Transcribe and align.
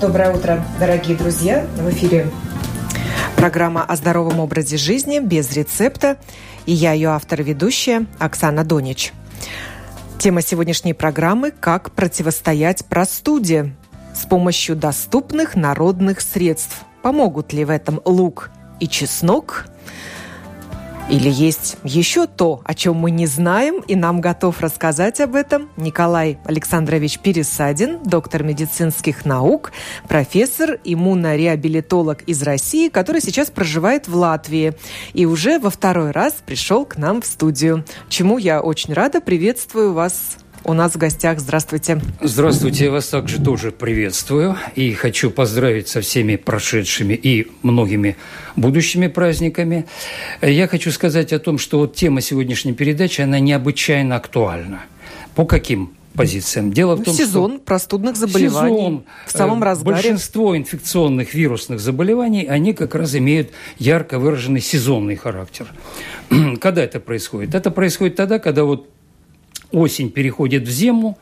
Доброе 0.00 0.32
утро, 0.32 0.64
дорогие 0.78 1.16
друзья. 1.16 1.66
В 1.76 1.90
эфире 1.90 2.30
программа 3.34 3.82
о 3.82 3.96
здоровом 3.96 4.38
образе 4.38 4.76
жизни 4.76 5.18
без 5.18 5.50
рецепта. 5.50 6.18
И 6.66 6.72
я 6.72 6.92
ее 6.92 7.08
автор-ведущая 7.08 8.06
Оксана 8.20 8.62
Донич. 8.62 9.12
Тема 10.18 10.40
сегодняшней 10.40 10.94
программы– 10.94 11.50
как 11.60 11.90
противостоять 11.90 12.84
простуде 12.84 13.74
с 14.14 14.24
помощью 14.24 14.76
доступных 14.76 15.56
народных 15.56 16.20
средств. 16.20 16.84
Помогут 17.02 17.52
ли 17.52 17.64
в 17.64 17.70
этом 17.70 18.00
лук 18.04 18.50
и 18.78 18.86
чеснок– 18.86 19.66
или 21.10 21.30
есть 21.30 21.76
еще 21.84 22.26
то, 22.26 22.60
о 22.64 22.74
чем 22.74 22.96
мы 22.96 23.10
не 23.10 23.26
знаем, 23.26 23.82
и 23.86 23.96
нам 23.96 24.20
готов 24.20 24.60
рассказать 24.60 25.20
об 25.20 25.34
этом 25.34 25.70
Николай 25.76 26.38
Александрович 26.44 27.18
Пересадин, 27.18 28.02
доктор 28.04 28.42
медицинских 28.42 29.24
наук, 29.24 29.72
профессор, 30.06 30.78
иммунореабилитолог 30.84 32.22
из 32.22 32.42
России, 32.42 32.88
который 32.90 33.22
сейчас 33.22 33.50
проживает 33.50 34.06
в 34.06 34.14
Латвии 34.14 34.74
и 35.14 35.24
уже 35.24 35.58
во 35.58 35.70
второй 35.70 36.10
раз 36.10 36.34
пришел 36.44 36.84
к 36.84 36.98
нам 36.98 37.22
в 37.22 37.26
студию, 37.26 37.84
чему 38.08 38.36
я 38.36 38.60
очень 38.60 38.92
рада. 38.92 39.20
Приветствую 39.22 39.94
вас 39.94 40.36
у 40.64 40.72
нас 40.72 40.92
в 40.92 40.98
гостях. 40.98 41.40
Здравствуйте. 41.40 42.00
Здравствуйте, 42.20 42.84
я 42.84 42.90
вас 42.90 43.08
также 43.08 43.42
тоже 43.42 43.70
приветствую. 43.70 44.56
И 44.74 44.92
хочу 44.92 45.30
поздравить 45.30 45.88
со 45.88 46.00
всеми 46.00 46.36
прошедшими 46.36 47.14
и 47.14 47.50
многими 47.62 48.16
будущими 48.56 49.06
праздниками. 49.06 49.86
Я 50.42 50.68
хочу 50.68 50.90
сказать 50.90 51.32
о 51.32 51.38
том, 51.38 51.58
что 51.58 51.78
вот 51.78 51.94
тема 51.94 52.20
сегодняшней 52.20 52.72
передачи, 52.72 53.20
она 53.20 53.38
необычайно 53.38 54.16
актуальна. 54.16 54.82
По 55.34 55.44
каким 55.44 55.92
позициям. 56.18 56.72
Дело 56.72 56.96
в 56.96 57.04
том, 57.04 57.14
сезон 57.14 57.52
что 57.52 57.60
простудных 57.60 58.16
заболеваний 58.16 58.76
сезон, 58.76 59.04
в 59.26 59.30
самом 59.30 59.62
э, 59.62 59.66
разгаре. 59.66 59.94
Большинство 59.94 60.56
инфекционных 60.56 61.32
вирусных 61.32 61.78
заболеваний, 61.78 62.44
они 62.44 62.74
как 62.74 62.96
раз 62.96 63.14
имеют 63.14 63.50
ярко 63.78 64.18
выраженный 64.18 64.60
сезонный 64.60 65.14
характер. 65.14 65.68
Когда 66.60 66.82
это 66.82 66.98
происходит? 66.98 67.54
Это 67.54 67.70
происходит 67.70 68.16
тогда, 68.16 68.40
когда 68.40 68.64
вот 68.64 68.90
осень 69.72 70.10
переходит 70.10 70.64
в 70.64 70.70
зиму, 70.70 71.18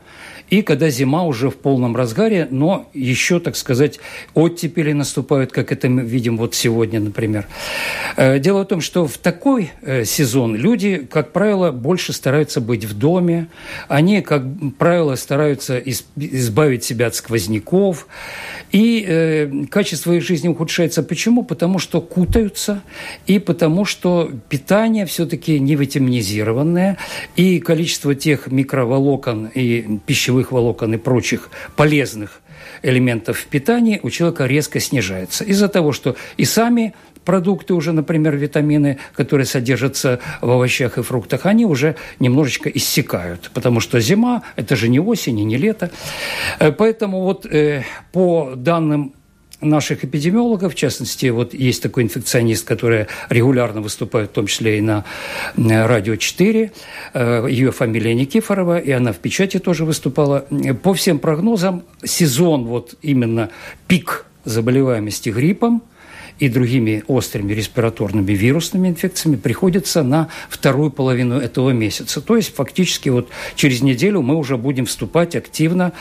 и 0.49 0.61
когда 0.61 0.89
зима 0.89 1.23
уже 1.23 1.49
в 1.49 1.57
полном 1.57 1.95
разгаре, 1.95 2.47
но 2.49 2.89
еще, 2.93 3.39
так 3.39 3.55
сказать, 3.55 3.99
оттепели 4.33 4.93
наступают, 4.93 5.51
как 5.51 5.71
это 5.71 5.89
мы 5.89 6.03
видим 6.03 6.37
вот 6.37 6.55
сегодня, 6.55 6.99
например. 6.99 7.47
Э, 8.15 8.39
дело 8.39 8.63
в 8.63 8.65
том, 8.65 8.79
что 8.79 9.07
в 9.07 9.17
такой 9.17 9.71
э, 9.81 10.05
сезон 10.05 10.55
люди, 10.55 11.05
как 11.09 11.33
правило, 11.33 11.71
больше 11.71 12.13
стараются 12.13 12.61
быть 12.61 12.85
в 12.85 12.97
доме, 12.97 13.47
они, 13.89 14.21
как 14.21 14.43
правило, 14.77 15.15
стараются 15.15 15.79
избавить 15.79 16.83
себя 16.83 17.07
от 17.07 17.15
сквозняков, 17.15 18.07
и 18.71 19.05
э, 19.07 19.65
качество 19.69 20.11
их 20.11 20.23
жизни 20.23 20.47
ухудшается. 20.47 21.03
Почему? 21.03 21.43
Потому 21.43 21.79
что 21.79 22.01
кутаются, 22.01 22.81
и 23.25 23.39
потому 23.39 23.85
что 23.85 24.31
питание 24.49 25.05
все-таки 25.05 25.59
не 25.59 25.75
витаминизированное, 25.75 26.97
и 27.35 27.59
количество 27.59 28.15
тех 28.15 28.47
микроволокон 28.47 29.47
и 29.53 29.99
пищевых 30.05 30.51
волокон 30.51 30.93
и 30.93 30.97
прочих 30.97 31.49
полезных 31.75 32.41
элементов 32.83 33.39
в 33.39 33.45
питании 33.47 33.99
у 34.03 34.09
человека 34.09 34.45
резко 34.45 34.79
снижается. 34.79 35.43
Из-за 35.43 35.67
того, 35.67 35.91
что 35.91 36.15
и 36.37 36.45
сами 36.45 36.93
продукты 37.27 37.73
уже, 37.73 37.91
например, 37.91 38.37
витамины, 38.37 38.99
которые 39.13 39.45
содержатся 39.45 40.19
в 40.41 40.49
овощах 40.49 40.97
и 40.97 41.01
фруктах, 41.01 41.45
они 41.45 41.65
уже 41.65 41.95
немножечко 42.19 42.69
иссякают, 42.69 43.51
потому 43.53 43.81
что 43.81 43.99
зима– 43.99 44.43
это 44.55 44.77
же 44.77 44.87
не 44.87 45.01
осень 45.01 45.37
и 45.39 45.43
не 45.43 45.57
лето. 45.57 45.91
Э, 46.59 46.71
поэтому 46.71 47.23
вот 47.23 47.45
э, 47.45 47.83
по 48.13 48.53
данным 48.55 49.13
наших 49.59 50.05
эпидемиологов, 50.05 50.71
в 50.71 50.75
частности, 50.75 51.25
вот 51.25 51.53
есть 51.53 51.83
такой 51.83 52.03
инфекционист, 52.03 52.65
который 52.65 53.07
регулярно 53.29 53.81
выступает, 53.81 54.29
в 54.29 54.33
том 54.33 54.47
числе 54.47 54.77
и 54.77 54.81
на 54.81 55.03
радио 55.57 56.15
4, 56.15 56.71
э, 57.13 57.47
ее 57.49 57.71
фамилия 57.71 58.15
Никифорова, 58.15 58.79
и 58.79 58.91
она 58.91 59.11
в 59.11 59.17
печати 59.17 59.59
тоже 59.59 59.83
выступала. 59.83 60.45
По 60.81 60.93
всем 60.93 61.19
прогнозам, 61.19 61.83
сезон, 62.05 62.63
вот 62.67 62.95
именно 63.01 63.49
пик 63.87 64.25
заболеваемости 64.45 65.29
гриппом– 65.29 65.81
и 66.39 66.49
другими 66.49 67.03
острыми 67.07 67.53
респираторными 67.53 68.31
вирусными 68.31 68.89
инфекциями 68.89 69.35
приходится 69.35 70.03
на 70.03 70.29
вторую 70.49 70.91
половину 70.91 71.39
этого 71.39 71.71
месяца. 71.71 72.21
То 72.21 72.35
есть 72.35 72.53
фактически 72.55 73.09
вот 73.09 73.29
через 73.55 73.81
неделю 73.81 74.21
мы 74.21 74.35
уже 74.35 74.57
будем 74.57 74.85
вступать 74.85 75.35
активно, 75.35 75.93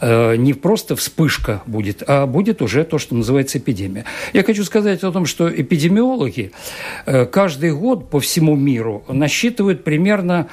э, 0.00 0.36
не 0.36 0.54
просто 0.54 0.96
вспышка 0.96 1.62
будет, 1.66 2.02
а 2.06 2.26
будет 2.26 2.62
уже 2.62 2.84
то, 2.84 2.98
что 2.98 3.14
называется 3.14 3.58
эпидемия. 3.58 4.04
Я 4.32 4.42
хочу 4.42 4.64
сказать 4.64 5.02
о 5.02 5.12
том, 5.12 5.26
что 5.26 5.48
эпидемиологи 5.48 6.52
э, 7.06 7.26
каждый 7.26 7.72
год 7.72 8.10
по 8.10 8.20
всему 8.20 8.56
миру 8.56 9.04
насчитывают 9.08 9.84
примерно 9.84 10.48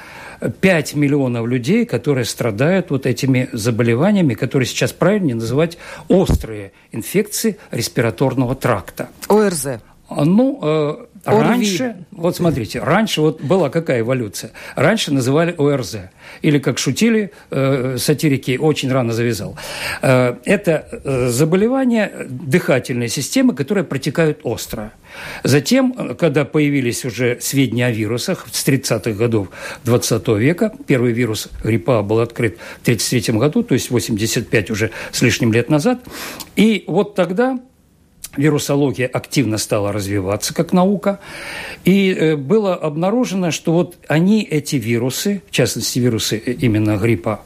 5 0.60 0.94
миллионов 0.94 1.46
людей, 1.46 1.84
которые 1.84 2.24
страдают 2.24 2.90
вот 2.90 3.06
этими 3.06 3.48
заболеваниями, 3.52 4.34
которые 4.34 4.66
сейчас 4.66 4.92
правильнее 4.92 5.34
называть 5.34 5.78
острые 6.08 6.72
инфекции 6.92 7.58
респираторного 7.70 8.54
тракта. 8.54 9.08
ОРЗ. 9.28 9.80
Ну, 10.10 11.07
э, 11.24 11.30
раньше, 11.30 11.96
вот 12.10 12.36
смотрите, 12.36 12.80
раньше 12.80 13.20
вот 13.20 13.40
была 13.40 13.70
какая 13.70 14.00
эволюция? 14.00 14.52
Раньше 14.76 15.12
называли 15.12 15.54
ОРЗ. 15.56 15.96
Или, 16.42 16.58
как 16.58 16.78
шутили 16.78 17.32
э, 17.50 17.96
сатирики, 17.98 18.58
очень 18.58 18.90
рано 18.92 19.12
завязал. 19.12 19.56
Э, 20.02 20.36
это 20.44 20.88
э, 21.04 21.28
заболевание 21.28 22.26
дыхательной 22.28 23.08
системы, 23.08 23.54
которые 23.54 23.84
протекают 23.84 24.40
остро. 24.42 24.92
Затем, 25.44 25.94
э, 25.96 26.14
когда 26.14 26.44
появились 26.44 27.04
уже 27.04 27.38
сведения 27.40 27.86
о 27.86 27.90
вирусах 27.90 28.46
с 28.52 28.66
30-х 28.66 29.12
годов 29.12 29.48
20 29.84 30.28
века, 30.28 30.72
первый 30.86 31.12
вирус 31.12 31.48
гриппа 31.62 32.02
был 32.02 32.20
открыт 32.20 32.58
в 32.80 32.82
1933 32.82 33.38
году, 33.38 33.62
то 33.62 33.74
есть 33.74 33.90
85 33.90 34.70
уже 34.70 34.90
с 35.12 35.22
лишним 35.22 35.52
лет 35.52 35.70
назад. 35.70 36.00
И 36.56 36.84
вот 36.86 37.14
тогда 37.14 37.58
вирусология 38.36 39.06
активно 39.06 39.58
стала 39.58 39.92
развиваться 39.92 40.54
как 40.54 40.72
наука, 40.72 41.20
и 41.84 42.12
э, 42.12 42.36
было 42.36 42.74
обнаружено, 42.74 43.50
что 43.50 43.72
вот 43.72 43.96
они, 44.08 44.42
эти 44.42 44.76
вирусы, 44.76 45.42
в 45.48 45.50
частности 45.50 45.98
вирусы 45.98 46.42
э, 46.44 46.52
именно 46.52 46.96
гриппа 46.96 47.40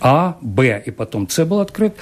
а, 0.00 0.36
Б 0.40 0.82
и 0.84 0.90
потом 0.90 1.28
С 1.28 1.44
был 1.44 1.60
открыт, 1.60 1.94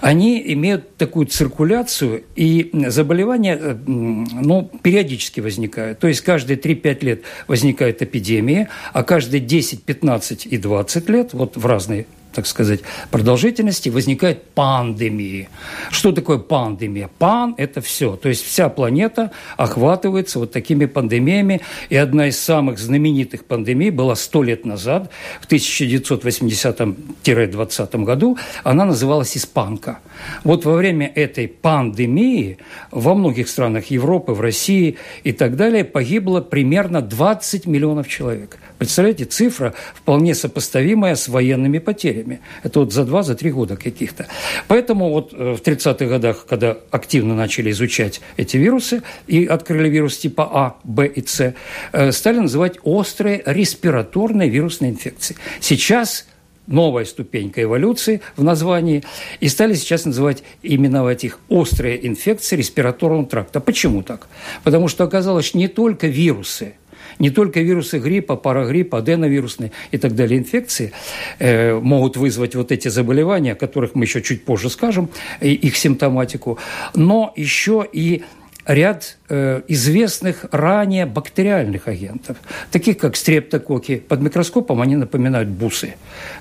они 0.00 0.42
имеют 0.54 0.96
такую 0.96 1.26
циркуляцию, 1.26 2.24
и 2.34 2.70
заболевания 2.88 3.56
э, 3.60 3.76
ну, 3.86 4.70
периодически 4.82 5.40
возникают. 5.40 5.98
То 5.98 6.08
есть 6.08 6.22
каждые 6.22 6.58
3-5 6.58 7.04
лет 7.04 7.22
возникает 7.46 8.02
эпидемия, 8.02 8.68
а 8.92 9.04
каждые 9.04 9.40
10, 9.40 9.84
15 9.84 10.46
и 10.46 10.58
20 10.58 11.08
лет, 11.08 11.32
вот 11.32 11.56
в 11.56 11.66
разные 11.66 12.06
так 12.38 12.46
сказать, 12.46 12.80
продолжительности 13.10 13.88
возникает 13.88 14.44
пандемии. 14.50 15.48
Что 15.90 16.12
такое 16.12 16.38
пандемия? 16.38 17.10
Пан– 17.18 17.56
это 17.58 17.80
все. 17.80 18.14
То 18.14 18.28
есть 18.28 18.44
вся 18.44 18.68
планета 18.68 19.32
охватывается 19.56 20.38
вот 20.38 20.52
такими 20.52 20.86
пандемиями. 20.86 21.62
И 21.88 21.96
одна 21.96 22.28
из 22.28 22.38
самых 22.38 22.78
знаменитых 22.78 23.44
пандемий 23.44 23.90
была 23.90 24.14
сто 24.14 24.44
лет 24.44 24.64
назад, 24.64 25.10
в 25.40 25.48
1980-20 25.50 28.04
году. 28.04 28.38
Она 28.62 28.84
называлась 28.84 29.36
«Испанка». 29.36 29.98
Вот 30.44 30.64
во 30.64 30.74
время 30.74 31.10
этой 31.12 31.48
пандемии 31.48 32.58
во 32.92 33.16
многих 33.16 33.48
странах 33.48 33.86
Европы, 33.86 34.30
в 34.30 34.40
России 34.40 34.96
и 35.24 35.32
так 35.32 35.56
далее 35.56 35.82
погибло 35.82 36.40
примерно 36.40 37.02
20 37.02 37.66
миллионов 37.66 38.06
человек. 38.06 38.58
Представляете, 38.78 39.24
цифра 39.24 39.74
вполне 39.92 40.34
сопоставимая 40.34 41.16
с 41.16 41.28
военными 41.28 41.78
потерями. 41.78 42.40
Это 42.62 42.80
вот 42.80 42.92
за 42.92 43.04
два, 43.04 43.24
за 43.24 43.34
три 43.34 43.50
года 43.50 43.76
каких-то. 43.76 44.28
Поэтому 44.68 45.10
вот 45.10 45.32
э, 45.32 45.54
в 45.54 45.60
30-х 45.60 46.06
годах, 46.06 46.46
когда 46.48 46.76
активно 46.92 47.34
начали 47.34 47.72
изучать 47.72 48.20
эти 48.36 48.56
вирусы 48.56 49.02
и 49.26 49.46
открыли 49.46 49.88
вирус 49.88 50.18
типа 50.18 50.48
А, 50.52 50.76
Б 50.84 51.08
и 51.08 51.26
С, 51.26 51.54
э, 51.92 52.12
стали 52.12 52.38
называть 52.38 52.78
острые 52.84 53.42
респираторные 53.44 54.48
вирусные 54.48 54.92
инфекции. 54.92 55.36
Сейчас 55.58 56.26
новая 56.68 57.04
ступенька 57.04 57.62
эволюции 57.62 58.20
в 58.36 58.44
названии, 58.44 59.02
и 59.40 59.48
стали 59.48 59.74
сейчас 59.74 60.04
называть, 60.04 60.44
именовать 60.62 61.24
их 61.24 61.40
острые 61.48 62.06
инфекции 62.06 62.56
респираторного 62.56 63.26
тракта. 63.26 63.58
Почему 63.58 64.02
так? 64.02 64.28
Потому 64.62 64.86
что 64.86 65.02
оказалось, 65.04 65.54
не 65.54 65.66
только 65.66 66.06
вирусы– 66.06 66.74
не 67.18 67.30
только 67.30 67.60
вирусы 67.60 67.98
гриппа, 67.98 68.36
парагриппа, 68.36 68.98
аденовирусные 68.98 69.72
и 69.90 69.98
так 69.98 70.14
далее 70.14 70.38
инфекции 70.38 70.92
э, 71.38 71.74
могут 71.74 72.16
вызвать 72.16 72.54
вот 72.54 72.72
эти 72.72 72.88
заболевания, 72.88 73.52
о 73.52 73.56
которых 73.56 73.94
мы 73.94 74.04
еще 74.04 74.22
чуть 74.22 74.44
позже 74.44 74.70
скажем, 74.70 75.08
и 75.40 75.52
их 75.52 75.76
симптоматику, 75.76 76.58
но 76.94 77.32
еще 77.36 77.86
и 77.90 78.22
ряд 78.68 79.16
э, 79.30 79.62
известных 79.66 80.44
ранее 80.52 81.06
бактериальных 81.06 81.88
агентов, 81.88 82.36
таких 82.70 82.98
как 82.98 83.16
стрептококи. 83.16 83.96
Под 83.96 84.20
микроскопом 84.20 84.82
они 84.82 84.94
напоминают 84.94 85.48
бусы. 85.48 85.94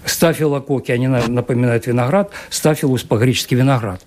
Стафилококи, 0.06 0.92
они 0.92 1.08
напоминают 1.08 1.88
виноград, 1.88 2.32
стафилус 2.50 3.04
по-гречески 3.04 3.56
виноград. 3.56 4.02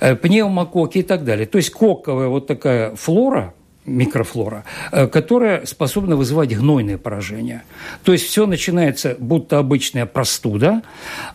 Э, 0.00 0.14
пневмококи 0.14 0.98
и 0.98 1.02
так 1.02 1.24
далее. 1.24 1.46
То 1.46 1.56
есть 1.56 1.70
коковая 1.70 2.28
вот 2.28 2.46
такая 2.46 2.94
флора– 2.94 3.54
микрофлора, 3.86 4.64
э, 4.92 5.06
которая 5.06 5.64
способна 5.64 6.16
вызывать 6.16 6.56
гнойные 6.56 6.98
поражения. 6.98 7.64
То 8.04 8.12
есть 8.12 8.26
все 8.26 8.46
начинается 8.46 9.16
будто 9.18 9.58
обычная 9.58 10.06
простуда, 10.06 10.82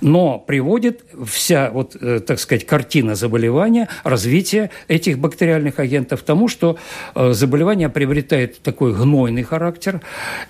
но 0.02 0.38
приводит 0.38 1.04
вся, 1.26 1.72
вот, 1.72 1.96
э, 2.00 2.20
так 2.20 2.40
сказать, 2.40 2.66
картина 2.66 3.16
заболевания, 3.16 3.88
развитие 4.04 4.70
этих 4.88 5.18
бактериальных 5.18 5.80
агентов 5.80 6.22
к 6.22 6.26
тому, 6.26 6.48
что 6.48 6.78
э, 7.16 7.34
заболевание 7.34 7.90
приобретает 7.90 8.62
такой 8.62 8.94
гнойный 8.94 9.44
характер, 9.44 10.02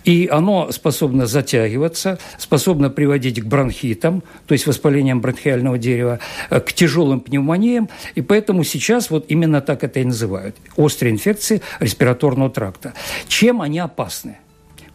и 0.03 0.27
оно 0.31 0.71
способно 0.71 1.25
затягиваться, 1.25 2.19
способно 2.37 2.89
приводить 2.89 3.41
к 3.41 3.45
бронхитам, 3.45 4.23
то 4.47 4.53
есть 4.53 4.67
воспалениям 4.67 5.21
бронхиального 5.21 5.77
дерева, 5.77 6.19
к 6.49 6.73
тяжелым 6.73 7.19
пневмониям, 7.19 7.89
и 8.15 8.21
поэтому 8.21 8.63
сейчас 8.63 9.09
вот 9.09 9.25
именно 9.29 9.61
так 9.61 9.83
это 9.83 9.99
и 9.99 10.05
называют. 10.05 10.55
Острые 10.75 11.13
инфекции 11.13 11.61
респираторного 11.91 12.49
тракта. 12.49 12.93
Чем 13.27 13.61
они 13.61 13.79
опасны? 13.79 14.37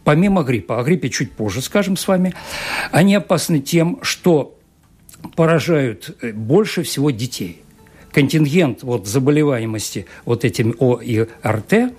Помимо 0.03 0.43
гриппа, 0.43 0.79
о 0.79 0.83
гриппе 0.83 1.09
чуть 1.09 1.31
позже 1.31 1.61
скажем 1.61 1.97
с 1.97 2.07
вами, 2.07 2.33
они 2.91 3.15
опасны 3.15 3.59
тем, 3.59 3.99
что 4.01 4.57
поражают 5.35 6.17
э, 6.21 6.31
больше 6.31 6.83
всего 6.83 7.11
детей. 7.11 7.61
Контингент 8.11 8.83
вот 8.83 9.05
заболеваемости 9.05 10.05
вот 10.25 10.43
этим 10.45 10.75
О 10.79 10.99
и 10.99 11.27
РТ 11.45 11.93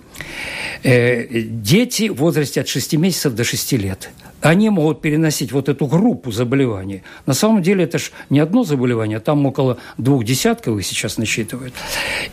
э, 0.82 1.42
дети 1.42 2.08
в 2.08 2.16
возрасте 2.16 2.60
от 2.60 2.68
6 2.68 2.94
месяцев 2.94 3.34
до 3.34 3.44
6 3.44 3.72
лет– 3.72 4.10
они 4.40 4.70
могут 4.70 5.00
переносить 5.00 5.52
вот 5.52 5.68
эту 5.68 5.86
группу 5.86 6.30
заболеваний. 6.30 7.02
На 7.26 7.34
самом 7.34 7.62
деле 7.62 7.84
это 7.84 7.98
же 7.98 8.10
не 8.30 8.40
одно 8.40 8.64
заболевание, 8.64 9.20
там 9.20 9.44
около 9.46 9.78
двух 9.96 10.24
десятков 10.24 10.78
их 10.78 10.86
сейчас 10.86 11.18
насчитывают. 11.18 11.74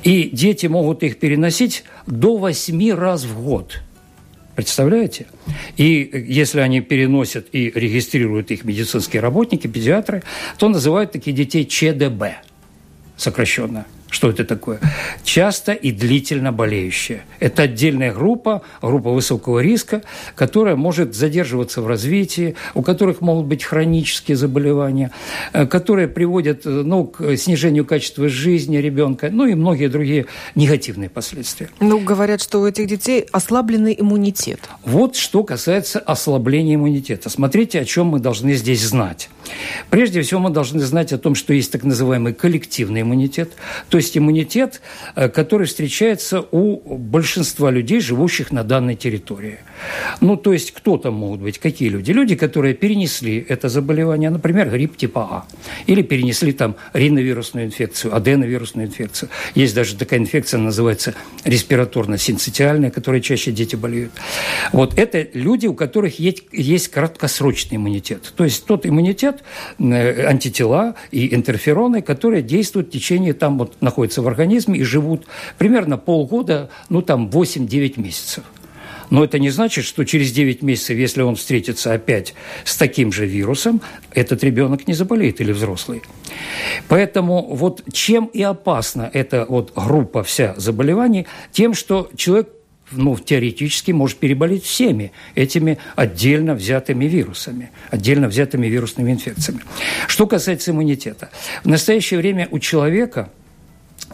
И 0.03 0.29
дети 0.31 0.67
могут 0.67 1.03
их 1.03 1.19
переносить 1.19 1.83
до 2.05 2.37
восьми 2.37 2.93
раз 2.93 3.23
в 3.23 3.43
год. 3.43 3.81
Представляете? 4.55 5.25
И 5.75 6.25
если 6.27 6.61
они 6.61 6.79
переносят 6.79 7.47
и 7.51 7.71
регистрируют 7.75 8.51
их 8.51 8.63
медицинские 8.63 9.21
работники, 9.21 9.67
педиатры, 9.67 10.23
то 10.57 10.69
называют 10.69 11.11
таких 11.11 11.35
детей 11.35 11.65
ЧДБ 11.65 12.37
сокращенно. 13.17 13.85
Что 14.15 14.29
это 14.29 14.45
такое? 14.45 14.79
Часто 15.25 15.73
и 15.73 15.91
длительно 15.91 16.53
болеющие. 16.53 17.25
Это 17.41 17.63
отдельная 17.63 18.13
группа, 18.13 18.61
группа 18.81 19.11
высокого 19.11 19.59
риска, 19.59 20.03
которая 20.35 20.77
может 20.77 21.13
задерживаться 21.13 21.81
в 21.81 21.87
развитии, 21.87 22.55
у 22.75 22.81
которых 22.81 23.19
могут 23.19 23.47
быть 23.47 23.65
хронические 23.65 24.37
заболевания, 24.37 25.11
э, 25.51 25.65
которые 25.65 26.07
приводят 26.07 26.65
э, 26.65 26.69
ну, 26.69 27.07
к 27.07 27.35
снижению 27.35 27.83
качества 27.83 28.29
жизни 28.29 28.77
ребенка, 28.77 29.29
ну 29.29 29.47
и 29.47 29.53
многие 29.53 29.89
другие 29.89 30.27
негативные 30.55 31.09
последствия. 31.09 31.69
Ну, 31.81 31.99
говорят, 31.99 32.41
что 32.41 32.61
у 32.61 32.65
этих 32.65 32.87
детей 32.87 33.25
ослабленный 33.33 33.97
иммунитет. 33.99 34.61
Вот 34.85 35.17
что 35.17 35.43
касается 35.43 35.99
ослабления 35.99 36.75
иммунитета. 36.75 37.29
Смотрите, 37.29 37.81
о 37.81 37.83
чем 37.83 38.07
мы 38.07 38.21
должны 38.21 38.53
здесь 38.53 38.81
знать. 38.81 39.29
Прежде 39.89 40.21
всего, 40.21 40.39
мы 40.39 40.51
должны 40.51 40.79
знать 40.79 41.11
о 41.11 41.17
том, 41.17 41.35
что 41.35 41.53
есть 41.53 41.73
так 41.73 41.83
называемый 41.83 42.33
коллективный 42.33 43.01
иммунитет, 43.01 43.51
то 43.89 43.97
есть 43.97 44.04
иммунитет, 44.13 44.81
э, 45.15 45.29
который 45.29 45.67
встречается 45.67 46.45
у 46.51 46.97
большинства 46.97 47.71
людей, 47.71 47.99
живущих 47.99 48.51
на 48.51 48.63
данной 48.63 48.95
территории. 48.95 49.59
Ну, 50.21 50.37
то 50.37 50.53
есть 50.53 50.71
кто 50.71 50.97
там 50.97 51.15
могут 51.15 51.41
быть, 51.41 51.59
какие 51.59 51.89
люди? 51.89 52.11
Люди, 52.11 52.35
которые 52.35 52.73
перенесли 52.73 53.45
это 53.47 53.69
заболевание, 53.69 54.29
например, 54.29 54.69
грипп 54.69 54.97
типа 54.97 55.27
А, 55.31 55.45
или 55.87 56.01
перенесли 56.01 56.51
там 56.51 56.75
риновирусную 56.93 57.65
инфекцию, 57.67 58.15
аденовирусную 58.15 58.87
инфекцию. 58.87 59.29
Есть 59.55 59.75
даже 59.75 59.95
такая 59.95 60.19
инфекция, 60.19 60.59
называется 60.59 61.13
респираторно-синцитиальная, 61.43 62.91
которой 62.91 63.21
чаще 63.21 63.51
дети 63.51 63.75
болеют. 63.75 64.11
Вот 64.71 64.97
это 64.97 65.27
люди, 65.33 65.67
у 65.67 65.73
которых 65.73 66.19
есть, 66.19 66.43
есть 66.51 66.89
краткосрочный 66.89 67.77
иммунитет. 67.77 68.33
То 68.35 68.43
есть 68.43 68.65
тот 68.65 68.85
иммунитет, 68.85 69.43
э, 69.79 70.25
антитела 70.25 70.95
и 71.11 71.33
интерфероны, 71.33 72.01
которые 72.01 72.41
действуют 72.41 72.89
в 72.89 72.91
течение, 72.91 73.33
там 73.33 73.57
вот 73.57 73.81
находятся 73.95 74.21
в 74.21 74.27
организме 74.27 74.79
и 74.79 74.83
живут 74.83 75.25
примерно 75.57 75.97
полгода, 75.97 76.69
ну 76.89 77.01
там 77.01 77.29
8-9 77.29 78.01
месяцев. 78.01 78.43
Но 79.09 79.23
это 79.23 79.39
не 79.39 79.51
значит, 79.51 79.85
что 79.85 80.03
через 80.03 80.33
9 80.33 80.63
месяцев, 80.63 80.97
если 80.97 81.21
он 81.21 81.35
встретится 81.35 81.93
опять 81.93 82.33
с 82.65 82.75
таким 82.75 83.13
же 83.13 83.25
вирусом, 83.25 83.81
этот 84.13 84.43
ребенок 84.43 84.87
не 84.87 84.93
заболеет 84.93 85.39
или 85.39 85.53
взрослый. 85.53 86.01
Поэтому 86.89 87.55
вот 87.55 87.83
чем 87.93 88.25
и 88.25 88.41
опасна 88.41 89.09
эта 89.13 89.45
вот 89.47 89.71
группа 89.75 90.23
вся 90.23 90.55
заболеваний, 90.57 91.25
тем, 91.51 91.73
что 91.73 92.09
человек 92.17 92.49
ну, 92.91 93.17
теоретически 93.17 93.91
может 93.91 94.17
переболеть 94.17 94.63
всеми 94.63 95.11
этими 95.35 95.77
отдельно 95.95 96.53
взятыми 96.53 97.05
вирусами, 97.05 97.71
отдельно 97.91 98.27
взятыми 98.27 98.67
вирусными 98.67 99.11
инфекциями. 99.11 99.61
Что 100.07 100.27
касается 100.27 100.71
иммунитета. 100.71 101.29
В 101.63 101.67
настоящее 101.67 102.19
время 102.19 102.47
у 102.51 102.59
человека 102.59 103.29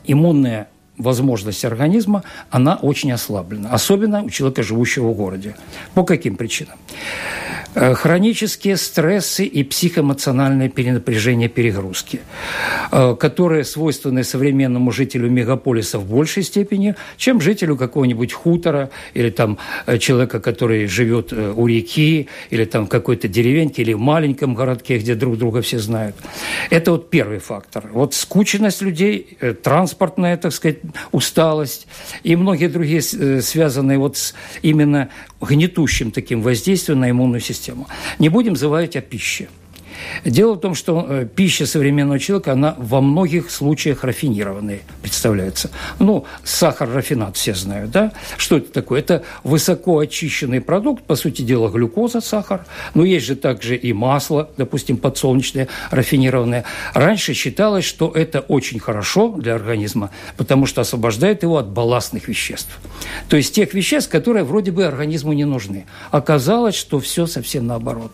иммунная 0.06 0.68
возможность 0.98 1.66
организма, 1.66 2.24
она 2.50 2.76
очень 2.76 3.12
ослаблена. 3.12 3.70
Особенно 3.72 4.24
у 4.24 4.30
человека, 4.30 4.64
живущего 4.64 5.10
в 5.10 5.16
городе. 5.16 5.56
По 5.94 6.04
каким 6.04 6.36
причинам? 6.36 6.78
Э, 7.74 7.94
хронические 7.94 8.76
стрессы 8.76 9.46
и 9.46 9.64
психоэмоциональное 9.64 10.68
перенапряжение 10.68 11.48
перегрузки, 11.48 12.20
э, 12.92 13.16
которые 13.18 13.64
свойственны 13.64 14.26
современному 14.26 14.92
жителю 14.92 15.30
мегаполиса 15.30 15.98
в 15.98 16.06
большей 16.06 16.44
степени, 16.44 16.96
чем 17.16 17.40
жителю 17.40 17.78
какого-нибудь 17.78 18.34
хутора 18.34 18.90
или 19.14 19.30
там 19.30 19.58
э, 19.86 20.00
человека, 20.00 20.42
который 20.42 20.86
живет 20.88 21.32
у 21.32 21.66
реки 21.66 22.28
или 22.50 22.66
там 22.66 22.88
в 22.88 22.90
какой-то 22.90 23.30
деревеньке 23.30 23.84
или 23.84 23.94
в 23.94 24.00
маленьком 24.00 24.54
городке, 24.54 24.98
где 24.98 25.16
друг 25.16 25.38
друга 25.38 25.62
все 25.62 25.80
знают. 25.80 26.18
Это 26.70 26.92
вот 26.92 27.10
первый 27.10 27.40
фактор. 27.40 27.86
Вот 27.94 28.14
скученность 28.14 28.82
людей, 28.82 29.38
транспортная, 29.64 30.36
так 30.36 30.52
сказать, 30.52 30.80
усталость 31.14 31.88
и 32.24 32.36
многие 32.36 32.68
другие 32.68 33.02
связанные 33.02 33.98
вот 33.98 34.18
с 34.18 34.34
именно 34.62 35.10
гнетущим 35.40 36.12
таким 36.12 36.42
воздействием 36.42 37.00
на 37.00 37.10
иммунную 37.10 37.40
систему. 37.40 37.61
Не 38.20 38.30
будем 38.30 38.56
забывать 38.56 38.96
о 38.96 39.02
пище– 39.02 39.50
Дело 40.26 40.54
в 40.54 40.60
том, 40.60 40.76
что 40.76 41.06
э, 41.08 41.26
пища 41.26 41.66
современного 41.66 42.20
человека, 42.20 42.54
она 42.54 42.76
во 42.78 43.02
многих 43.02 43.52
случаях 43.52 44.04
рафинированная 44.04 44.80
представляется. 45.02 45.72
Ну, 46.00 46.26
сахар, 46.44 46.90
рафинат 46.90 47.38
все 47.38 47.54
знают, 47.54 47.92
да? 47.92 48.12
Что 48.38 48.58
это 48.58 48.72
такое? 48.72 49.00
Это 49.00 49.24
высоко 49.44 50.00
очищенный 50.00 50.62
продукт, 50.62 51.04
по 51.04 51.16
сути 51.16 51.42
дела, 51.42 51.70
глюкоза, 51.70 52.22
сахар. 52.22 52.66
Но 52.94 53.04
есть 53.04 53.26
же 53.26 53.36
также 53.36 53.76
и 53.76 53.94
масло, 53.94 54.50
допустим, 54.58 54.98
подсолнечное, 54.98 55.68
рафинированное. 55.90 56.66
Раньше 56.94 57.34
считалось, 57.34 57.86
что 57.86 58.12
это 58.12 58.42
очень 58.42 58.80
хорошо 58.80 59.30
для 59.38 59.56
организма, 59.56 60.12
потому 60.38 60.66
что 60.66 60.82
освобождает 60.82 61.44
его 61.44 61.58
от 61.58 61.70
балластных 61.70 62.28
веществ. 62.28 62.80
То 63.30 63.38
есть 63.38 63.54
тех 63.56 63.74
веществ, 63.74 64.10
которые 64.10 64.44
вроде 64.44 64.72
бы 64.72 64.86
организму 64.86 65.34
не 65.34 65.46
нужны. 65.46 65.86
Оказалось, 66.12 66.76
что 66.76 67.00
все 67.00 67.26
совсем 67.26 67.68
наоборот. 67.68 68.12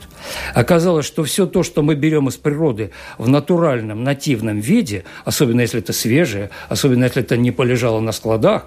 Оказалось, 0.54 1.06
что 1.06 1.24
все 1.24 1.46
то, 1.46 1.64
что 1.64 1.82
мы 1.88 1.96
берем 1.96 2.28
из 2.28 2.36
природы 2.36 2.92
в 3.18 3.30
натуральном, 3.30 4.04
нативном 4.04 4.60
виде, 4.60 5.06
особенно 5.24 5.62
если 5.62 5.80
это 5.80 5.94
свежее, 5.94 6.50
особенно 6.68 7.06
если 7.06 7.22
это 7.22 7.38
не 7.38 7.52
полежало 7.52 8.02
на 8.02 8.12
складах, 8.12 8.66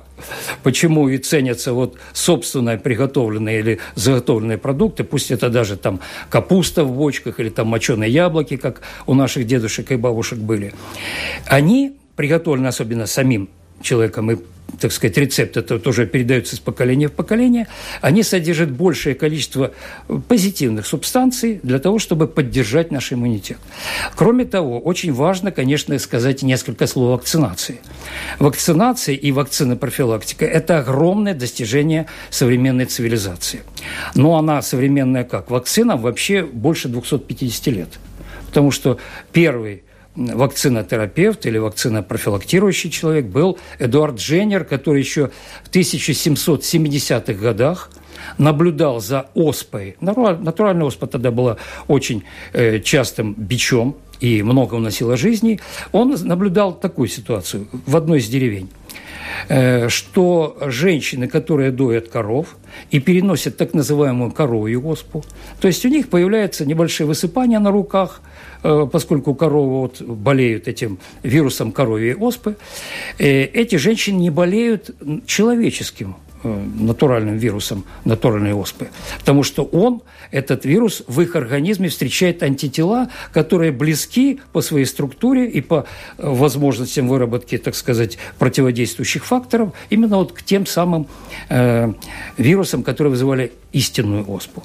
почему 0.62 1.10
и 1.10 1.18
ценятся 1.18 1.74
вот 1.74 1.98
собственные 2.14 2.78
приготовленные 2.78 3.60
или 3.60 3.78
заготовленные 3.94 4.56
продукты, 4.56 5.04
пусть 5.04 5.30
это 5.30 5.50
даже 5.50 5.76
там 5.76 6.00
капуста 6.30 6.82
в 6.84 6.92
бочках 6.92 7.40
или 7.40 7.50
там 7.50 7.68
моченые 7.68 8.10
яблоки, 8.10 8.56
как 8.56 8.80
у 9.06 9.12
наших 9.12 9.46
дедушек 9.46 9.92
и 9.92 9.96
бабушек 9.96 10.38
были, 10.38 10.72
они 11.46 11.98
приготовлены 12.16 12.68
особенно 12.68 13.04
самим 13.04 13.50
человеком 13.82 14.30
и 14.30 14.38
так 14.78 14.92
сказать, 14.92 15.16
рецепт, 15.16 15.56
это 15.56 15.78
тоже 15.78 16.06
передается 16.06 16.56
из 16.56 16.60
поколения 16.60 17.08
в 17.08 17.12
поколение, 17.12 17.66
они 18.00 18.22
содержат 18.22 18.70
большее 18.70 19.14
количество 19.14 19.72
позитивных 20.28 20.86
субстанций 20.86 21.60
для 21.62 21.78
того, 21.78 21.98
чтобы 21.98 22.26
поддержать 22.28 22.90
наш 22.92 23.12
иммунитет. 23.12 23.58
Кроме 24.14 24.44
того, 24.44 24.78
очень 24.78 25.12
важно, 25.12 25.50
конечно, 25.50 25.98
сказать 25.98 26.42
несколько 26.42 26.86
слов 26.86 27.08
о 27.08 27.12
вакцинации. 27.12 27.80
Вакцинация 28.38 29.14
и 29.14 29.32
вакцина-профилактика– 29.32 30.44
это 30.46 30.78
огромное 30.78 31.34
достижение 31.34 32.06
современной 32.30 32.86
цивилизации. 32.86 33.62
Но 34.14 34.36
она 34.36 34.62
современная 34.62 35.24
как? 35.24 35.50
Вакцина 35.50 35.96
вообще 35.96 36.42
больше 36.44 36.88
250 36.88 37.66
лет. 37.68 37.88
Потому 38.46 38.70
что 38.70 38.98
первый 39.32 39.84
вакцинотерапевт 40.16 41.46
или 41.46 41.58
вакцинопрофилактирующий 41.58 42.90
человек 42.90 43.26
был 43.26 43.58
Эдуард 43.78 44.16
Дженнер, 44.16 44.64
который 44.64 45.00
еще 45.00 45.30
в 45.64 45.70
1770-х 45.70 47.32
годах 47.34 47.90
наблюдал 48.38 49.00
за 49.00 49.28
оспой. 49.34 49.96
Натуральная 50.00 50.84
оспа 50.84 51.06
тогда 51.06 51.30
была 51.30 51.56
очень 51.88 52.24
э, 52.52 52.80
частым 52.80 53.34
бичом 53.34 53.96
и 54.20 54.42
много 54.42 54.74
уносила 54.74 55.16
жизней. 55.16 55.60
Он 55.92 56.14
наблюдал 56.22 56.72
такую 56.72 57.08
ситуацию 57.08 57.68
в 57.86 57.96
одной 57.96 58.18
из 58.18 58.28
деревень 58.28 58.68
э, 59.48 59.88
что 59.88 60.58
женщины, 60.66 61.28
которые 61.28 61.70
доят 61.70 62.08
коров 62.08 62.56
и 62.90 63.00
переносят 63.00 63.56
так 63.56 63.74
называемую 63.74 64.32
коровью 64.32 64.86
оспу, 64.86 65.24
то 65.60 65.68
есть 65.68 65.84
у 65.84 65.88
них 65.88 66.08
появляются 66.08 66.66
небольшие 66.66 67.06
высыпания 67.06 67.58
на 67.58 67.70
руках, 67.70 68.20
поскольку 68.62 69.34
коровы 69.34 69.80
вот 69.80 70.02
болеют 70.02 70.68
этим 70.68 70.98
вирусом 71.22 71.72
коровьей 71.72 72.14
оспы, 72.14 72.56
э, 73.18 73.44
эти 73.44 73.76
женщины 73.76 74.16
не 74.18 74.30
болеют 74.30 74.90
человеческим 75.26 76.16
Э, 76.29 76.29
натуральным 76.42 77.36
вирусом 77.36 77.84
натуральной 78.04 78.52
оспы. 78.52 78.88
Потому 79.18 79.42
что 79.42 79.64
он, 79.64 80.02
этот 80.30 80.64
вирус, 80.64 81.02
в 81.06 81.20
их 81.20 81.36
организме 81.36 81.88
встречает 81.88 82.42
антитела, 82.42 83.08
которые 83.32 83.72
близки 83.72 84.40
по 84.52 84.60
своей 84.60 84.86
структуре 84.86 85.46
и 85.46 85.60
по 85.60 85.84
э, 86.18 86.28
возможностям 86.28 87.08
выработки, 87.08 87.58
так 87.58 87.74
сказать, 87.74 88.18
противодействующих 88.38 89.24
факторов 89.24 89.72
именно 89.90 90.16
вот 90.16 90.32
к 90.32 90.42
тем 90.42 90.66
самым 90.66 91.06
э, 91.48 91.92
вирусам, 92.36 92.82
которые 92.82 93.10
вызывали 93.10 93.52
истинную 93.72 94.28
оспу. 94.30 94.62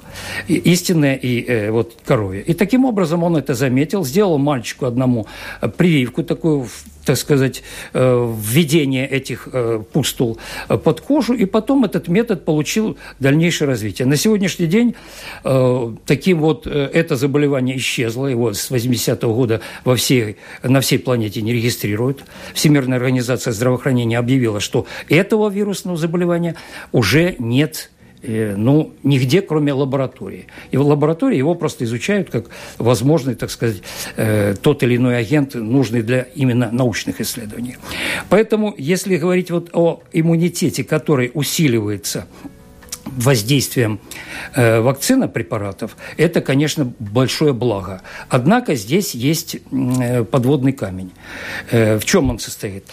Истинная 0.47 1.15
и 1.15 1.45
э, 1.45 1.71
вот 1.71 1.97
коровья. 2.05 2.41
И 2.41 2.53
таким 2.53 2.85
образом 2.85 3.23
он 3.23 3.37
это 3.37 3.53
заметил, 3.53 4.05
сделал 4.05 4.37
мальчику 4.37 4.85
одному 4.85 5.27
прививку 5.77 6.23
такую 6.23 6.67
так 7.05 7.17
сказать, 7.17 7.63
э, 7.93 8.33
введение 8.37 9.07
этих 9.07 9.47
э, 9.51 9.81
пустул 9.93 10.37
э, 10.67 10.77
под 10.77 11.01
кожу, 11.01 11.33
и 11.33 11.45
потом 11.45 11.85
этот 11.85 12.07
метод 12.07 12.43
получил 12.43 12.97
дальнейшее 13.19 13.67
развитие. 13.67 14.07
На 14.07 14.17
сегодняшний 14.17 14.67
день 14.67 14.95
таким 16.05 16.39
вот 16.39 16.67
это 16.67 17.15
заболевание 17.15 17.77
исчезло, 17.77 18.27
его 18.27 18.53
с 18.53 18.71
80-го 18.71 19.33
года 19.33 19.61
во 19.83 19.95
всей, 19.95 20.37
на 20.63 20.81
всей 20.81 20.99
планете 20.99 21.41
не 21.41 21.53
регистрируют. 21.53 22.23
Всемирная 22.53 22.97
организация 22.97 23.53
здравоохранения 23.53 24.17
объявила, 24.17 24.59
что 24.59 24.85
этого 25.09 25.49
вирусного 25.49 25.97
заболевания 25.97 26.55
уже 26.91 27.35
нет 27.37 27.89
ну, 28.57 28.91
нигде, 29.03 29.41
кроме 29.41 29.73
лаборатории. 29.73 30.47
И 30.71 30.77
в 30.77 30.81
лаборатории 30.81 31.37
его 31.37 31.55
просто 31.55 31.83
изучают 31.85 32.29
как 32.29 32.45
возможный, 32.77 33.35
так 33.35 33.51
сказать, 33.51 33.81
э, 34.17 34.55
тот 34.61 34.83
или 34.83 34.95
иной 34.97 35.17
агент, 35.17 35.55
нужный 35.55 36.01
для 36.01 36.27
именно 36.35 36.69
научных 36.71 37.21
исследований. 37.21 37.77
Поэтому, 38.29 38.73
если 38.77 39.17
говорить 39.17 39.51
вот 39.51 39.69
о 39.73 40.01
иммунитете, 40.13 40.83
который 40.83 41.31
усиливается 41.33 42.27
воздействием 43.15 43.99
э, 44.55 44.79
вакцина 44.81 45.27
препаратов, 45.27 45.95
это, 46.17 46.41
конечно, 46.41 46.93
большое 46.99 47.53
благо. 47.53 48.01
Однако 48.29 48.75
здесь 48.75 49.15
есть 49.15 49.57
э, 49.71 50.23
подводный 50.23 50.73
камень. 50.73 51.11
Э, 51.71 51.97
в 51.97 52.05
чем 52.05 52.29
он 52.29 52.39
состоит? 52.39 52.85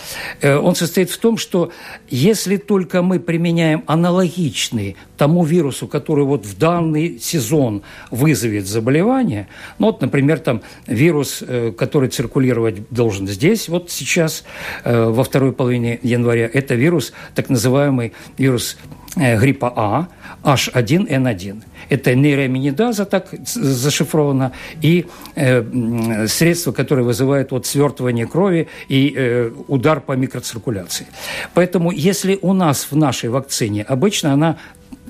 Он 0.42 0.74
состоит 0.74 1.10
в 1.10 1.18
том, 1.18 1.36
что 1.36 1.70
если 2.08 2.56
только 2.56 3.02
мы 3.02 3.20
применяем 3.20 3.82
аналогичный 3.86 4.96
тому 5.16 5.44
вирусу, 5.44 5.86
который 5.86 6.24
вот 6.24 6.46
в 6.46 6.58
данный 6.58 7.18
сезон 7.18 7.82
вызовет 8.10 8.66
заболевание, 8.66 9.48
ну 9.78 9.86
вот, 9.86 10.00
например, 10.00 10.38
там 10.38 10.62
вирус, 10.86 11.42
который 11.76 12.08
циркулировать 12.08 12.88
должен 12.90 13.28
здесь, 13.28 13.68
вот 13.68 13.90
сейчас, 13.90 14.44
во 14.84 15.22
второй 15.24 15.52
половине 15.52 15.98
января, 16.02 16.50
это 16.52 16.74
вирус, 16.74 17.12
так 17.34 17.48
называемый 17.48 18.12
вирус 18.38 18.76
гриппа 19.16 19.72
А, 19.76 20.08
H1N1. 20.42 21.62
Это 21.88 22.14
нейроаминидаза, 22.14 23.04
так 23.04 23.28
зашифровано, 23.44 24.52
и 24.80 25.06
э, 25.34 26.26
средство, 26.26 26.72
которое 26.72 27.02
вызывает 27.02 27.50
вот 27.50 27.66
свертывание 27.66 28.26
крови 28.26 28.68
и 28.88 29.14
э, 29.16 29.50
удар 29.68 30.00
по 30.00 30.12
микроциркуляции. 30.12 31.06
Поэтому 31.54 31.90
если 31.90 32.38
у 32.42 32.52
нас 32.52 32.88
в 32.90 32.96
нашей 32.96 33.28
вакцине, 33.28 33.82
обычно 33.82 34.32
она 34.32 34.56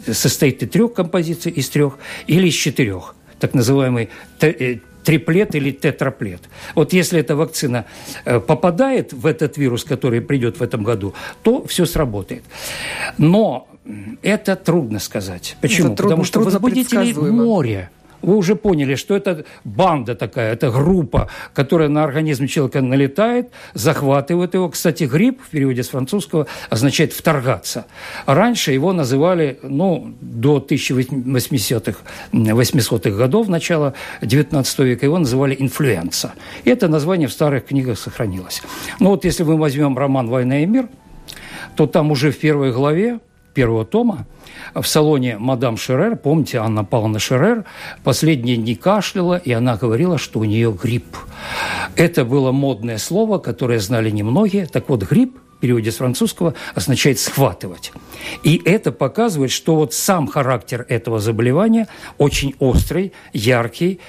состоит 0.06 0.62
из 0.62 0.70
трех 0.70 0.94
композиций, 0.94 1.52
из 1.52 1.68
трех, 1.68 1.98
или 2.26 2.48
из 2.48 2.54
четырех, 2.54 3.14
так 3.38 3.54
называемый 3.54 4.08
э, 4.40 4.78
триплет 5.04 5.54
или 5.54 5.70
тетраплет. 5.70 6.40
Вот 6.74 6.92
если 6.92 7.20
эта 7.20 7.36
вакцина 7.36 7.84
э, 8.24 8.40
попадает 8.40 9.12
в 9.12 9.26
этот 9.26 9.56
вирус, 9.56 9.84
который 9.84 10.20
придет 10.20 10.60
в 10.60 10.62
этом 10.62 10.82
году, 10.82 11.14
то 11.42 11.64
все 11.66 11.86
сработает. 11.86 12.42
Но 13.18 13.68
это 14.22 14.56
трудно 14.56 14.98
сказать. 14.98 15.56
Почему? 15.60 15.88
Это 15.88 15.96
трудно, 15.96 16.16
Потому 16.16 16.24
что 16.24 16.40
возбудителей 16.40 17.12
море. 17.14 17.90
Вы 18.22 18.36
уже 18.36 18.54
поняли, 18.54 18.94
что 18.94 19.16
это 19.16 19.44
банда 19.64 20.14
такая, 20.14 20.52
это 20.52 20.70
группа, 20.70 21.28
которая 21.54 21.88
на 21.88 22.04
организм 22.04 22.46
человека 22.46 22.80
налетает, 22.80 23.50
захватывает 23.74 24.54
его. 24.54 24.68
Кстати, 24.68 25.04
грипп 25.04 25.40
в 25.42 25.50
переводе 25.50 25.82
с 25.82 25.88
французского 25.88 26.46
означает 26.70 27.12
«вторгаться». 27.12 27.84
Раньше 28.26 28.70
его 28.72 28.92
называли, 28.92 29.58
ну, 29.62 30.14
до 30.20 30.58
1800-х, 30.58 31.98
800-х 32.32 33.10
годов, 33.10 33.48
начала 33.48 33.94
19 34.22 34.78
века, 34.78 35.04
его 35.04 35.18
называли 35.18 35.56
«инфлюенса». 35.58 36.32
И 36.62 36.70
это 36.70 36.86
название 36.86 37.26
в 37.26 37.32
старых 37.32 37.66
книгах 37.66 37.98
сохранилось. 37.98 38.62
Ну 39.00 39.10
вот 39.10 39.24
если 39.24 39.42
мы 39.42 39.56
возьмем 39.58 39.98
роман 39.98 40.28
«Война 40.28 40.62
и 40.62 40.66
мир», 40.66 40.88
то 41.74 41.86
там 41.86 42.10
уже 42.12 42.30
в 42.30 42.38
первой 42.38 42.70
главе 42.72 43.18
первого 43.52 43.84
тома 43.84 44.26
в 44.74 44.84
салоне 44.84 45.38
мадам 45.38 45.76
Шерер, 45.76 46.16
помните, 46.16 46.58
Анна 46.58 46.84
Павловна 46.84 47.18
Шерер, 47.18 47.64
последняя 48.04 48.56
не 48.56 48.74
кашляла, 48.74 49.36
и 49.36 49.52
она 49.52 49.76
говорила, 49.76 50.18
что 50.18 50.40
у 50.40 50.44
нее 50.44 50.72
грипп. 50.72 51.16
Это 51.96 52.24
было 52.24 52.52
модное 52.52 52.98
слово, 52.98 53.38
которое 53.38 53.78
знали 53.78 54.10
немногие. 54.10 54.66
Так 54.66 54.88
вот, 54.88 55.02
грипп 55.02 55.38
переводе 55.62 55.92
с 55.92 55.96
французского 55.96 56.54
означает 56.74 57.20
«схватывать». 57.20 57.92
И 58.42 58.60
это 58.64 58.90
показывает, 58.90 59.52
что 59.52 59.76
вот 59.76 59.94
сам 59.94 60.26
характер 60.26 60.84
этого 60.88 61.20
заболевания 61.20 61.86
очень 62.18 62.54
острый, 62.58 63.12
яркий. 63.32 64.00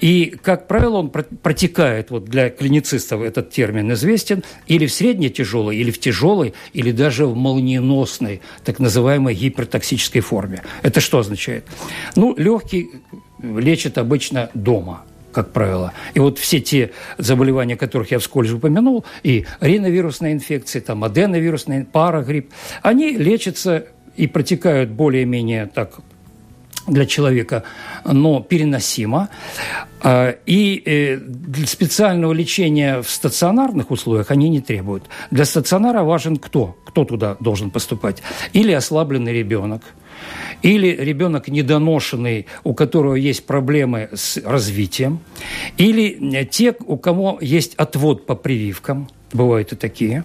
И, 0.00 0.36
как 0.42 0.68
правило, 0.68 0.98
он 0.98 1.10
протекает, 1.10 2.10
вот 2.10 2.26
для 2.26 2.50
клиницистов 2.50 3.22
этот 3.22 3.50
термин 3.50 3.90
известен, 3.94 4.44
или 4.66 4.86
в 4.86 4.92
средне 4.92 5.30
тяжелой, 5.30 5.78
или 5.78 5.90
в 5.90 5.98
тяжелой, 5.98 6.52
или 6.74 6.92
даже 6.92 7.26
в 7.26 7.34
молниеносной, 7.34 8.42
так 8.64 8.78
называемой 8.78 9.34
гипертоксической 9.34 10.20
форме. 10.20 10.62
Это 10.82 11.00
что 11.00 11.18
означает? 11.18 11.64
Ну, 12.16 12.34
легкий 12.36 12.90
лечат 13.42 13.96
обычно 13.96 14.50
дома– 14.54 15.04
как 15.32 15.52
правило. 15.52 15.92
И 16.14 16.20
вот 16.20 16.38
все 16.38 16.60
те 16.60 16.92
заболевания, 17.18 17.76
которых 17.76 18.10
я 18.10 18.18
вскользь 18.18 18.50
упомянул, 18.50 19.04
и 19.22 19.46
риновирусная 19.60 20.32
инфекция, 20.32 20.82
там, 20.82 21.04
аденовирусная, 21.04 21.84
парагрипп, 21.84 22.50
они 22.82 23.12
лечатся 23.12 23.86
и 24.16 24.26
протекают 24.26 24.90
более-менее 24.90 25.66
так 25.66 26.00
для 26.86 27.06
человека, 27.06 27.64
но 28.04 28.40
переносимо. 28.40 29.28
А, 30.00 30.34
и 30.46 30.82
э, 30.86 31.18
специального 31.66 32.32
лечения 32.32 33.02
в 33.02 33.10
стационарных 33.10 33.90
условиях 33.90 34.30
они 34.30 34.48
не 34.48 34.60
требуют. 34.60 35.04
Для 35.30 35.44
стационара 35.44 36.02
важен 36.02 36.36
кто? 36.36 36.76
Кто 36.86 37.04
туда 37.04 37.36
должен 37.40 37.70
поступать? 37.70 38.22
Или 38.54 38.72
ослабленный 38.72 39.32
ребенок– 39.32 39.82
или 40.62 40.88
ребенок 40.88 41.48
недоношенный, 41.48 42.46
у 42.64 42.74
которого 42.74 43.14
есть 43.14 43.46
проблемы 43.46 44.08
с 44.12 44.36
развитием, 44.38 45.20
или 45.76 46.44
те, 46.50 46.74
у 46.86 46.96
кого 46.96 47.38
есть 47.40 47.74
отвод 47.76 48.26
по 48.26 48.34
прививкам, 48.34 49.08
бывают 49.32 49.72
и 49.72 49.76
такие, 49.76 50.24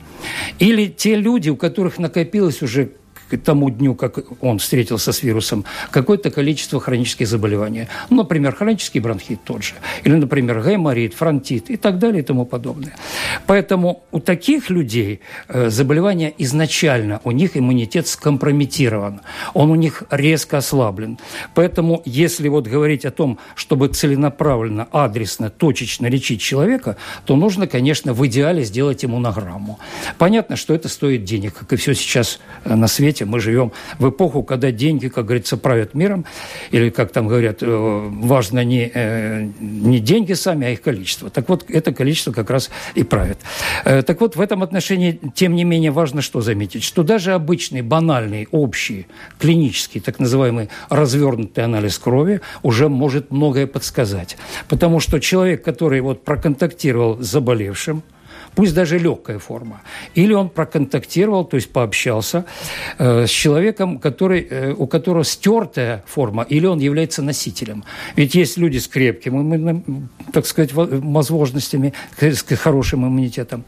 или 0.59 0.87
те 0.87 1.15
люди, 1.15 1.49
у 1.49 1.55
которых 1.55 1.99
накопилось 1.99 2.61
уже 2.61 2.91
к 3.29 3.37
тому 3.37 3.69
дню, 3.69 3.95
как 3.95 4.19
он 4.41 4.59
встретился 4.59 5.11
с 5.11 5.23
вирусом, 5.23 5.65
какое-то 5.91 6.31
количество 6.31 6.79
хронических 6.79 7.27
заболеваний. 7.27 7.87
Ну, 8.09 8.17
например, 8.17 8.55
хронический 8.55 8.99
бронхит 8.99 9.43
тот 9.43 9.63
же. 9.63 9.73
Или, 10.03 10.15
например, 10.15 10.61
гайморит, 10.61 11.13
фронтит 11.13 11.69
и 11.69 11.77
так 11.77 11.99
далее 11.99 12.21
и 12.21 12.25
тому 12.25 12.45
подобное. 12.45 12.95
Поэтому 13.45 14.03
у 14.11 14.19
таких 14.19 14.69
людей 14.69 15.21
э, 15.47 15.69
заболевание 15.69 16.33
изначально, 16.37 17.19
у 17.23 17.31
них 17.31 17.57
иммунитет 17.57 18.07
скомпрометирован. 18.07 19.21
Он 19.53 19.71
у 19.71 19.75
них 19.75 20.03
резко 20.09 20.57
ослаблен. 20.57 21.17
Поэтому, 21.53 22.01
если 22.05 22.47
вот 22.49 22.67
говорить 22.67 23.05
о 23.05 23.11
том, 23.11 23.39
чтобы 23.55 23.87
целенаправленно, 23.87 24.87
адресно, 24.91 25.49
точечно 25.49 26.07
лечить 26.07 26.41
человека, 26.41 26.97
то 27.25 27.35
нужно, 27.35 27.67
конечно, 27.67 28.13
в 28.13 28.25
идеале 28.27 28.63
сделать 28.63 29.03
иммунограмму. 29.03 29.79
Понятно, 30.17 30.55
что 30.55 30.73
это 30.73 30.89
стоит 30.89 31.23
денег, 31.23 31.53
как 31.53 31.73
и 31.73 31.75
все 31.75 31.93
сейчас 31.93 32.39
э, 32.63 32.75
на 32.75 32.87
свете 32.87 33.22
допустим, 33.23 33.29
мы 33.29 33.39
живем 33.39 33.71
в 33.99 34.09
эпоху, 34.09 34.43
когда 34.43 34.71
деньги, 34.71 35.07
как 35.07 35.25
говорится, 35.25 35.57
правят 35.57 35.95
миром, 35.95 36.25
или, 36.71 36.89
как 36.89 37.11
там 37.11 37.27
говорят, 37.27 37.63
э, 37.63 38.09
важно 38.23 38.63
не, 38.63 38.91
э, 38.93 39.49
не 39.59 39.99
деньги 39.99 40.33
сами, 40.35 40.67
а 40.67 40.69
их 40.69 40.81
количество. 40.81 41.29
Так 41.29 41.49
вот, 41.49 41.65
это 41.69 41.93
количество 41.93 42.33
как 42.33 42.49
раз 42.49 42.69
и 42.95 43.03
правит. 43.03 43.37
Э, 43.85 44.01
так 44.01 44.21
вот, 44.21 44.35
в 44.35 44.41
этом 44.41 44.63
отношении, 44.63 45.19
тем 45.35 45.55
не 45.55 45.63
менее, 45.63 45.91
важно 45.91 46.21
что 46.21 46.41
заметить, 46.41 46.83
что 46.83 47.03
даже 47.03 47.33
обычный, 47.33 47.81
банальный, 47.81 48.47
общий, 48.51 49.05
клинический, 49.39 50.01
так 50.01 50.19
называемый 50.19 50.69
развернутый 50.89 51.63
анализ 51.63 51.97
крови 51.97 52.39
уже 52.63 52.87
может 52.89 53.31
многое 53.31 53.67
подсказать. 53.67 54.37
Потому 54.67 54.99
что 54.99 55.19
человек, 55.19 55.63
который 55.63 56.01
вот 56.01 56.23
проконтактировал 56.23 57.17
с 57.19 57.33
заболевшим, 57.33 58.03
пусть 58.55 58.73
даже 58.73 58.97
легкая 58.97 59.39
форма. 59.39 59.81
Или 60.15 60.33
он 60.33 60.49
проконтактировал, 60.49 61.45
то 61.45 61.55
есть 61.55 61.71
пообщался 61.71 62.45
э, 62.97 63.25
с 63.25 63.29
человеком, 63.29 63.99
который, 63.99 64.47
э, 64.49 64.73
у 64.73 64.87
которого 64.87 65.23
стертая 65.23 66.03
форма, 66.07 66.43
или 66.43 66.65
он 66.65 66.79
является 66.79 67.21
носителем. 67.21 67.83
Ведь 68.15 68.35
есть 68.35 68.57
люди 68.57 68.77
с 68.77 68.87
крепким, 68.87 70.09
так 70.31 70.45
сказать, 70.45 70.73
возможностями, 70.73 71.93
с 72.19 72.43
хорошим 72.55 73.05
иммунитетом. 73.05 73.63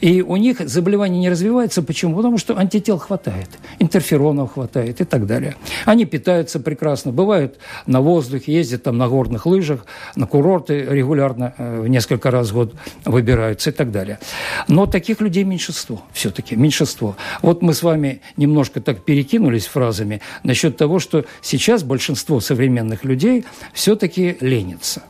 И 0.00 0.22
у 0.22 0.36
них 0.36 0.60
заболевание 0.60 1.20
не 1.20 1.30
развивается. 1.30 1.82
Почему? 1.82 2.16
Потому 2.16 2.38
что 2.38 2.56
антител 2.56 2.98
хватает, 2.98 3.48
интерферонов 3.78 4.54
хватает 4.54 5.00
и 5.00 5.04
так 5.04 5.26
далее. 5.26 5.56
Они 5.84 6.04
питаются 6.04 6.60
прекрасно, 6.60 7.12
бывают 7.12 7.58
на 7.86 8.00
воздухе, 8.00 8.52
ездят 8.52 8.84
там 8.84 8.98
на 8.98 9.08
горных 9.08 9.46
лыжах, 9.46 9.86
на 10.16 10.26
курорты 10.26 10.86
регулярно, 10.88 11.54
э, 11.58 11.86
несколько 11.88 12.30
раз 12.30 12.50
в 12.50 12.54
год 12.54 12.74
выбираются 13.04 13.70
и 13.70 13.72
так 13.72 13.90
далее. 13.90 14.18
Но 14.68 14.86
таких 14.86 15.20
людей 15.20 15.44
меньшинство 15.44 16.02
все-таки, 16.12 16.56
меньшинство. 16.56 17.16
Вот 17.42 17.62
мы 17.62 17.74
с 17.74 17.82
вами 17.82 18.20
немножко 18.36 18.80
так 18.80 19.04
перекинулись 19.04 19.66
фразами 19.66 20.20
насчет 20.42 20.76
того, 20.76 20.98
что 20.98 21.24
сейчас 21.42 21.82
большинство 21.82 22.40
современных 22.40 23.04
людей 23.04 23.44
все-таки 23.72 24.36
ленится. 24.40 25.02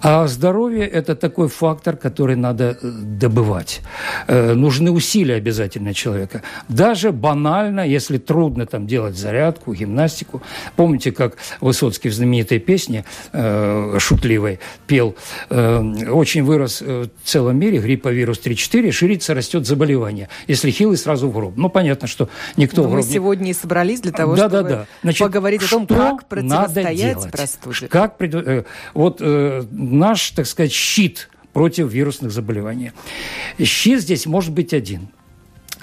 А 0.00 0.26
здоровье– 0.26 0.86
это 0.86 1.14
такой 1.16 1.48
фактор, 1.48 1.96
который 1.96 2.36
надо 2.36 2.78
э, 2.80 2.90
добывать. 2.90 3.80
Э, 4.26 4.54
нужны 4.54 4.90
усилия 4.90 5.34
обязательно 5.34 5.94
человека. 5.94 6.42
Даже 6.68 7.12
банально, 7.12 7.86
если 7.86 8.18
трудно 8.18 8.66
там 8.66 8.86
делать 8.86 9.16
зарядку, 9.16 9.74
гимнастику. 9.74 10.42
Помните, 10.76 11.12
как 11.12 11.36
Высоцкий 11.60 12.08
в 12.08 12.14
знаменитой 12.14 12.58
песне 12.58 13.04
э, 13.32 13.96
шутливой 13.98 14.60
пел 14.86 15.16
э, 15.50 16.10
«Очень 16.10 16.44
вырос 16.44 16.80
в 16.80 17.08
целом 17.24 17.58
мире 17.58 17.78
грипповирус 17.78 18.40
3-4, 18.44 18.90
ширится, 18.92 19.34
растет 19.34 19.66
заболевание. 19.66 20.28
Если 20.46 20.70
хилый, 20.70 20.96
сразу 20.96 21.28
в 21.28 21.32
гроб». 21.32 21.54
Ну, 21.56 21.68
понятно, 21.68 22.08
что 22.08 22.28
никто 22.56 22.82
Но 22.82 22.88
в 22.88 22.92
гроб... 22.92 23.04
Мы 23.04 23.10
сегодня 23.10 23.50
и 23.50 23.54
собрались 23.54 24.00
для 24.00 24.12
того, 24.12 24.36
да, 24.36 24.48
чтобы 24.48 24.62
да, 24.62 24.68
да. 24.68 24.86
Значит, 25.02 25.26
поговорить 25.26 25.62
о 25.62 25.68
том, 25.68 25.86
как 25.86 26.26
противостоять 26.26 27.30
простуде. 27.30 27.88
Как, 27.88 28.14
э, 28.20 28.64
вот 28.94 29.20
наш, 29.70 30.30
так 30.30 30.46
сказать, 30.46 30.72
щит 30.72 31.28
против 31.52 31.92
вирусных 31.92 32.30
заболеваний. 32.30 32.92
Щит 33.62 34.00
здесь 34.00 34.26
может 34.26 34.52
быть 34.52 34.72
один. 34.72 35.08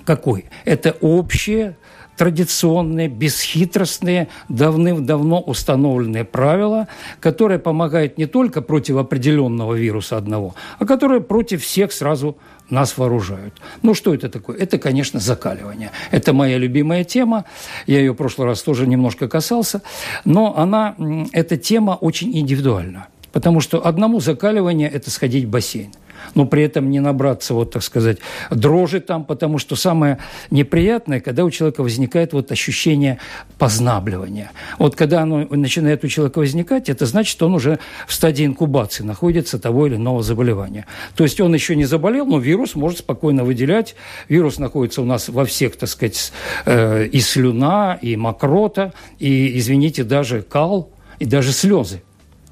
Какой? 0.05 0.46
Это 0.65 0.96
общее 1.01 1.75
традиционные, 2.17 3.08
бесхитростные, 3.08 4.27
давным-давно 4.50 5.41
установленные 5.41 6.24
правила, 6.24 6.88
которые 7.20 7.60
помогают 7.60 8.17
не 8.17 8.25
только 8.25 8.62
против 8.62 8.98
определенного 8.98 9.74
вируса 9.74 10.17
одного, 10.17 10.55
а 10.79 10.86
которые 10.86 11.22
против 11.22 11.63
всех 11.63 11.91
сразу 11.91 12.38
нас 12.70 12.98
вооружают. 12.98 13.53
Ну, 13.84 13.94
что 13.94 14.13
это 14.13 14.29
такое? 14.29 14.58
Это, 14.58 14.77
конечно, 14.79 15.20
закаливание. 15.20 15.91
Это 16.12 16.34
моя 16.34 16.58
любимая 16.58 17.03
тема. 17.03 17.46
Я 17.86 18.00
ее 18.00 18.13
в 18.13 18.15
прошлый 18.15 18.48
раз 18.48 18.63
тоже 18.63 18.88
немножко 18.88 19.27
касался. 19.27 19.82
Но 20.24 20.58
она, 20.58 20.96
эта 21.32 21.58
тема 21.58 21.91
очень 21.91 22.36
индивидуальна. 22.36 23.08
Потому 23.36 23.60
что 23.60 23.86
одному 23.86 24.22
закаливание– 24.22 24.89
это 24.94 25.12
сходить 25.12 25.44
в 25.44 25.50
бассейн 25.50 25.92
но 26.34 26.46
при 26.46 26.63
этом 26.63 26.89
не 26.89 27.01
набраться, 27.01 27.54
вот 27.54 27.72
так 27.72 27.84
сказать, 27.84 28.18
дрожи 28.50 29.00
там, 29.00 29.25
потому 29.25 29.60
что 29.60 29.75
самое 29.75 30.18
неприятное, 30.50 31.20
когда 31.20 31.44
у 31.44 31.51
человека 31.51 31.84
возникает 31.84 32.34
вот 32.34 32.51
ощущение 32.51 33.20
познабливания. 33.60 34.51
Вот 34.80 34.96
когда 34.96 35.22
оно 35.22 35.46
начинает 35.51 36.04
у 36.04 36.08
человека 36.08 36.39
возникать, 36.39 36.89
это 36.89 37.06
значит, 37.06 37.32
что 37.32 37.46
он 37.46 37.54
уже 37.54 37.77
в 38.08 38.13
стадии 38.13 38.46
инкубации 38.46 39.04
находится 39.04 39.60
того 39.60 39.86
или 39.86 39.98
иного 39.98 40.24
заболевания. 40.24 40.88
То 41.15 41.24
есть 41.24 41.39
он 41.39 41.54
еще 41.54 41.75
не 41.75 41.86
заболел, 41.86 42.25
но 42.25 42.39
вирус 42.39 42.74
может 42.74 43.00
спокойно 43.00 43.44
выделять. 43.44 43.96
Вирус 44.30 44.58
находится 44.58 45.01
у 45.01 45.06
нас 45.06 45.30
во 45.30 45.46
всех, 45.46 45.75
так 45.75 45.89
сказать, 45.89 46.32
э, 46.65 47.06
и 47.06 47.20
слюна, 47.20 48.00
и 48.02 48.15
мокрота, 48.15 48.93
и, 49.19 49.60
извините, 49.60 50.06
даже 50.06 50.41
кал, 50.41 50.89
и 51.19 51.26
даже 51.26 51.52
слезы 51.52 52.02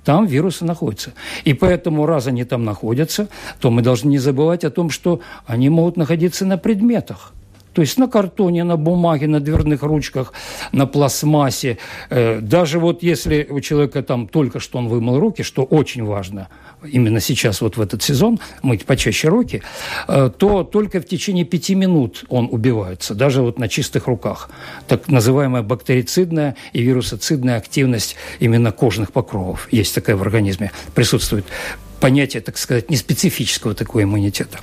там 0.04 0.26
вирусы 0.26 0.66
находятся. 0.66 1.14
И 1.44 1.54
поэтому, 1.54 2.06
раз 2.06 2.28
они 2.28 2.44
там 2.44 2.64
находятся, 2.66 3.28
то 3.60 3.72
мы 3.72 3.82
должны 3.82 4.10
не 4.10 4.20
забывать 4.20 4.64
о 4.64 4.72
том, 4.72 4.90
что 4.90 5.22
они 5.46 5.70
могут 5.70 5.98
находиться 5.98 6.46
на 6.46 6.58
предметах. 6.58 7.34
То 7.74 7.82
есть 7.82 7.98
на 7.98 8.08
картоне, 8.08 8.64
на 8.64 8.78
бумаге, 8.78 9.28
на 9.28 9.40
дверных 9.40 9.84
ручках, 9.84 10.34
на 10.72 10.86
пластмассе. 10.86 11.78
Э, 12.10 12.40
даже 12.40 12.80
вот 12.80 13.04
если 13.04 13.48
у 13.50 13.60
человека 13.60 14.04
там 14.04 14.28
только 14.28 14.60
что 14.60 14.78
он 14.78 14.88
вымыл 14.88 15.20
руки, 15.20 15.44
что 15.44 15.64
очень 15.64 16.04
важно– 16.04 16.48
именно 16.86 17.20
сейчас, 17.20 17.62
вот 17.62 17.78
в 17.78 17.82
этот 17.82 18.02
сезон, 18.04 18.40
мыть 18.62 18.86
почаще 18.86 19.30
руки, 19.30 19.62
э, 20.08 20.30
то 20.38 20.64
только 20.64 21.00
в 21.00 21.06
течение 21.06 21.46
пяти 21.46 21.76
минут 21.76 22.26
он 22.30 22.48
убивается, 22.52 23.16
даже 23.16 23.42
вот 23.42 23.60
на 23.60 23.68
чистых 23.68 24.08
руках. 24.08 24.50
Так 24.88 25.08
называемая 25.08 25.62
бактерицидная 25.62 26.56
и 26.74 26.82
вирусоцидная 26.82 27.58
активность 27.58 28.16
именно 28.40 28.72
кожных 28.72 29.12
покровов 29.12 29.68
есть 29.72 29.96
такая 29.96 30.16
в 30.16 30.22
организме, 30.22 30.72
присутствует 30.94 31.46
понятие, 32.00 32.42
так 32.42 32.58
сказать, 32.58 32.90
неспецифического 32.90 33.74
такого 33.74 34.04
иммунитета. 34.04 34.60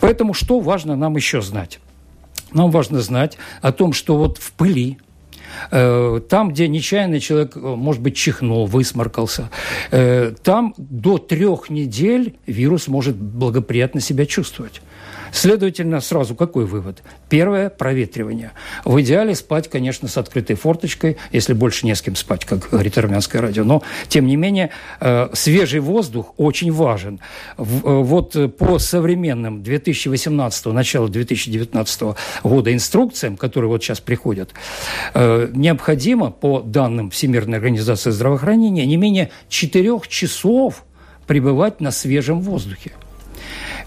Поэтому 0.00 0.34
что 0.34 0.60
важно 0.60 0.94
нам 0.94 1.16
еще 1.16 1.42
знать? 1.42 1.80
Нам 2.52 2.70
важно 2.70 3.00
знать 3.00 3.38
о 3.60 3.72
том, 3.72 3.92
что 3.92 4.16
вот 4.16 4.38
в 4.38 4.52
пыли, 4.52 4.98
Э, 5.70 6.20
там, 6.28 6.50
где 6.50 6.68
нечаянно 6.68 7.20
человек, 7.20 7.56
э, 7.56 7.60
может 7.60 8.02
быть, 8.02 8.16
чихнул, 8.16 8.66
высморкался, 8.66 9.50
э, 9.90 10.32
там 10.42 10.74
до 10.76 11.18
трех 11.18 11.70
недель 11.70 12.36
вирус 12.46 12.88
может 12.88 13.16
благоприятно 13.16 14.00
себя 14.00 14.26
чувствовать. 14.26 14.82
Следовательно, 15.32 16.00
сразу 16.00 16.34
какой 16.34 16.66
вывод? 16.66 17.02
Первое– 17.28 17.70
проветривание. 17.78 18.52
В 18.84 19.00
идеале 19.00 19.34
спать, 19.34 19.68
конечно, 19.68 20.08
с 20.08 20.16
открытой 20.16 20.56
форточкой, 20.56 21.16
если 21.32 21.52
больше 21.52 21.86
не 21.86 21.94
с 21.94 22.02
кем 22.02 22.16
спать, 22.16 22.44
как 22.44 22.70
говорит 22.70 22.96
армянское 22.98 23.40
радио. 23.40 23.64
Но, 23.64 23.82
тем 24.08 24.26
не 24.26 24.36
менее, 24.36 24.70
э, 25.00 25.28
свежий 25.32 25.80
воздух 25.80 26.34
очень 26.36 26.72
важен. 26.72 27.20
Э, 27.58 27.62
вот 27.62 28.36
по 28.56 28.78
современным 28.78 29.62
2018 29.62 30.72
начала 30.72 31.08
2019 31.08 32.16
года 32.42 32.72
инструкциям, 32.72 33.36
которые 33.36 33.68
вот 33.68 33.82
сейчас 33.82 34.00
приходят, 34.00 34.50
э, 35.14 35.48
необходимо, 35.52 36.30
по 36.30 36.60
данным 36.60 37.10
Всемирной 37.10 37.58
организации 37.58 38.10
здравоохранения, 38.10 38.86
не 38.86 38.96
менее 38.96 39.30
4 39.48 40.00
часов 40.08 40.84
пребывать 41.26 41.80
на 41.80 41.90
свежем 41.90 42.40
воздухе. 42.40 42.92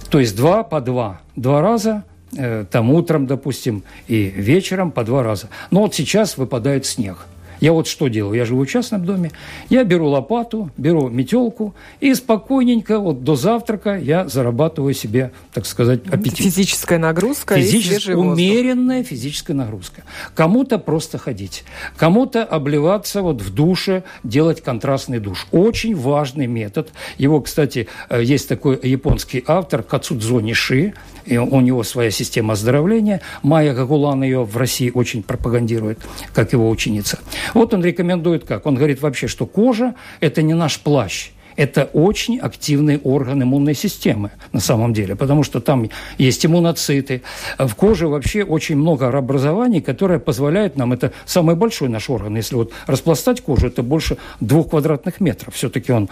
То 0.10 0.20
есть 0.20 0.36
два 0.36 0.64
по 0.64 0.82
два. 0.82 1.22
Два 1.36 1.62
раза 1.62 2.04
э, 2.36 2.66
там 2.70 2.92
утром, 2.92 3.28
допустим, 3.28 3.84
и 4.08 4.24
вечером 4.26 4.92
по 4.92 5.04
два 5.04 5.24
раза. 5.24 5.50
Но 5.72 5.82
вот 5.82 5.96
сейчас 5.96 6.38
выпадает 6.38 6.86
снег. 6.86 7.18
Я 7.60 7.74
вот 7.74 7.88
что 7.88 8.08
делаю? 8.08 8.36
Я 8.36 8.46
живу 8.46 8.64
в 8.64 8.68
частном 8.68 9.06
доме. 9.06 9.32
Я 9.70 9.84
беру 9.84 10.08
лопату, 10.08 10.72
беру 10.78 11.10
метелку 11.10 11.74
и 12.00 12.14
спокойненько 12.14 13.00
вот 13.00 13.24
до 13.24 13.36
завтрака 13.36 13.98
я 13.98 14.28
зарабатываю 14.28 14.94
себе, 14.94 15.32
так 15.54 15.66
сказать, 15.66 16.06
аппетит. 16.08 16.38
Физическая 16.38 17.00
нагрузка 17.00 17.56
Физичес... 17.56 18.08
и 18.08 18.14
Умеренная 18.14 19.04
физическая 19.04 19.56
нагрузка. 19.56 20.04
Кому-то 20.36 20.80
просто 20.80 21.18
ходить. 21.18 21.64
Кому-то 21.98 22.44
обливаться 22.44 23.22
вот 23.22 23.42
в 23.42 23.54
душе, 23.54 24.04
делать 24.24 24.62
контрастный 24.62 25.20
душ. 25.20 25.48
Очень 25.52 25.96
важный 25.96 26.48
метод. 26.48 26.90
Его, 27.18 27.42
кстати, 27.42 27.88
э, 28.10 28.24
есть 28.24 28.48
такой 28.48 28.80
японский 28.82 29.44
автор 29.46 29.84
Кацудзо 29.84 30.40
Ниши 30.40 30.94
и 31.26 31.38
у 31.38 31.62
него 31.62 31.84
своя 31.84 32.12
система 32.12 32.54
оздоровления. 32.54 33.22
Майя 33.44 33.74
Гагулан 33.74 34.24
ее 34.24 34.44
в 34.44 34.56
России 34.58 34.92
очень 34.94 35.24
пропагандирует, 35.24 36.00
как 36.34 36.54
его 36.54 36.70
ученица. 36.70 37.20
Вот 37.54 37.74
он 37.74 37.84
рекомендует 37.84 38.46
как? 38.46 38.66
Он 38.66 38.76
говорит 38.76 39.02
вообще, 39.02 39.28
что 39.28 39.46
кожа– 39.46 39.96
это 40.20 40.42
не 40.42 40.54
наш 40.54 40.80
плащ, 40.80 41.32
это 41.60 41.90
очень 41.92 42.40
активный 42.40 43.02
орган 43.04 43.44
иммунной 43.44 43.76
системы 43.76 44.32
на 44.54 44.62
самом 44.62 44.94
деле, 44.94 45.18
потому 45.18 45.44
что 45.44 45.60
там 45.60 45.90
есть 46.18 46.46
иммуноциты. 46.46 47.22
В 47.58 47.76
коже 47.76 48.08
вообще 48.08 48.46
очень 48.46 48.78
много 48.78 49.10
образований, 49.10 49.82
которые 49.82 50.22
позволяют 50.22 50.78
нам, 50.78 50.94
это 50.94 51.12
самый 51.26 51.56
большой 51.58 51.90
наш 51.90 52.10
орган, 52.10 52.38
если 52.38 52.56
вот 52.56 52.72
распластать 52.88 53.42
кожу, 53.42 53.68
это 53.68 53.84
больше 53.84 54.16
двух 54.40 54.70
квадратных 54.70 55.20
метров. 55.20 55.54
Все-таки 55.54 55.92
он 55.92 56.10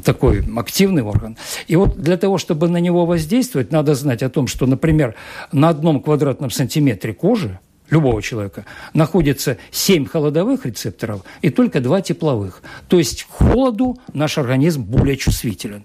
такой 0.00 0.42
активный 0.56 1.02
орган. 1.02 1.36
И 1.68 1.76
вот 1.76 1.96
для 1.96 2.16
того, 2.16 2.36
чтобы 2.36 2.68
на 2.68 2.78
него 2.78 3.06
воздействовать, 3.06 3.70
надо 3.70 3.94
знать 3.94 4.24
о 4.24 4.28
том, 4.28 4.48
что, 4.48 4.66
например, 4.66 5.14
на 5.52 5.68
одном 5.68 6.00
квадратном 6.00 6.50
сантиметре 6.50 7.14
кожи 7.14 7.60
любого 7.90 8.22
человека, 8.22 8.64
находится 8.94 9.58
7 9.70 10.06
холодовых 10.06 10.66
рецепторов 10.66 11.22
и 11.42 11.50
только 11.50 11.80
2 11.80 12.02
тепловых. 12.02 12.62
То 12.88 12.98
есть 12.98 13.24
к 13.24 13.30
холоду 13.30 13.98
наш 14.12 14.38
организм 14.38 14.82
более 14.82 15.16
чувствителен. 15.16 15.84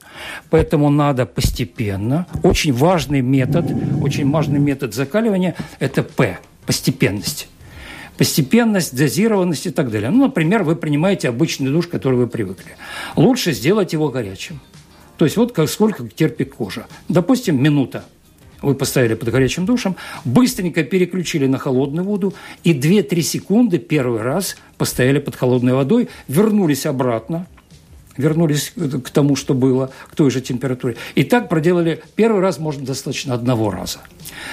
Поэтому 0.50 0.90
надо 0.90 1.26
постепенно. 1.26 2.28
Очень 2.44 2.74
важный 2.74 3.22
метод, 3.22 3.66
очень 4.02 4.30
важный 4.30 4.60
метод 4.60 4.94
закаливания– 4.94 5.56
это 5.80 6.04
П– 6.04 6.40
постепенность 6.66 7.48
постепенность, 8.18 8.96
дозированность 8.96 9.66
и 9.66 9.72
так 9.72 9.90
далее. 9.90 10.12
Ну, 10.12 10.26
например, 10.26 10.64
вы 10.64 10.76
принимаете 10.76 11.30
обычный 11.30 11.72
душ, 11.72 11.88
который 11.88 12.16
вы 12.16 12.28
привыкли. 12.28 12.76
Лучше 13.16 13.54
сделать 13.54 13.94
его 13.94 14.10
горячим. 14.10 14.60
То 15.18 15.26
есть 15.26 15.38
вот 15.38 15.52
как, 15.52 15.70
сколько 15.70 16.08
терпит 16.08 16.54
кожа. 16.54 16.86
Допустим, 17.08 17.62
минута 17.62 18.06
вы 18.64 18.76
поставили 18.76 19.14
под 19.14 19.30
горячим 19.30 19.66
душем, 19.66 19.96
быстренько 20.26 20.84
переключили 20.84 21.46
на 21.46 21.58
холодную 21.58 22.06
воду 22.06 22.34
и 22.64 22.74
2-3 22.74 23.22
секунды 23.22 23.78
первый 23.78 24.22
раз 24.22 24.56
постояли 24.78 25.20
под 25.20 25.36
холодной 25.36 25.74
водой, 25.74 26.10
вернулись 26.28 26.86
обратно, 26.86 27.46
вернулись 28.18 28.74
к 28.76 29.10
тому, 29.10 29.36
что 29.36 29.54
было, 29.54 29.92
к 30.10 30.16
той 30.16 30.30
же 30.32 30.42
температуре. 30.42 30.96
И 31.16 31.24
так 31.24 31.50
проделали 31.50 32.02
первый 32.16 32.42
раз, 32.42 32.60
можно 32.60 32.86
достаточно 32.86 33.34
одного 33.34 33.72
раза. 33.72 34.00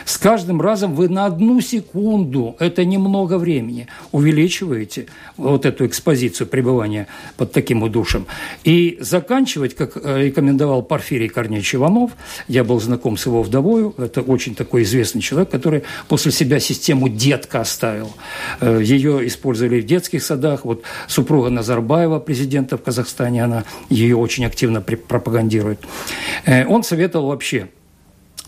С 0.05 0.19
каждым 0.19 0.61
разом 0.61 0.95
вы 0.95 1.09
на 1.09 1.27
одну 1.27 1.61
секунду, 1.61 2.57
это 2.59 2.85
немного 2.85 3.39
времени, 3.39 3.87
увеличиваете 4.13 5.07
вот 5.37 5.67
эту 5.67 5.87
экспозицию 5.87 6.47
пребывания 6.47 7.07
под 7.37 7.53
таким 7.53 7.83
удушем. 7.83 8.27
И 8.65 8.99
заканчивать, 9.01 9.75
как 9.75 9.97
э, 9.97 10.25
рекомендовал 10.25 10.83
Порфирий 10.83 11.29
Корнеевич 11.29 11.75
Иванов, 11.75 12.13
я 12.49 12.65
был 12.65 12.81
знаком 12.81 13.17
с 13.17 13.27
его 13.27 13.43
вдовою, 13.43 13.95
это 13.99 14.23
очень 14.23 14.55
такой 14.55 14.83
известный 14.83 15.21
человек, 15.21 15.51
который 15.51 15.83
после 16.09 16.33
себя 16.33 16.61
систему 16.61 17.09
детка 17.09 17.61
оставил. 17.61 18.13
Э, 18.61 18.81
Ее 18.83 19.27
использовали 19.27 19.81
в 19.81 19.87
детских 19.87 20.23
садах. 20.23 20.65
Вот 20.65 20.83
супруга 21.07 21.51
Назарбаева, 21.51 22.19
президента 22.19 22.77
в 22.77 22.83
Казахстане, 22.83 23.45
она 23.51 23.65
ее 23.89 24.17
очень 24.17 24.45
активно 24.45 24.81
пропагандирует. 24.81 25.81
Э, 26.45 26.67
он 26.67 26.83
советовал 26.83 27.29
вообще 27.29 27.69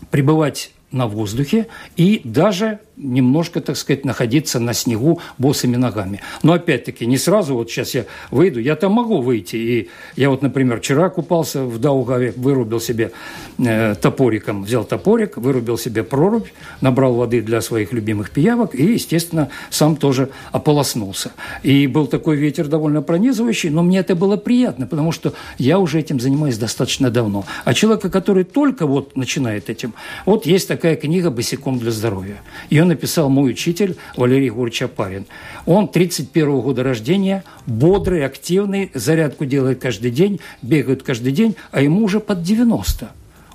пребывать 0.09 0.71
на 0.91 1.07
воздухе 1.07 1.67
и 1.95 2.21
даже 2.23 2.79
немножко, 2.97 3.61
так 3.61 3.77
сказать, 3.77 4.05
находиться 4.05 4.59
на 4.59 4.73
снегу 4.73 5.19
босыми 5.37 5.75
ногами. 5.75 6.21
Но 6.43 6.53
опять-таки 6.53 7.05
не 7.05 7.17
сразу, 7.17 7.55
вот 7.55 7.69
сейчас 7.69 7.95
я 7.95 8.05
выйду, 8.31 8.59
я 8.59 8.75
там 8.75 8.91
могу 8.93 9.21
выйти. 9.21 9.55
И 9.55 9.89
я 10.15 10.29
вот, 10.29 10.41
например, 10.41 10.79
вчера 10.79 11.09
купался 11.09 11.63
в 11.63 11.79
Даугаве, 11.79 12.33
вырубил 12.35 12.79
себе 12.79 13.11
э, 13.57 13.95
топориком, 13.95 14.63
взял 14.63 14.83
топорик, 14.83 15.37
вырубил 15.37 15.77
себе 15.77 16.03
прорубь, 16.03 16.47
набрал 16.81 17.13
воды 17.15 17.41
для 17.41 17.61
своих 17.61 17.93
любимых 17.93 18.31
пиявок 18.31 18.75
и, 18.75 18.83
естественно, 18.83 19.49
сам 19.69 19.95
тоже 19.95 20.29
ополоснулся. 20.51 21.31
И 21.63 21.87
был 21.87 22.07
такой 22.07 22.35
ветер 22.35 22.67
довольно 22.67 23.01
пронизывающий, 23.01 23.69
но 23.69 23.83
мне 23.83 23.99
это 23.99 24.15
было 24.15 24.37
приятно, 24.37 24.87
потому 24.87 25.11
что 25.11 25.33
я 25.57 25.79
уже 25.79 25.99
этим 25.99 26.19
занимаюсь 26.19 26.57
достаточно 26.57 27.09
давно. 27.09 27.45
А 27.65 27.73
человека, 27.73 28.09
который 28.09 28.43
только 28.43 28.85
вот 28.85 29.15
начинает 29.15 29.69
этим, 29.69 29.93
вот 30.25 30.45
есть 30.45 30.67
такая 30.67 30.95
книга 30.95 31.31
«Босиком 31.31 31.79
для 31.79 31.91
здоровья». 31.91 32.41
Ее 32.69 32.82
ее 32.83 32.89
написал 32.89 33.29
мой 33.29 33.51
учитель 33.51 33.95
Валерий 34.15 34.45
Егорович 34.45 34.83
Апарин. 34.83 35.25
Он 35.65 35.87
31 35.87 36.61
года 36.61 36.83
рождения, 36.83 37.43
бодрый, 37.65 38.25
активный, 38.25 38.91
зарядку 38.93 39.45
делает 39.45 39.79
каждый 39.79 40.11
день, 40.11 40.39
бегает 40.61 41.03
каждый 41.03 41.31
день, 41.31 41.55
а 41.71 41.81
ему 41.81 42.03
уже 42.03 42.19
под 42.19 42.43
90 42.43 43.09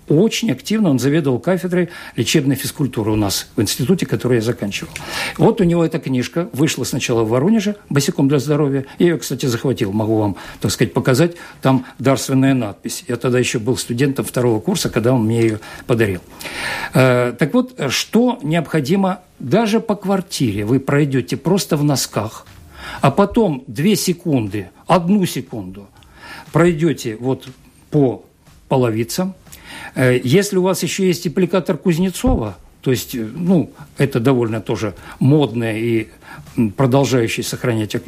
очень 0.09 0.51
активно 0.51 0.91
он 0.91 0.99
заведовал 0.99 1.39
кафедрой 1.39 1.91
лечебной 2.17 2.57
физкультуры 2.57 3.13
у 3.13 3.17
нас 3.17 3.49
в 3.57 3.63
институте, 3.63 4.07
который 4.07 4.37
я 4.37 4.43
заканчивал. 4.43 4.91
Вот 5.37 5.61
у 5.61 5.65
него 5.65 5.85
эта 5.85 5.99
книжка 5.99 6.49
вышла 6.53 6.85
сначала 6.85 7.23
в 7.23 7.29
Воронеже 7.29 7.77
«Босиком 7.91 8.29
для 8.29 8.39
здоровья». 8.39 8.87
Я 8.99 9.07
ее, 9.07 9.19
кстати, 9.19 9.47
захватил, 9.47 9.93
могу 9.93 10.19
вам, 10.19 10.37
так 10.61 10.71
сказать, 10.71 10.93
показать. 10.93 11.37
Там 11.63 11.87
дарственная 11.99 12.55
надпись. 12.55 13.05
Я 13.09 13.17
тогда 13.17 13.39
еще 13.39 13.59
был 13.59 13.77
студентом 13.77 14.25
второго 14.25 14.61
курса, 14.61 14.91
когда 14.91 15.13
он 15.13 15.25
мне 15.25 15.41
ее 15.41 15.61
подарил. 15.87 16.21
Э, 16.95 17.35
так 17.39 17.55
вот, 17.55 17.79
что 17.91 18.39
необходимо 18.43 19.21
даже 19.39 19.81
по 19.81 19.95
квартире? 19.95 20.65
Вы 20.65 20.81
пройдете 20.81 21.37
просто 21.37 21.77
в 21.77 21.85
носках, 21.85 22.47
а 23.01 23.11
потом 23.11 23.65
две 23.67 23.97
секунды, 23.97 24.71
одну 24.87 25.27
секунду 25.27 25.89
пройдете 26.53 27.17
вот 27.17 27.49
по 27.91 28.25
половицам, 28.69 29.35
если 29.97 30.57
у 30.57 30.63
вас 30.63 30.83
еще 30.83 31.07
есть 31.07 31.27
аппликатор 31.27 31.77
Кузнецова, 31.77 32.57
то 32.81 32.91
есть, 32.91 33.15
э, 33.15 33.29
ну, 33.35 33.71
это 33.97 34.21
довольно 34.21 34.61
тоже 34.61 34.95
модное 35.19 35.77
и 35.77 36.09
продолжающее 36.77 37.45
сохранять 37.45 37.95
э, 37.95 38.01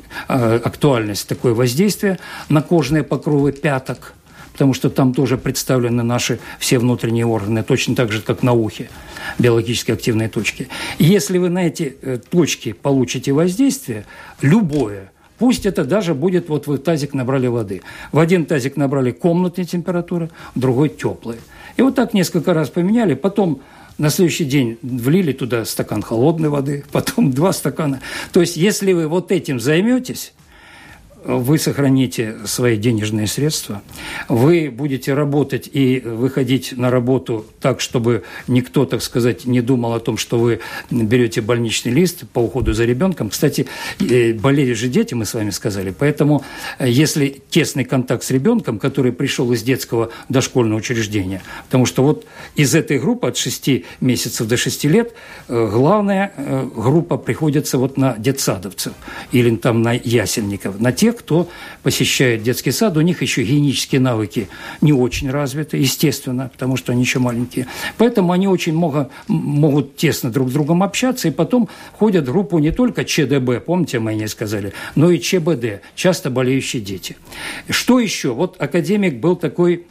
актуальность 0.64 1.28
такое 1.28 1.54
воздействие 1.54 2.18
на 2.48 2.62
кожные 2.62 3.02
покровы 3.02 3.52
пяток, 3.52 4.14
потому 4.52 4.72
что 4.72 4.88
там 4.88 5.12
тоже 5.12 5.38
представлены 5.38 6.02
наши 6.02 6.38
все 6.58 6.78
внутренние 6.78 7.26
органы, 7.26 7.62
точно 7.62 7.96
так 7.96 8.12
же, 8.12 8.22
как 8.22 8.42
на 8.42 8.52
ухе, 8.52 8.90
биологически 9.38 9.90
активные 9.90 10.28
точки. 10.28 10.68
если 10.98 11.38
вы 11.38 11.48
на 11.48 11.66
эти 11.66 11.96
точки 12.30 12.72
получите 12.72 13.32
воздействие, 13.32 14.06
любое– 14.40 15.12
Пусть 15.40 15.64
это 15.64 15.84
даже 15.84 16.14
будет, 16.14 16.50
вот 16.50 16.66
вы 16.66 16.76
тазик 16.76 17.14
набрали 17.14 17.46
воды. 17.46 17.80
В 18.12 18.18
один 18.18 18.44
тазик 18.44 18.76
набрали 18.76 19.10
комнатной 19.10 19.64
температуры, 19.64 20.28
в 20.54 20.60
другой 20.60 20.90
теплой. 20.90 21.36
И 21.80 21.82
вот 21.82 21.94
так 21.94 22.12
несколько 22.12 22.52
раз 22.52 22.68
поменяли, 22.68 23.14
потом 23.14 23.62
на 23.96 24.10
следующий 24.10 24.44
день 24.44 24.76
влили 24.82 25.32
туда 25.32 25.64
стакан 25.64 26.02
холодной 26.02 26.50
воды, 26.50 26.84
потом 26.92 27.32
два 27.32 27.54
стакана. 27.54 28.02
То 28.34 28.42
есть, 28.42 28.58
если 28.58 28.92
вы 28.92 29.08
вот 29.08 29.32
этим 29.32 29.58
займетесь, 29.58 30.34
вы 31.24 31.58
сохраните 31.58 32.36
свои 32.44 32.76
денежные 32.76 33.26
средства, 33.26 33.82
вы 34.28 34.70
будете 34.70 35.14
работать 35.14 35.68
и 35.72 36.00
выходить 36.00 36.76
на 36.76 36.90
работу 36.90 37.46
так, 37.60 37.80
чтобы 37.80 38.24
никто, 38.48 38.84
так 38.86 39.02
сказать, 39.02 39.44
не 39.44 39.60
думал 39.60 39.94
о 39.94 40.00
том, 40.00 40.16
что 40.16 40.38
вы 40.38 40.60
берете 40.90 41.40
больничный 41.40 41.92
лист 41.92 42.24
по 42.32 42.40
уходу 42.40 42.72
за 42.72 42.84
ребенком. 42.84 43.30
Кстати, 43.30 43.66
э, 43.98 44.32
болели 44.32 44.72
же 44.72 44.88
дети, 44.88 45.14
мы 45.14 45.24
с 45.24 45.34
вами 45.34 45.50
сказали, 45.50 45.94
поэтому 45.96 46.44
э, 46.78 46.88
если 46.88 47.42
тесный 47.50 47.84
контакт 47.84 48.24
с 48.24 48.30
ребенком, 48.30 48.78
который 48.78 49.12
пришел 49.12 49.52
из 49.52 49.62
детского 49.62 50.10
дошкольного 50.28 50.78
учреждения, 50.78 51.42
потому 51.66 51.86
что 51.86 52.02
вот 52.02 52.26
из 52.56 52.74
этой 52.74 52.98
группы 52.98 53.28
от 53.28 53.36
6 53.36 53.70
месяцев 54.00 54.46
до 54.46 54.56
6 54.56 54.84
лет 54.84 55.14
э, 55.48 55.68
главная 55.70 56.32
группа 56.74 57.16
приходится 57.16 57.78
вот 57.78 57.96
на 57.96 58.16
детсадовцев 58.16 58.92
или 59.32 59.54
там 59.56 59.82
на 59.82 59.92
ясельников, 59.92 60.80
на 60.80 60.92
тех, 60.92 61.09
кто 61.12 61.48
посещает 61.82 62.42
детский 62.42 62.70
сад, 62.70 62.96
у 62.96 63.00
них 63.00 63.22
еще 63.22 63.42
гигиенические 63.42 64.00
навыки 64.00 64.48
не 64.80 64.92
очень 64.92 65.30
развиты, 65.30 65.76
естественно, 65.76 66.50
потому 66.52 66.76
что 66.76 66.92
они 66.92 67.02
еще 67.02 67.18
маленькие. 67.18 67.66
Поэтому 67.98 68.32
они 68.32 68.48
очень 68.48 68.76
много, 68.76 69.10
могут 69.28 69.96
тесно 69.96 70.30
друг 70.30 70.50
с 70.50 70.52
другом 70.52 70.82
общаться, 70.82 71.28
и 71.28 71.30
потом 71.30 71.68
ходят 71.92 72.28
в 72.28 72.32
группу 72.32 72.58
не 72.58 72.72
только 72.72 73.04
ЧДБ, 73.04 73.64
помните, 73.64 73.98
мы 73.98 74.14
не 74.14 74.28
сказали, 74.28 74.72
но 74.94 75.10
и 75.10 75.18
ЧБД, 75.18 75.82
часто 75.94 76.30
болеющие 76.30 76.82
дети. 76.82 77.16
Что 77.68 77.98
еще? 77.98 78.32
Вот 78.32 78.56
академик 78.60 79.20
был 79.20 79.36
такой, 79.36 79.86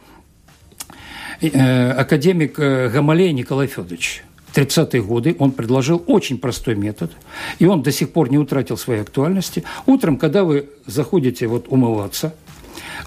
э, 1.41 1.91
академик 1.91 2.59
э, 2.59 2.89
Гамалей 2.89 3.31
Николай 3.33 3.67
Федорович– 3.67 4.23
30-е 4.55 5.01
годы 5.01 5.35
он 5.39 5.51
предложил 5.51 6.03
очень 6.07 6.37
простой 6.37 6.75
метод, 6.75 7.11
и 7.59 7.65
он 7.65 7.81
до 7.83 7.91
сих 7.91 8.11
пор 8.11 8.31
не 8.31 8.37
утратил 8.37 8.77
своей 8.77 9.01
актуальности. 9.01 9.63
Утром, 9.85 10.17
когда 10.17 10.43
вы 10.43 10.69
заходите 10.85 11.47
вот 11.47 11.67
умываться, 11.69 12.33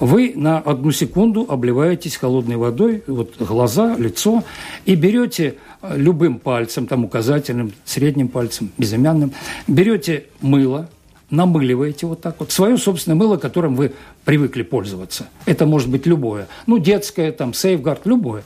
вы 0.01 0.33
на 0.35 0.59
одну 0.59 0.91
секунду 0.91 1.47
обливаетесь 1.49 2.17
холодной 2.17 2.57
водой, 2.57 3.03
вот 3.07 3.37
глаза, 3.39 3.97
лицо, 3.97 4.43
и 4.85 4.95
берете 4.95 5.57
любым 5.83 6.39
пальцем, 6.39 6.87
там 6.87 7.05
указательным, 7.05 7.73
средним 7.85 8.29
пальцем, 8.29 8.73
безымянным, 8.79 9.33
берете 9.67 10.25
мыло, 10.41 10.89
намыливаете 11.31 12.07
вот 12.07 12.21
так 12.21 12.37
вот, 12.39 12.53
свое 12.53 12.77
собственное 12.77 13.17
мыло, 13.17 13.37
которым 13.37 13.75
вы 13.75 13.93
привыкли 14.25 14.63
пользоваться. 14.63 15.29
Это 15.47 15.67
может 15.67 15.89
быть 15.89 16.07
любое, 16.07 16.47
ну, 16.67 16.79
детское, 16.79 17.33
там, 17.33 17.55
сейфгард, 17.55 18.07
любое. 18.07 18.45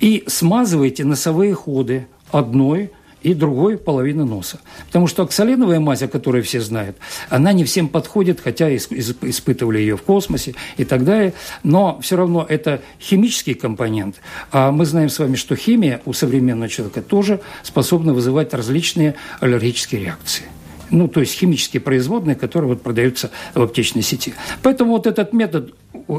И 0.00 0.24
смазываете 0.26 1.04
носовые 1.04 1.54
ходы, 1.54 2.06
одной 2.30 2.90
и 3.22 3.34
другой 3.34 3.78
половины 3.78 4.24
носа. 4.24 4.60
Потому 4.86 5.06
что 5.06 5.22
оксалиновая 5.22 5.80
мазь, 5.80 6.02
о 6.02 6.08
которой 6.08 6.42
все 6.42 6.60
знают, 6.60 6.96
она 7.28 7.52
не 7.52 7.64
всем 7.64 7.88
подходит, 7.88 8.40
хотя 8.40 8.74
испытывали 8.74 9.78
ее 9.78 9.96
в 9.96 10.02
космосе 10.02 10.54
и 10.76 10.84
так 10.84 11.04
далее, 11.04 11.34
но 11.62 11.98
все 12.00 12.16
равно 12.16 12.46
это 12.48 12.80
химический 13.00 13.54
компонент. 13.54 14.16
А 14.52 14.70
мы 14.70 14.84
знаем 14.84 15.08
с 15.08 15.18
вами, 15.18 15.34
что 15.34 15.56
химия 15.56 16.00
у 16.04 16.12
современного 16.12 16.68
человека 16.68 17.02
тоже 17.02 17.40
способна 17.62 18.14
вызывать 18.14 18.54
различные 18.54 19.16
аллергические 19.40 20.02
реакции 20.02 20.44
ну, 20.90 21.08
то 21.08 21.20
есть 21.20 21.34
химические 21.34 21.80
производные, 21.80 22.34
которые 22.34 22.70
вот 22.70 22.82
продаются 22.82 23.30
в 23.54 23.62
аптечной 23.62 24.02
сети. 24.02 24.34
Поэтому 24.62 24.92
вот 24.92 25.06
этот 25.06 25.32
метод 25.32 25.74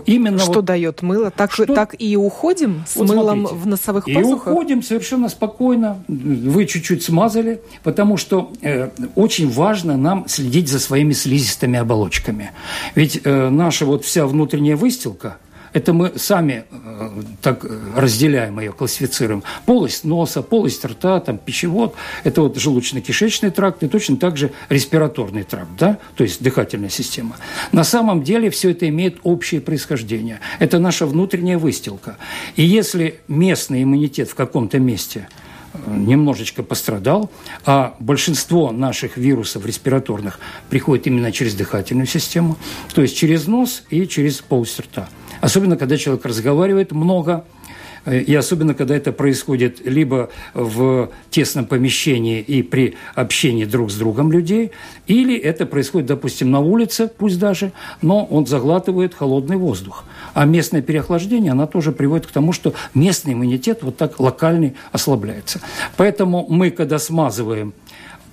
Именно 0.05 0.39
что 0.39 0.53
вот, 0.53 0.65
дает 0.65 1.01
мыло? 1.01 1.31
Так, 1.31 1.51
что, 1.51 1.65
так 1.65 1.95
и 1.97 2.15
уходим 2.15 2.83
с 2.87 2.95
вот 2.95 3.07
мылом 3.07 3.47
смотрите, 3.47 3.63
в 3.63 3.67
носовых 3.67 4.07
и 4.07 4.13
пазухах? 4.13 4.47
И 4.47 4.51
уходим 4.51 4.83
совершенно 4.83 5.29
спокойно. 5.29 6.03
Вы 6.07 6.65
чуть-чуть 6.65 7.03
смазали, 7.03 7.61
потому 7.83 8.17
что 8.17 8.51
э, 8.61 8.89
очень 9.15 9.49
важно 9.49 9.97
нам 9.97 10.27
следить 10.27 10.69
за 10.69 10.79
своими 10.79 11.13
слизистыми 11.13 11.79
оболочками. 11.79 12.51
Ведь 12.95 13.21
э, 13.23 13.49
наша 13.49 13.85
вот 13.85 14.05
вся 14.05 14.27
внутренняя 14.27 14.75
выстилка– 14.75 15.37
это 15.73 15.93
мы 15.93 16.13
сами 16.15 16.65
э, 16.71 17.09
так 17.41 17.65
разделяем 17.95 18.59
ее, 18.59 18.71
классифицируем. 18.71 19.43
Полость 19.65 20.03
носа, 20.03 20.41
полость 20.41 20.83
рта, 20.83 21.19
там, 21.19 21.37
пищевод– 21.37 21.95
это 22.23 22.41
вот 22.41 22.57
желудочно-кишечный 22.57 23.51
тракт 23.51 23.83
и 23.83 23.87
точно 23.87 24.17
так 24.17 24.37
же 24.37 24.51
респираторный 24.69 25.43
тракт, 25.43 25.69
да, 25.77 25.99
то 26.15 26.23
есть 26.23 26.41
дыхательная 26.41 26.89
система. 26.89 27.37
На 27.71 27.83
самом 27.83 28.23
деле 28.23 28.49
все 28.49 28.71
это 28.71 28.87
имеет 28.89 29.19
общее 29.23 29.61
происхождение. 29.61 30.39
Это 30.59 30.79
наша 30.79 31.05
внутренняя 31.05 31.57
выстилка. 31.57 32.17
И 32.55 32.63
если 32.63 33.19
местный 33.27 33.83
иммунитет 33.83 34.29
в 34.29 34.35
каком-то 34.35 34.79
месте 34.79 35.29
э, 35.73 35.95
немножечко 35.95 36.63
пострадал, 36.63 37.29
а 37.65 37.95
большинство 37.99 38.71
наших 38.71 39.17
вирусов 39.17 39.65
респираторных 39.65 40.39
приходит 40.69 41.07
именно 41.07 41.31
через 41.31 41.53
дыхательную 41.53 42.07
систему, 42.07 42.57
то 42.93 43.03
есть 43.03 43.15
через 43.15 43.45
нос 43.45 43.83
и 43.89 44.07
через 44.07 44.39
полость 44.41 44.79
рта– 44.79 45.09
Особенно, 45.41 45.77
когда 45.77 45.97
человек 45.97 46.25
разговаривает 46.25 46.91
много, 46.91 47.45
э, 48.05 48.19
и 48.19 48.35
особенно, 48.35 48.73
когда 48.73 48.95
это 48.95 49.11
происходит 49.11 49.85
либо 49.85 50.29
в 50.53 51.09
тесном 51.29 51.65
помещении 51.65 52.41
и 52.41 52.61
при 52.61 52.95
общении 53.15 53.65
друг 53.65 53.91
с 53.91 53.95
другом 53.95 54.31
людей, 54.31 54.71
или 55.07 55.37
это 55.37 55.65
происходит, 55.65 56.07
допустим, 56.07 56.51
на 56.51 56.59
улице, 56.59 57.07
пусть 57.07 57.39
даже, 57.39 57.71
но 58.01 58.25
он 58.25 58.45
заглатывает 58.45 59.13
холодный 59.13 59.57
воздух. 59.57 60.03
А 60.33 60.45
местное 60.45 60.81
переохлаждение, 60.81 61.51
оно 61.51 61.67
тоже 61.67 61.91
приводит 61.91 62.27
к 62.27 62.31
тому, 62.31 62.53
что 62.53 62.73
местный 62.93 63.33
иммунитет 63.33 63.79
вот 63.81 63.97
так 63.97 64.19
локальный 64.19 64.75
ослабляется. 64.91 65.61
Поэтому 65.97 66.45
мы, 66.49 66.71
когда 66.71 66.99
смазываем 66.99 67.73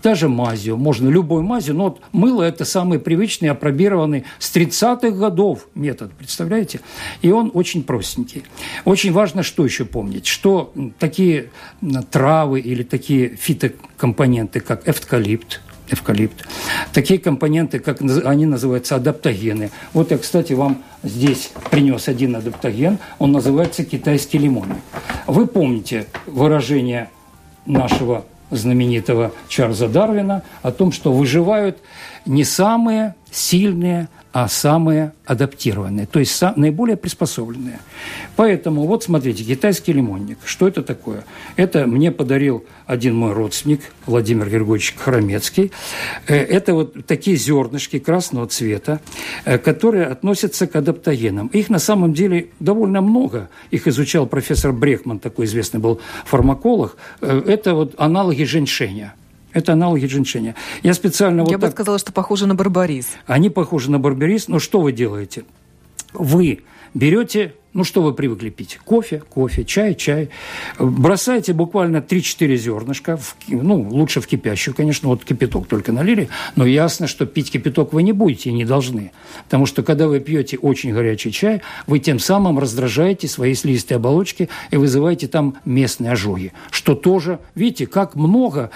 даже 0.06 0.28
мазью, 0.28 0.76
можно 0.76 1.08
любой 1.08 1.42
мазью, 1.42 1.74
но 1.74 1.84
вот 1.86 2.00
мыло– 2.12 2.42
это 2.44 2.64
самый 2.64 3.00
привычный, 3.00 3.48
опробированный 3.48 4.22
с 4.38 4.54
30-х 4.54 5.10
годов 5.10 5.66
метод, 5.74 6.12
представляете? 6.12 6.78
И 7.22 7.32
он 7.32 7.50
очень 7.54 7.82
простенький. 7.82 8.44
Очень 8.84 9.12
важно, 9.12 9.42
что 9.42 9.64
еще 9.64 9.84
помнить, 9.84 10.28
что 10.28 10.72
такие 11.00 11.50
травы 12.12 12.60
или 12.60 12.84
такие 12.84 13.34
фитокомпоненты, 13.34 14.60
как 14.60 14.88
эвкалипт, 14.88 15.60
эвкалипт. 15.90 16.46
Такие 16.92 17.18
компоненты, 17.18 17.80
как 17.80 18.00
они 18.00 18.46
называются 18.46 18.94
адаптогены. 18.94 19.72
Вот 19.92 20.12
я, 20.12 20.18
кстати, 20.18 20.52
вам 20.52 20.84
здесь 21.02 21.50
принес 21.72 22.06
один 22.06 22.36
адаптоген, 22.36 23.00
он 23.18 23.32
называется 23.32 23.84
китайский 23.84 24.38
лимонник. 24.38 24.84
Вы 25.26 25.48
помните 25.48 26.06
выражение 26.26 27.10
нашего 27.66 28.24
знаменитого 28.50 29.32
Чарльза 29.48 29.88
Дарвина 29.88 30.42
о 30.62 30.72
том, 30.72 30.92
что 30.92 31.12
выживают 31.12 31.78
не 32.24 32.44
самые 32.44 33.14
сильные, 33.30 34.08
а 34.38 34.48
самые 34.48 35.14
адаптированные, 35.24 36.04
то 36.04 36.18
есть 36.18 36.42
наиболее 36.56 36.98
приспособленные. 36.98 37.80
Поэтому 38.36 38.86
вот 38.86 39.02
смотрите, 39.02 39.42
китайский 39.42 39.94
лимонник. 39.94 40.36
Что 40.44 40.68
это 40.68 40.82
такое? 40.82 41.24
Это 41.56 41.86
мне 41.86 42.12
подарил 42.12 42.62
один 42.84 43.16
мой 43.16 43.32
родственник, 43.32 43.80
Владимир 44.04 44.50
Григорьевич 44.50 44.94
Хромецкий. 44.98 45.72
Э, 46.26 46.36
это 46.36 46.74
вот 46.74 47.06
такие 47.06 47.38
зернышки 47.38 47.98
красного 47.98 48.46
цвета, 48.46 49.00
э, 49.46 49.56
которые 49.56 50.04
относятся 50.04 50.66
к 50.66 50.76
адаптогенам. 50.76 51.46
Их 51.46 51.70
на 51.70 51.78
самом 51.78 52.12
деле 52.12 52.48
довольно 52.60 53.00
много. 53.00 53.48
Их 53.70 53.88
изучал 53.88 54.26
профессор 54.26 54.70
Брехман, 54.70 55.18
такой 55.18 55.46
известный 55.46 55.80
был 55.80 55.98
фармаколог. 56.26 56.98
Э, 57.22 57.42
это 57.46 57.74
вот 57.74 57.94
аналоги 57.96 58.42
женьшеня. 58.42 59.14
Это 59.56 59.72
аналоги 59.72 60.04
джиншеня. 60.04 60.54
Я 60.82 60.92
специально... 60.92 61.40
Я 61.40 61.44
вот 61.44 61.54
бы 61.54 61.60
так... 61.60 61.70
сказала, 61.70 61.98
что 61.98 62.12
похоже 62.12 62.46
на 62.46 62.54
барбарис. 62.54 63.08
Они 63.26 63.48
похожи 63.48 63.90
на 63.90 63.98
барбарис, 63.98 64.48
но 64.48 64.58
что 64.58 64.82
вы 64.82 64.92
делаете? 64.92 65.44
Вы 66.12 66.60
берете 66.92 67.54
ну, 67.76 67.84
что 67.84 68.00
вы 68.00 68.14
привыкли 68.14 68.48
пить? 68.48 68.78
Кофе, 68.86 69.22
кофе, 69.28 69.62
чай, 69.62 69.94
чай. 69.94 70.30
Бросайте 70.78 71.52
буквально 71.52 71.98
3-4 71.98 72.56
зернышка, 72.56 73.18
в, 73.18 73.36
ну, 73.48 73.82
лучше 73.82 74.22
в 74.22 74.26
кипящую, 74.26 74.74
конечно, 74.74 75.10
вот 75.10 75.26
кипяток 75.26 75.66
только 75.66 75.92
налили, 75.92 76.30
но 76.56 76.64
ясно, 76.64 77.06
что 77.06 77.26
пить 77.26 77.52
кипяток 77.52 77.92
вы 77.92 78.02
не 78.02 78.12
будете 78.12 78.48
и 78.48 78.54
не 78.54 78.64
должны. 78.64 79.12
Потому 79.44 79.66
что, 79.66 79.82
когда 79.82 80.08
вы 80.08 80.20
пьете 80.20 80.56
очень 80.56 80.94
горячий 80.94 81.30
чай, 81.30 81.60
вы 81.86 81.98
тем 81.98 82.18
самым 82.18 82.58
раздражаете 82.58 83.28
свои 83.28 83.52
слизистые 83.52 83.96
оболочки 83.96 84.48
и 84.70 84.78
вызываете 84.78 85.28
там 85.28 85.58
местные 85.66 86.12
ожоги. 86.12 86.54
Что 86.70 86.94
тоже, 86.94 87.40
видите, 87.54 87.86
как 87.86 88.14
много 88.14 88.70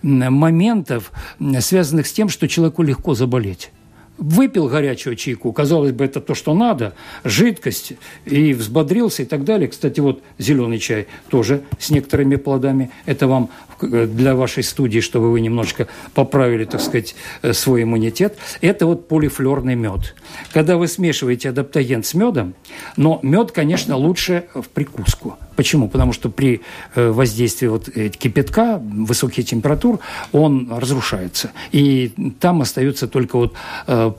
моментов, 0.00 1.12
связанных 1.60 2.06
с 2.06 2.12
тем, 2.14 2.30
что 2.30 2.48
человеку 2.48 2.82
легко 2.82 3.14
заболеть 3.14 3.70
выпил 4.18 4.68
горячего 4.68 5.16
чайку, 5.16 5.52
казалось 5.52 5.92
бы, 5.92 6.04
это 6.04 6.20
то, 6.20 6.34
что 6.34 6.54
надо, 6.54 6.94
жидкость, 7.24 7.94
и 8.24 8.52
взбодрился 8.52 9.22
и 9.22 9.26
так 9.26 9.44
далее. 9.44 9.68
Кстати, 9.68 10.00
вот 10.00 10.22
зеленый 10.38 10.78
чай 10.78 11.06
тоже 11.28 11.62
с 11.78 11.90
некоторыми 11.90 12.36
плодами. 12.36 12.90
Это 13.04 13.26
вам 13.26 13.50
э, 13.80 14.06
для 14.06 14.34
вашей 14.34 14.62
студии, 14.62 15.00
чтобы 15.00 15.30
вы 15.30 15.40
немножечко 15.40 15.88
поправили, 16.14 16.64
так 16.64 16.80
сказать, 16.80 17.14
э, 17.42 17.52
свой 17.52 17.82
иммунитет. 17.82 18.38
Это 18.60 18.86
вот 18.86 19.08
полифлорный 19.08 19.74
мед. 19.74 20.14
Когда 20.52 20.76
вы 20.76 20.88
смешиваете 20.88 21.50
адаптоген 21.50 22.02
с 22.02 22.14
медом, 22.14 22.54
но 22.96 23.20
мед, 23.22 23.52
конечно, 23.52 23.96
лучше 23.96 24.46
в 24.54 24.68
прикуску. 24.68 25.36
Почему? 25.56 25.88
Потому 25.88 26.12
что 26.12 26.30
при 26.30 26.60
э, 26.94 27.10
воздействии 27.10 27.66
вот 27.66 27.88
кипятка, 27.88 28.78
высоких 28.78 29.46
температур, 29.46 30.00
он 30.32 30.68
разрушается. 30.70 31.50
И 31.72 32.12
там 32.40 32.60
остается 32.60 33.08
только 33.08 33.36
вот 33.36 33.54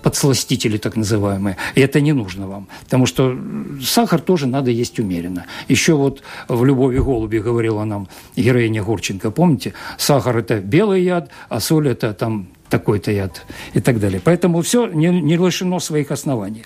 подсластители 0.01 0.77
так 0.77 0.95
называемые. 0.95 1.57
И 1.75 1.81
это 1.81 2.01
не 2.01 2.13
нужно 2.13 2.47
вам. 2.47 2.67
Потому 2.83 3.05
что 3.05 3.37
сахар 3.81 4.19
тоже 4.21 4.47
надо 4.47 4.71
есть 4.71 4.99
умеренно. 4.99 5.45
Еще 5.67 5.93
вот 5.93 6.21
в 6.47 6.65
«Любови 6.65 6.99
голуби» 6.99 7.37
говорила 7.37 7.83
нам 7.83 8.07
героиня 8.35 8.83
Гурченко, 8.83 9.31
помните? 9.31 9.73
Сахар– 9.97 10.37
это 10.39 10.59
белый 10.59 11.03
яд, 11.03 11.29
а 11.49 11.59
соль– 11.59 11.87
это 11.89 12.13
там 12.13 12.47
такой-то 12.69 13.11
яд 13.11 13.45
и 13.73 13.79
так 13.79 13.99
далее. 13.99 14.21
Поэтому 14.23 14.61
все 14.61 14.87
не, 14.87 15.07
не 15.07 15.37
лишено 15.37 15.79
своих 15.79 16.11
оснований. 16.11 16.63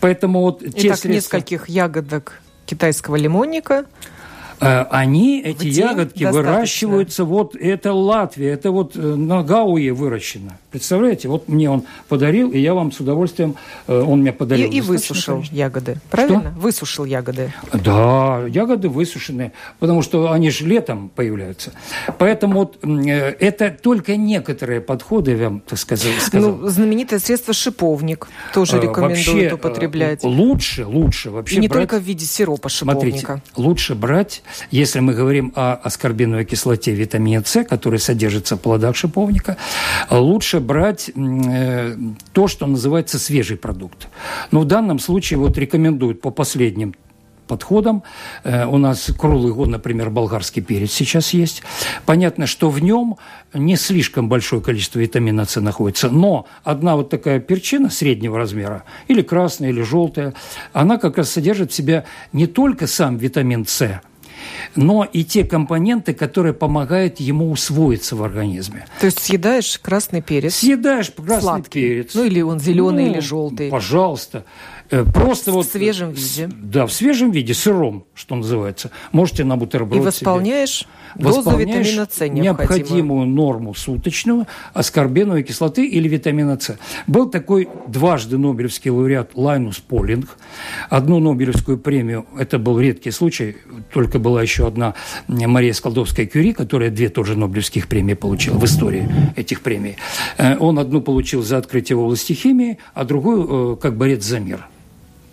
Поэтому 0.00 0.40
вот 0.40 0.62
Итак, 0.62 0.74
те 0.74 0.96
средства... 0.96 1.08
нескольких 1.08 1.68
ягодок 1.68 2.40
китайского 2.72 3.16
лимонника– 3.16 3.84
они, 4.90 5.42
эти 5.42 5.66
ягодки, 5.66 6.24
достаточно. 6.24 6.32
выращиваются, 6.32 7.24
вот 7.24 7.56
это 7.56 7.92
Латвия, 7.92 8.50
это 8.50 8.70
вот 8.70 8.96
э, 8.96 9.00
на 9.00 9.42
Гауе 9.42 9.92
выращено. 9.92 10.58
Представляете, 10.70 11.28
вот 11.28 11.48
мне 11.48 11.70
он 11.70 11.84
подарил, 12.08 12.50
и 12.50 12.58
я 12.58 12.74
вам 12.74 12.92
с 12.92 13.00
удовольствием, 13.00 13.56
э, 13.86 14.00
он 14.00 14.20
мне 14.20 14.32
подарил. 14.32 14.70
И, 14.70 14.76
и 14.76 14.80
высушил 14.80 15.36
конечно. 15.36 15.54
ягоды, 15.54 15.96
правильно? 16.10 16.52
Что? 16.52 16.60
Высушил 16.60 17.04
ягоды. 17.04 17.52
Да, 17.72 18.44
ягоды 18.46 18.88
высушены, 18.88 19.52
потому 19.78 20.02
что 20.02 20.30
они 20.30 20.50
же 20.50 20.66
летом 20.66 21.08
появляются. 21.08 21.72
Поэтому 22.18 22.60
вот 22.60 22.78
это 22.82 23.70
только 23.70 24.16
некоторые 24.16 24.80
подходы, 24.80 25.32
я 25.32 25.48
вам 25.48 25.60
так 25.60 25.78
сказал. 25.78 26.12
сказал. 26.20 26.56
Ну, 26.56 26.68
знаменитое 26.68 27.18
средство 27.18 27.52
шиповник 27.52 28.28
тоже 28.54 28.78
рекомендуют 28.78 29.52
вообще, 29.52 29.54
употреблять. 29.54 30.24
Лучше, 30.24 30.86
лучше 30.86 31.30
вообще 31.30 31.56
И 31.56 31.58
не 31.58 31.68
брать... 31.68 31.88
только 31.88 32.02
в 32.02 32.06
виде 32.06 32.24
сиропа 32.24 32.68
шиповника. 32.68 33.18
Смотрите, 33.18 33.42
лучше 33.56 33.94
брать 33.94 34.42
если 34.70 35.00
мы 35.00 35.14
говорим 35.14 35.52
о 35.54 35.74
аскорбиновой 35.74 36.44
кислоте 36.44 36.92
витамине 36.92 37.42
С, 37.44 37.64
который 37.64 37.98
содержится 37.98 38.56
в 38.56 38.60
плодах 38.60 38.96
шиповника, 38.96 39.56
лучше 40.10 40.60
брать 40.60 41.10
э, 41.14 41.96
то, 42.32 42.48
что 42.48 42.66
называется 42.66 43.18
свежий 43.18 43.56
продукт. 43.56 44.08
Но 44.50 44.60
в 44.60 44.64
данном 44.64 44.98
случае 44.98 45.38
вот 45.38 45.56
рекомендуют 45.58 46.20
по 46.20 46.30
последним 46.30 46.94
подходом. 47.52 48.02
Э, 48.44 48.66
у 48.66 48.78
нас 48.78 49.10
круглый 49.18 49.52
год, 49.52 49.68
например, 49.68 50.10
болгарский 50.10 50.62
перец 50.62 50.92
сейчас 50.92 51.34
есть. 51.34 51.62
Понятно, 52.06 52.46
что 52.46 52.70
в 52.70 52.80
нем 52.80 53.16
не 53.52 53.76
слишком 53.76 54.28
большое 54.28 54.62
количество 54.62 54.98
витамина 54.98 55.44
С 55.44 55.60
находится, 55.60 56.08
но 56.08 56.46
одна 56.64 56.96
вот 56.96 57.10
такая 57.10 57.40
перчина 57.40 57.90
среднего 57.90 58.38
размера, 58.38 58.84
или 59.08 59.22
красная, 59.22 59.70
или 59.70 59.82
желтая, 59.82 60.34
она 60.72 60.96
как 60.96 61.18
раз 61.18 61.30
содержит 61.30 61.72
в 61.72 61.74
себе 61.74 62.04
не 62.32 62.46
только 62.46 62.86
сам 62.86 63.16
витамин 63.18 63.66
С, 63.66 64.00
но 64.76 65.04
и 65.04 65.24
те 65.24 65.44
компоненты, 65.44 66.14
которые 66.14 66.54
помогают 66.54 67.20
ему 67.20 67.50
усвоиться 67.50 68.16
в 68.16 68.22
организме. 68.22 68.86
То 69.00 69.06
есть 69.06 69.18
съедаешь 69.18 69.78
красный 69.78 70.22
перец? 70.22 70.54
Съедаешь 70.54 71.10
красный 71.10 71.40
Сладкий. 71.40 71.80
перец. 71.80 72.14
Ну 72.14 72.24
или 72.24 72.40
он 72.40 72.60
зеленый 72.60 73.06
ну, 73.06 73.12
или 73.12 73.20
желтый. 73.20 73.70
Пожалуйста. 73.70 74.44
Э, 74.90 75.04
просто 75.04 75.50
в 75.50 75.54
вот... 75.54 75.66
В 75.66 75.72
свежем 75.72 76.10
виде. 76.10 76.50
Да, 76.52 76.86
в 76.86 76.92
свежем 76.92 77.30
виде, 77.30 77.54
сыром, 77.54 78.04
что 78.14 78.34
называется. 78.34 78.90
Можете 79.10 79.44
на 79.44 79.56
бутерброд 79.56 79.98
И 79.98 80.04
восполняешь 80.04 80.80
себе. 80.80 80.88
Дозу 81.16 81.56
витамина 81.56 82.06
С 82.10 82.28
необходимую 82.28 83.26
норму 83.26 83.74
суточного 83.74 84.46
аскорбиновой 84.72 85.42
кислоты 85.42 85.86
или 85.86 86.08
витамина 86.08 86.58
С. 86.58 86.76
Был 87.06 87.28
такой 87.28 87.68
дважды 87.86 88.38
Нобелевский 88.38 88.90
лауреат 88.90 89.30
Лайнус 89.34 89.78
Полинг. 89.78 90.36
Одну 90.90 91.20
Нобелевскую 91.20 91.78
премию, 91.78 92.26
это 92.38 92.58
был 92.58 92.78
редкий 92.78 93.10
случай, 93.10 93.56
только 93.92 94.18
была 94.18 94.42
еще 94.42 94.66
одна 94.66 94.94
Мария 95.28 95.72
Сколдовская-Кюри, 95.72 96.52
которая 96.52 96.90
две 96.90 97.08
тоже 97.08 97.36
Нобелевских 97.36 97.88
премии 97.88 98.14
получила 98.14 98.56
в 98.56 98.64
истории 98.64 99.08
этих 99.36 99.60
премий. 99.60 99.96
Э, 100.38 100.56
он 100.58 100.78
одну 100.78 101.00
получил 101.00 101.42
за 101.42 101.58
открытие 101.58 101.96
в 101.96 102.00
области 102.00 102.32
химии, 102.32 102.78
а 102.94 103.04
другую 103.04 103.74
э, 103.74 103.76
как 103.76 103.96
борец 103.96 104.24
за 104.24 104.40
мир. 104.40 104.66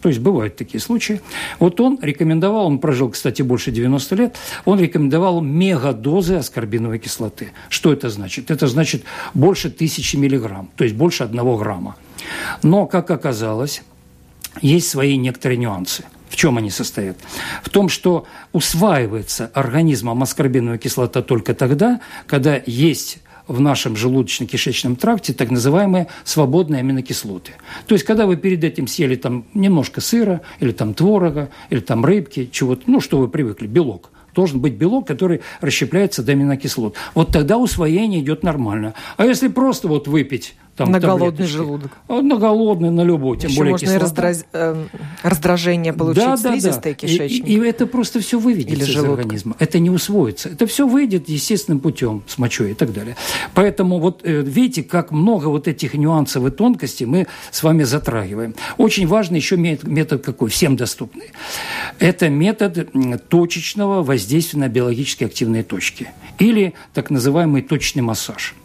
То 0.01 0.09
есть 0.09 0.21
бывают 0.21 0.55
такие 0.55 0.79
случаи. 0.79 1.21
Вот 1.59 1.79
он 1.79 1.99
рекомендовал, 2.01 2.67
он 2.67 2.79
прожил, 2.79 3.09
кстати, 3.09 3.41
больше 3.41 3.71
90 3.71 4.15
лет, 4.15 4.35
он 4.65 4.79
рекомендовал 4.79 5.41
мегадозы 5.41 6.35
аскорбиновой 6.35 6.99
кислоты. 6.99 7.51
Что 7.69 7.91
это 7.91 8.09
значит? 8.09 8.51
Это 8.51 8.67
значит 8.67 9.03
больше 9.33 9.69
тысячи 9.69 10.15
миллиграмм, 10.15 10.69
то 10.75 10.83
есть 10.83 10.95
больше 10.95 11.23
одного 11.23 11.57
грамма. 11.57 11.95
Но, 12.63 12.85
как 12.85 13.11
оказалось, 13.11 13.83
есть 14.61 14.89
свои 14.89 15.17
некоторые 15.17 15.57
нюансы. 15.57 16.05
В 16.29 16.35
чем 16.35 16.57
они 16.57 16.69
состоят? 16.69 17.17
В 17.63 17.69
том, 17.69 17.89
что 17.89 18.25
усваивается 18.51 19.51
организмом 19.53 20.21
аскорбиновая 20.21 20.77
кислота 20.77 21.21
только 21.21 21.53
тогда, 21.53 22.01
когда 22.27 22.61
есть 22.65 23.19
в 23.49 23.59
нашем 23.59 23.95
желудочно-кишечном 23.95 24.95
тракте 24.95 25.33
так 25.33 25.51
называемые 25.51 26.07
свободные 26.23 26.79
аминокислоты. 26.79 27.53
То 27.87 27.95
есть, 27.95 28.05
когда 28.05 28.25
вы 28.25 28.37
перед 28.37 28.63
этим 28.63 28.87
съели 28.87 29.15
там 29.15 29.45
немножко 29.53 29.99
сыра, 29.99 30.41
или 30.59 30.71
там 30.71 30.93
творога, 30.93 31.49
или 31.69 31.79
там 31.79 32.05
рыбки, 32.05 32.47
чего-то, 32.51 32.83
ну, 32.85 33.01
что 33.01 33.17
вы 33.17 33.27
привыкли, 33.27 33.67
белок– 33.67 34.11
должен 34.35 34.61
быть 34.61 34.73
белок, 34.73 35.07
который 35.07 35.41
расщепляется 35.59 36.23
до 36.23 36.31
аминокислот. 36.31 36.95
Вот 37.13 37.31
тогда 37.31 37.57
усвоение 37.57 38.21
идет 38.21 38.43
нормально. 38.43 38.93
А 39.17 39.25
если 39.25 39.47
просто 39.47 39.87
вот 39.87 40.07
выпить 40.07 40.55
там, 40.79 40.91
на 40.91 40.99
голодный 41.01 41.45
желудок. 41.45 41.91
А, 42.07 42.21
на 42.21 42.37
голодный, 42.37 42.89
на 42.89 43.01
любой, 43.01 43.37
тем 43.37 43.49
Еще 43.49 43.57
более 43.57 43.71
можно 43.71 43.85
кислота. 43.85 43.99
и 43.99 44.03
раздраз... 44.03 44.45
э, 44.53 44.85
раздражение 45.23 45.91
получить 45.91 46.23
да, 46.23 46.37
да, 46.37 46.51
слизистой 46.51 46.93
да. 46.93 46.97
кишечник. 46.97 47.45
И, 47.45 47.53
и, 47.53 47.57
и 47.57 47.59
это 47.59 47.85
просто 47.85 48.21
все 48.21 48.39
выведется 48.39 48.75
Или 48.75 48.83
из 48.83 48.87
желудка. 48.87 49.13
организма. 49.15 49.55
Это 49.59 49.79
не 49.79 49.89
усвоится. 49.89 50.47
Это 50.47 50.67
все 50.67 50.87
выйдет 50.87 51.27
естественным 51.27 51.81
путем 51.81 52.23
с 52.27 52.37
мочой 52.37 52.71
и 52.71 52.73
так 52.75 52.93
далее. 52.93 53.17
Поэтому 53.53 53.99
вот 53.99 54.21
э, 54.23 54.41
видите, 54.41 54.83
как 54.83 55.11
много 55.11 55.47
вот 55.47 55.67
этих 55.67 55.95
нюансов 55.95 56.45
и 56.45 56.49
тонкостей 56.49 57.05
мы 57.05 57.27
с 57.51 57.61
вами 57.61 57.83
затрагиваем. 57.83 58.55
Очень 58.77 59.05
важный 59.05 59.39
еще 59.39 59.57
метод 59.57 60.23
какой, 60.23 60.49
всем 60.49 60.77
доступный. 60.77 61.33
Это 61.99 62.29
метод 62.29 62.89
точечного 63.27 64.01
воздействия 64.01 64.61
на 64.61 64.69
биологически 64.69 65.25
активные 65.25 65.63
точки. 65.63 66.07
Или 66.37 66.73
так 66.93 67.09
называемый 67.09 67.63
точный 67.63 68.01
массаж. 68.01 68.55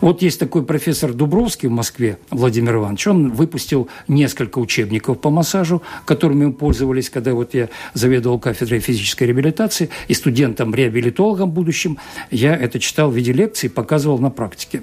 Вот 0.00 0.22
есть 0.22 0.38
такой 0.38 0.64
профессор 0.64 1.12
Дубровский 1.12 1.68
в 1.68 1.72
Москве, 1.72 2.18
Владимир 2.30 2.76
Иванович, 2.76 3.06
он 3.08 3.30
выпустил 3.32 3.88
несколько 4.06 4.58
учебников 4.58 5.20
по 5.20 5.30
массажу, 5.30 5.82
которыми 6.04 6.46
мы 6.46 6.52
пользовались, 6.52 7.10
когда 7.10 7.34
вот 7.34 7.54
я 7.54 7.68
заведовал 7.94 8.38
кафедрой 8.38 8.80
физической 8.80 9.24
реабилитации, 9.24 9.90
и 10.08 10.14
студентам-реабилитологам 10.14 11.50
будущим 11.50 11.98
я 12.30 12.56
это 12.56 12.78
читал 12.78 13.10
в 13.10 13.16
виде 13.16 13.32
лекций, 13.32 13.70
показывал 13.70 14.18
на 14.18 14.30
практике. 14.30 14.82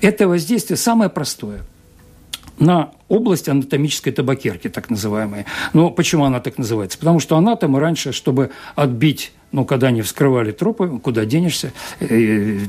Это 0.00 0.28
воздействие 0.28 0.76
самое 0.76 1.10
простое– 1.10 1.62
на 2.58 2.92
область 3.08 3.48
анатомической 3.48 4.12
табакерки, 4.12 4.68
так 4.68 4.90
называемой. 4.90 5.44
Но 5.72 5.90
почему 5.90 6.24
она 6.24 6.40
так 6.40 6.58
называется? 6.58 6.98
Потому 6.98 7.20
что 7.20 7.36
анатомы 7.36 7.80
раньше, 7.80 8.12
чтобы 8.12 8.50
отбить, 8.74 9.32
ну, 9.52 9.64
когда 9.64 9.88
они 9.88 10.02
вскрывали 10.02 10.52
трупы, 10.52 10.98
куда 11.02 11.24
денешься, 11.24 11.72
э, 12.00 12.60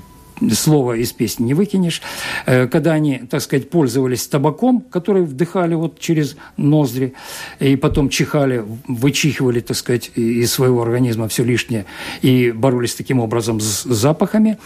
слова 0.51 0.95
из 0.95 1.11
песни 1.13 1.45
не 1.45 1.53
выкинешь. 1.53 2.01
Э, 2.45 2.67
когда 2.67 2.93
они, 2.93 3.19
так 3.19 3.41
сказать, 3.41 3.69
пользовались 3.69 4.27
табаком, 4.27 4.81
который 4.81 5.23
вдыхали 5.23 5.75
вот 5.75 5.99
через 5.99 6.35
ноздри, 6.57 7.13
и 7.59 7.75
потом 7.75 8.09
чихали, 8.09 8.63
вычихивали, 8.87 9.59
так 9.59 9.77
сказать, 9.77 10.11
из 10.15 10.51
своего 10.51 10.81
организма 10.81 11.27
все 11.27 11.43
лишнее, 11.43 11.85
и 12.21 12.51
боролись 12.51 12.95
таким 12.95 13.19
образом 13.19 13.59
с 13.59 13.83
запахами, 13.83 14.57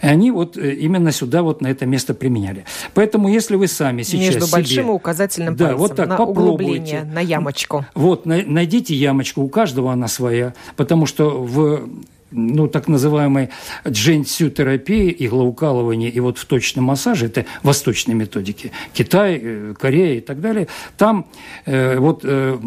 они 0.00 0.30
вот 0.30 0.56
э, 0.56 0.74
именно 0.74 1.12
сюда, 1.12 1.42
вот 1.42 1.60
на 1.60 1.68
это 1.68 1.86
место 1.86 2.14
применяли. 2.14 2.64
Поэтому, 2.94 3.28
если 3.28 3.56
вы 3.56 3.68
сами 3.68 4.02
сейчас 4.02 4.34
Между 4.34 4.46
себе, 4.46 4.52
большим 4.52 4.88
и 4.88 4.92
указательным 4.92 5.56
да, 5.56 5.66
пальцем 5.66 5.80
вот 5.80 5.96
так, 5.96 6.08
на 6.08 6.16
попробуйте. 6.16 7.04
на 7.04 7.20
ямочку. 7.20 7.84
Вот, 7.94 8.26
найдите 8.26 8.94
ямочку, 8.94 9.42
у 9.42 9.48
каждого 9.48 9.92
она 9.92 10.08
своя, 10.08 10.54
потому 10.76 11.06
что 11.06 11.42
в 11.42 11.88
ну, 12.36 12.68
так 12.68 12.88
называемой 12.88 13.48
джентсю-терапии, 13.88 15.14
иглоукалывания 15.18 16.10
и 16.10 16.20
вот 16.20 16.38
в 16.38 16.44
точном 16.44 16.84
массаже, 16.84 17.26
это 17.26 17.46
восточные 17.62 18.14
методики, 18.14 18.72
Китай, 18.92 19.40
э, 19.42 19.74
Корея 19.78 20.18
и 20.18 20.20
так 20.20 20.40
далее, 20.40 20.68
там 20.96 21.26
э, 21.64 21.98
вот 21.98 22.20
э, 22.24 22.58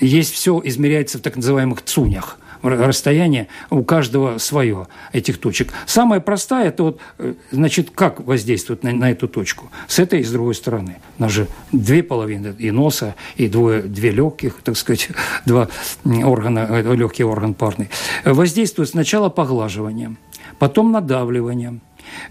есть 0.00 0.34
все 0.34 0.60
измеряется 0.64 1.18
в 1.18 1.20
так 1.22 1.36
называемых 1.36 1.82
цунях 1.82 2.38
расстояние 2.64 3.48
у 3.70 3.84
каждого 3.84 4.38
свое 4.38 4.88
этих 5.12 5.38
точек. 5.38 5.72
Самая 5.86 6.20
простая, 6.20 6.68
это 6.68 6.82
вот, 6.84 7.00
э, 7.18 7.34
значит, 7.50 7.90
как 7.90 8.20
воздействует 8.20 8.82
на, 8.82 8.92
на 8.92 9.10
эту 9.10 9.28
точку? 9.28 9.70
С 9.86 9.98
этой 9.98 10.20
и 10.20 10.24
с 10.24 10.30
другой 10.30 10.54
стороны. 10.54 10.96
У 11.18 11.22
нас 11.22 11.32
же 11.32 11.46
две 11.72 12.02
половины, 12.02 12.54
и 12.58 12.70
носа, 12.70 13.14
и 13.36 13.48
двое, 13.48 13.82
две 13.82 14.10
легких, 14.10 14.62
так 14.62 14.76
сказать, 14.76 15.08
два 15.46 15.68
органа, 16.04 16.66
э, 16.70 16.94
легкий 16.94 17.24
орган 17.24 17.54
парный. 17.54 17.90
Воздействует 18.24 18.88
сначала 18.88 19.28
поглаживанием, 19.28 20.18
потом 20.58 20.92
надавливанием, 20.92 21.80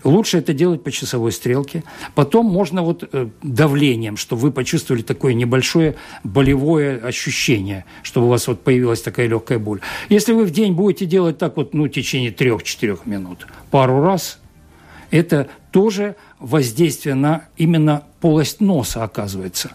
Лучше 0.04 0.38
это 0.38 0.54
делать 0.54 0.84
по 0.84 0.92
часовой 0.92 1.32
стрелке. 1.32 1.84
Потом 2.16 2.46
можно 2.46 2.84
вот 2.84 3.08
э, 3.12 3.28
давлением, 3.42 4.18
чтобы 4.18 4.42
вы 4.44 4.52
почувствовали 4.52 5.02
такое 5.02 5.34
небольшое 5.34 5.96
болевое 6.24 6.98
ощущение, 6.98 7.86
чтобы 8.02 8.28
у 8.28 8.30
вас 8.30 8.48
вот 8.48 8.62
появилась 8.64 9.02
такая 9.02 9.28
легкая 9.28 9.60
боль. 9.60 9.80
Если 10.10 10.34
вы 10.34 10.46
в 10.46 10.52
день 10.52 10.74
будете 10.74 11.06
делать 11.06 11.38
так 11.38 11.58
вот, 11.58 11.74
ну, 11.74 11.86
в 11.86 11.90
течение 11.90 12.32
трех-четырех 12.32 13.06
минут, 13.06 13.48
пару 13.72 14.02
раз, 14.02 14.40
это 15.13 15.47
тоже 15.69 16.15
воздействие 16.39 17.13
на 17.13 17.43
именно 17.56 18.04
полость 18.19 18.62
носа 18.62 19.04
оказывается. 19.04 19.69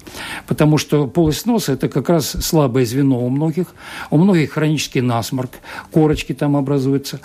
Потому 0.49 0.79
что 0.79 1.07
полость 1.07 1.47
носа– 1.47 1.73
это 1.75 1.89
как 1.89 2.09
раз 2.09 2.31
слабое 2.45 2.85
звено 2.85 3.25
у 3.25 3.29
многих. 3.29 3.69
У 4.11 4.19
многих 4.19 4.53
хронический 4.53 5.01
насморк, 5.01 5.53
корочки 5.93 6.35
там 6.35 6.57
образуются. 6.57 7.21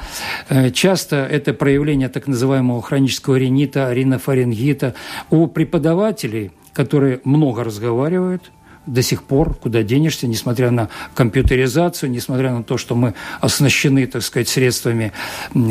Э, 0.48 0.70
часто 0.70 1.16
это 1.26 1.54
проявление 1.54 2.08
так 2.08 2.28
называемого 2.28 2.84
хронического 2.84 3.36
ринита, 3.36 3.92
ринофарингита. 3.92 4.94
У 5.32 5.48
преподавателей, 5.48 6.52
которые 6.72 7.20
много 7.24 7.64
разговаривают– 7.64 8.52
до 8.86 9.02
сих 9.02 9.24
пор, 9.24 9.56
куда 9.56 9.84
денешься, 9.84 10.28
несмотря 10.28 10.72
на 10.72 10.90
компьютеризацию, 11.16 12.12
несмотря 12.12 12.52
на 12.52 12.64
то, 12.64 12.78
что 12.78 12.96
мы 12.96 13.14
оснащены, 13.40 14.06
так 14.08 14.24
сказать, 14.24 14.48
средствами, 14.48 15.14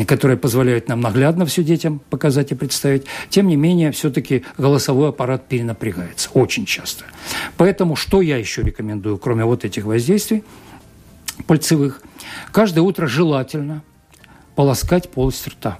которые 0.07 0.37
позволяют 0.37 0.87
нам 0.87 1.01
наглядно 1.01 1.45
все 1.45 1.63
детям 1.63 1.99
показать 2.09 2.51
и 2.51 2.55
представить, 2.55 3.05
тем 3.29 3.47
не 3.47 3.55
менее, 3.55 3.91
все-таки 3.91 4.43
голосовой 4.57 5.09
аппарат 5.09 5.47
перенапрягается 5.47 6.29
очень 6.33 6.65
часто. 6.65 7.05
Поэтому 7.57 7.95
что 7.95 8.21
я 8.21 8.37
еще 8.37 8.61
рекомендую, 8.61 9.17
кроме 9.17 9.45
вот 9.45 9.65
этих 9.65 9.85
воздействий 9.85 10.43
пальцевых? 11.47 12.01
Каждое 12.51 12.81
утро 12.81 13.07
желательно 13.07 13.83
полоскать 14.55 15.09
полость 15.09 15.47
рта. 15.47 15.77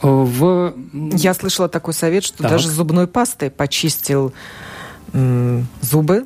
В... 0.00 0.74
Я 0.92 1.34
слышала 1.34 1.68
такой 1.68 1.92
совет, 1.92 2.24
что 2.24 2.38
так. 2.38 2.52
даже 2.52 2.68
зубной 2.68 3.08
пастой 3.08 3.50
почистил 3.50 4.32
зубы, 5.80 6.24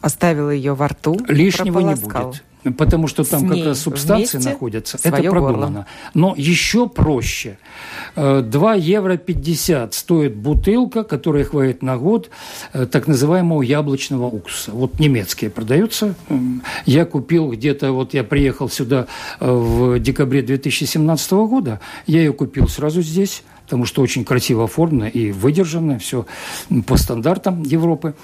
оставил 0.00 0.50
ее 0.50 0.74
во 0.74 0.88
рту. 0.88 1.18
Лишнего 1.28 1.80
не 1.80 1.94
будет. 1.94 2.42
Потому 2.76 3.06
что 3.06 3.22
там 3.22 3.48
как 3.48 3.64
раз 3.64 3.80
субстанции 3.80 4.38
находятся. 4.38 4.98
Это 5.02 5.22
продумано. 5.22 5.66
Горло. 5.66 5.86
Но 6.14 6.34
еще 6.36 6.88
проще. 6.88 7.58
2 8.16 8.76
э, 8.76 8.78
евро 8.80 9.16
50 9.16 9.94
стоит 9.94 10.34
бутылка, 10.34 11.04
которая 11.04 11.44
хватит 11.44 11.82
на 11.82 11.96
год 11.96 12.30
э, 12.72 12.86
так 12.86 13.06
называемого 13.06 13.62
яблочного 13.62 14.26
уксуса. 14.26 14.72
Вот 14.72 14.98
немецкие 14.98 15.50
продаются. 15.50 16.14
Я 16.86 17.04
купил 17.04 17.52
где-то, 17.52 17.92
вот 17.92 18.14
я 18.14 18.24
приехал 18.24 18.68
сюда 18.68 19.06
э, 19.38 19.48
в 19.48 20.00
декабре 20.00 20.42
2017 20.42 21.32
года, 21.32 21.80
я 22.06 22.18
ее 22.18 22.32
купил 22.32 22.68
сразу 22.68 23.00
здесь 23.00 23.44
потому 23.66 23.84
что 23.84 24.00
очень 24.00 24.24
красиво 24.24 24.64
оформлено 24.64 25.08
и 25.08 25.32
выдержано, 25.32 25.98
все 25.98 26.24
по 26.86 26.96
стандартам 26.96 27.64
Европы. 27.64 28.14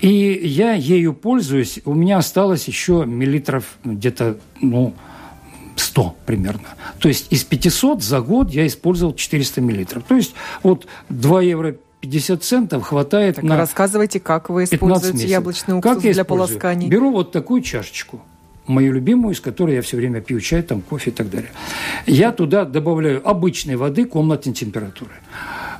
И 0.00 0.08
я 0.08 0.72
ею 0.72 1.14
пользуюсь, 1.14 1.78
у 1.84 1.94
меня 1.94 2.18
осталось 2.18 2.66
еще 2.66 3.04
миллилитров 3.06 3.78
где-то, 3.84 4.36
ну, 4.60 4.92
100 5.76 6.16
примерно. 6.26 6.68
То 6.98 7.06
есть 7.06 7.32
из 7.32 7.44
500 7.44 8.02
за 8.02 8.20
год 8.20 8.50
я 8.50 8.66
использовал 8.66 9.14
400 9.14 9.60
миллилитров. 9.60 10.02
То 10.02 10.16
есть 10.16 10.34
вот 10.64 10.88
2 11.08 11.42
евро 11.42 11.76
50 12.00 12.42
центов 12.42 12.82
хватает 12.82 13.36
так 13.36 13.44
на 13.44 13.56
Рассказывайте, 13.56 14.18
как 14.18 14.50
вы 14.50 14.64
используете 14.64 15.28
яблочный 15.28 15.78
уксус 15.78 15.94
как 15.94 16.04
я 16.04 16.12
для 16.12 16.22
использую? 16.22 16.48
полосканий. 16.48 16.88
Беру 16.88 17.12
вот 17.12 17.30
такую 17.30 17.62
чашечку, 17.62 18.20
мою 18.66 18.92
любимую, 18.92 19.34
из 19.34 19.40
которой 19.40 19.76
я 19.76 19.82
все 19.82 19.96
время 19.96 20.20
пью 20.20 20.40
чай, 20.40 20.62
там, 20.62 20.80
кофе 20.82 21.10
и 21.10 21.14
так 21.14 21.30
далее. 21.30 21.50
Я 22.06 22.32
туда 22.32 22.64
добавляю 22.64 23.26
обычной 23.28 23.76
воды 23.76 24.04
комнатной 24.04 24.52
температуры. 24.52 25.12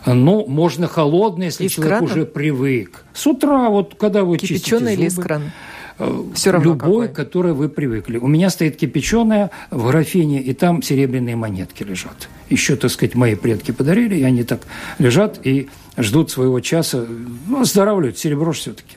Ну, 0.07 0.47
можно 0.47 0.87
холодной, 0.87 1.47
если 1.47 1.67
из 1.67 1.73
человек 1.73 1.99
крана? 1.99 2.13
уже 2.13 2.25
привык. 2.27 3.05
С 3.13 3.27
утра, 3.27 3.69
вот 3.69 3.95
когда 3.99 4.25
вы 4.25 4.39
чистите 4.39 4.59
Кипяченый 4.61 4.95
или 4.95 5.07
из 5.07 5.13
зубы, 5.15 5.27
крана? 5.29 5.53
э, 5.99 6.23
Всё 6.35 6.53
равно 6.53 6.71
любой, 6.73 7.09
какой. 7.09 7.25
который 7.25 7.53
вы 7.53 7.69
привыкли. 7.69 8.17
У 8.17 8.27
меня 8.27 8.49
стоит 8.49 8.77
кипяченая 8.77 9.51
в 9.71 9.87
графине, 9.89 10.41
и 10.41 10.55
там 10.55 10.83
серебряные 10.83 11.37
монетки 11.37 11.83
лежат. 11.83 12.29
Еще, 12.49 12.77
так 12.77 12.91
сказать, 12.91 13.15
мои 13.15 13.35
предки 13.35 13.73
подарили, 13.73 14.17
и 14.17 14.23
они 14.23 14.43
так 14.43 14.63
лежат 14.99 15.39
и 15.47 15.69
ждут 15.97 16.31
своего 16.31 16.61
часа. 16.61 17.07
Ну, 17.47 17.61
оздоравливают, 17.61 18.19
серебро 18.19 18.53
все-таки. 18.53 18.97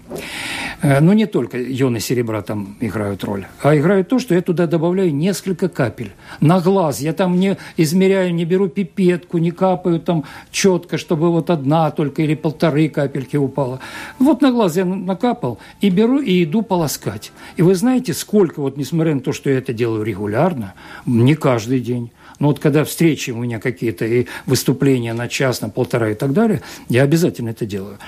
Но 0.81 1.13
не 1.13 1.25
только 1.27 1.57
ионы 1.57 1.99
серебра 2.01 2.41
там 2.41 2.75
играют 2.81 3.23
роль, 3.23 3.45
а 3.61 3.75
играют 3.75 4.09
то, 4.09 4.19
что 4.19 4.35
я 4.35 4.41
туда 4.41 4.67
добавляю 4.67 5.15
несколько 5.15 5.69
капель 5.69 6.11
на 6.41 6.59
глаз. 6.59 6.99
Я 6.99 7.13
там 7.13 7.39
не 7.39 7.57
измеряю, 7.77 8.33
не 8.33 8.43
беру 8.43 8.67
пипетку, 8.67 9.37
не 9.37 9.51
капаю 9.51 9.99
там 9.99 10.25
четко, 10.51 10.97
чтобы 10.97 11.31
вот 11.31 11.49
одна 11.49 11.89
только 11.91 12.21
или 12.21 12.35
полторы 12.35 12.89
капельки 12.89 13.37
упала. 13.37 13.79
Вот 14.19 14.41
на 14.41 14.51
глаз 14.51 14.75
я 14.75 14.83
накапал 14.83 15.57
и 15.79 15.89
беру 15.89 16.19
и 16.19 16.43
иду 16.43 16.63
полоскать. 16.63 17.31
И 17.55 17.61
вы 17.61 17.75
знаете, 17.75 18.13
сколько 18.13 18.59
вот, 18.59 18.75
несмотря 18.75 19.15
на 19.15 19.21
то, 19.21 19.31
что 19.31 19.49
я 19.49 19.59
это 19.59 19.71
делаю 19.73 20.03
регулярно, 20.03 20.73
не 21.05 21.35
каждый 21.35 21.79
день, 21.79 22.11
но 22.43 22.49
вот 22.49 22.59
когда 22.59 22.83
встречи 22.83 23.31
у 23.31 23.37
меня 23.37 23.57
какие-то 23.57 24.03
и 24.03 24.25
выступления 24.45 25.13
на 25.13 25.29
час, 25.29 25.61
на 25.61 25.69
полтора 25.69 26.09
и 26.09 26.13
так 26.13 26.33
далее, 26.33 26.61
я 26.89 27.03
обязательно 27.03 27.51
это 27.51 27.65
делаю. 27.65 27.99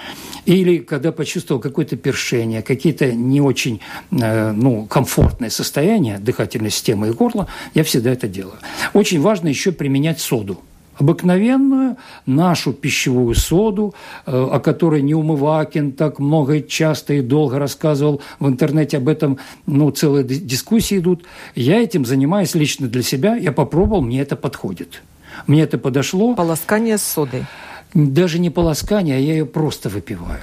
Или 0.45 0.79
когда 0.79 1.13
почувствовал 1.13 1.61
какое-то 1.61 1.95
першение, 1.95 2.61
какие-то 2.61 3.13
не 3.13 3.39
очень 3.39 3.79
э, 4.11 4.51
ну, 4.51 4.87
комфортное 4.87 5.49
состояние 5.49 6.19
дыхательной 6.19 6.69
системы 6.69 7.07
и 7.07 7.11
горла, 7.11 7.47
я 7.73 7.85
всегда 7.85 8.11
это 8.11 8.27
делаю. 8.27 8.57
Очень 8.91 9.21
важно 9.21 9.47
еще 9.47 9.71
применять 9.71 10.19
соду 10.19 10.59
обыкновенную 10.97 11.97
нашу 12.25 12.73
пищевую 12.73 13.35
соду, 13.35 13.93
э, 14.25 14.31
о 14.31 14.59
которой 14.59 15.01
Неумывакин 15.01 15.91
так 15.91 16.19
много 16.19 16.55
и 16.55 16.67
часто 16.67 17.13
и 17.13 17.21
долго 17.21 17.59
рассказывал 17.59 18.21
в 18.39 18.47
интернете 18.47 18.97
об 18.97 19.07
этом, 19.07 19.37
ну, 19.65 19.91
целые 19.91 20.23
ди- 20.23 20.39
дискуссии 20.39 20.97
идут. 20.97 21.23
Я 21.55 21.81
этим 21.81 22.05
занимаюсь 22.05 22.55
лично 22.55 22.87
для 22.87 23.03
себя, 23.03 23.35
я 23.35 23.51
попробовал, 23.51 24.01
мне 24.01 24.21
это 24.21 24.35
подходит. 24.35 25.01
Мне 25.47 25.63
это 25.63 25.77
подошло. 25.77 26.33
Полоскание 26.35 26.97
с 26.97 27.03
содой. 27.03 27.45
Даже 27.93 28.39
не 28.39 28.49
полоскание, 28.49 29.15
а 29.17 29.19
я 29.19 29.33
ее 29.33 29.45
просто 29.45 29.89
выпиваю. 29.89 30.39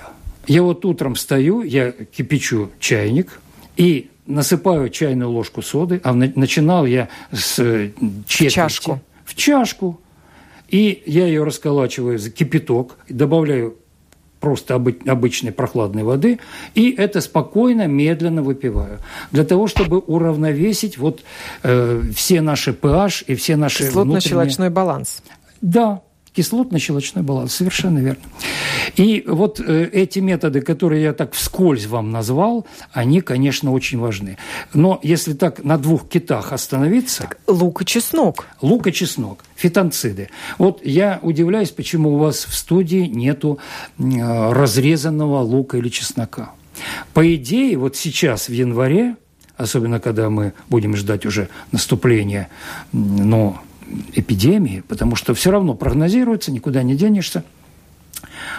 Я 0.47 0.63
вот 0.63 0.85
утром 0.85 1.15
встаю, 1.15 1.63
я 1.63 1.93
кипячу 1.93 2.71
чайник 2.81 3.41
и 3.77 4.11
насыпаю 4.27 4.89
чайную 4.91 5.31
ложку 5.31 5.63
соды, 5.63 6.01
а 6.05 6.13
на- 6.13 6.33
начинал 6.35 6.87
я 6.87 7.09
с 7.33 7.59
э, 7.59 7.91
четверти. 8.27 8.55
чашку. 8.55 9.01
В 9.25 9.35
чашку. 9.35 10.01
И 10.73 11.03
я 11.07 11.27
ее 11.27 11.45
расколачиваю 11.45 12.19
за 12.19 12.31
кипяток, 12.31 12.97
добавляю 13.09 13.77
просто 14.41 14.75
обы- 14.75 15.09
обычной 15.09 15.53
прохладной 15.53 16.03
воды, 16.03 16.41
и 16.75 16.91
это 16.91 17.21
спокойно, 17.21 17.87
медленно 17.87 18.43
выпиваю. 18.43 18.99
Для 19.31 19.45
того, 19.45 19.69
чтобы 19.69 19.99
уравновесить 19.99 20.99
вот 20.99 21.23
э, 21.63 22.03
все 22.17 22.41
наши 22.41 22.73
pH 22.73 23.25
и 23.29 23.35
все 23.37 23.57
наши 23.57 23.85
внутренние... 23.85 24.19
Кислотно-щелочной 24.19 24.71
баланс. 24.71 25.23
Да, 25.61 26.03
кислотно-щелочной 26.35 27.23
баланс, 27.23 27.55
совершенно 27.55 27.99
верно. 27.99 28.23
И 28.97 29.25
вот 29.27 29.61
э, 29.61 29.89
эти 29.93 30.19
методы, 30.21 30.61
которые 30.61 31.03
я 31.03 31.13
так 31.13 31.33
вскользь 31.35 31.87
вам 31.87 32.11
назвал, 32.11 32.67
они, 32.93 33.21
конечно, 33.21 33.73
очень 33.73 33.99
важны. 33.99 34.39
Но 34.75 34.99
если 35.03 35.35
так 35.35 35.65
на 35.65 35.79
двух 35.79 36.09
китах 36.09 36.53
остановиться, 36.53 37.29
Лук 37.47 37.83
и 37.83 37.85
чеснок. 37.85 38.47
лук 38.61 38.87
и 38.87 38.93
чеснок, 38.93 39.45
фитонциды. 39.57 40.29
Вот 40.59 40.85
я 40.85 41.19
удивляюсь, 41.23 41.71
почему 41.71 42.15
у 42.15 42.19
вас 42.19 42.45
в 42.45 42.55
студии 42.55 43.07
нету 43.07 43.59
э, 43.99 44.03
разрезанного 44.53 45.41
лука 45.41 45.77
или 45.79 45.89
чеснока. 45.89 46.53
По 47.13 47.35
идее, 47.35 47.77
вот 47.77 47.97
сейчас 47.97 48.49
в 48.49 48.53
январе, 48.53 49.17
особенно 49.59 50.01
когда 50.01 50.31
мы 50.31 50.55
будем 50.71 50.97
ждать 50.97 51.27
уже 51.27 51.49
наступления, 51.71 52.49
м, 52.95 53.29
ну, 53.29 53.57
эпидемии, 54.15 54.83
потому 54.89 55.17
что 55.17 55.35
все 55.35 55.51
равно 55.51 55.75
прогнозируется, 55.75 56.53
никуда 56.53 56.83
не 56.83 56.95
денешься. 56.95 57.45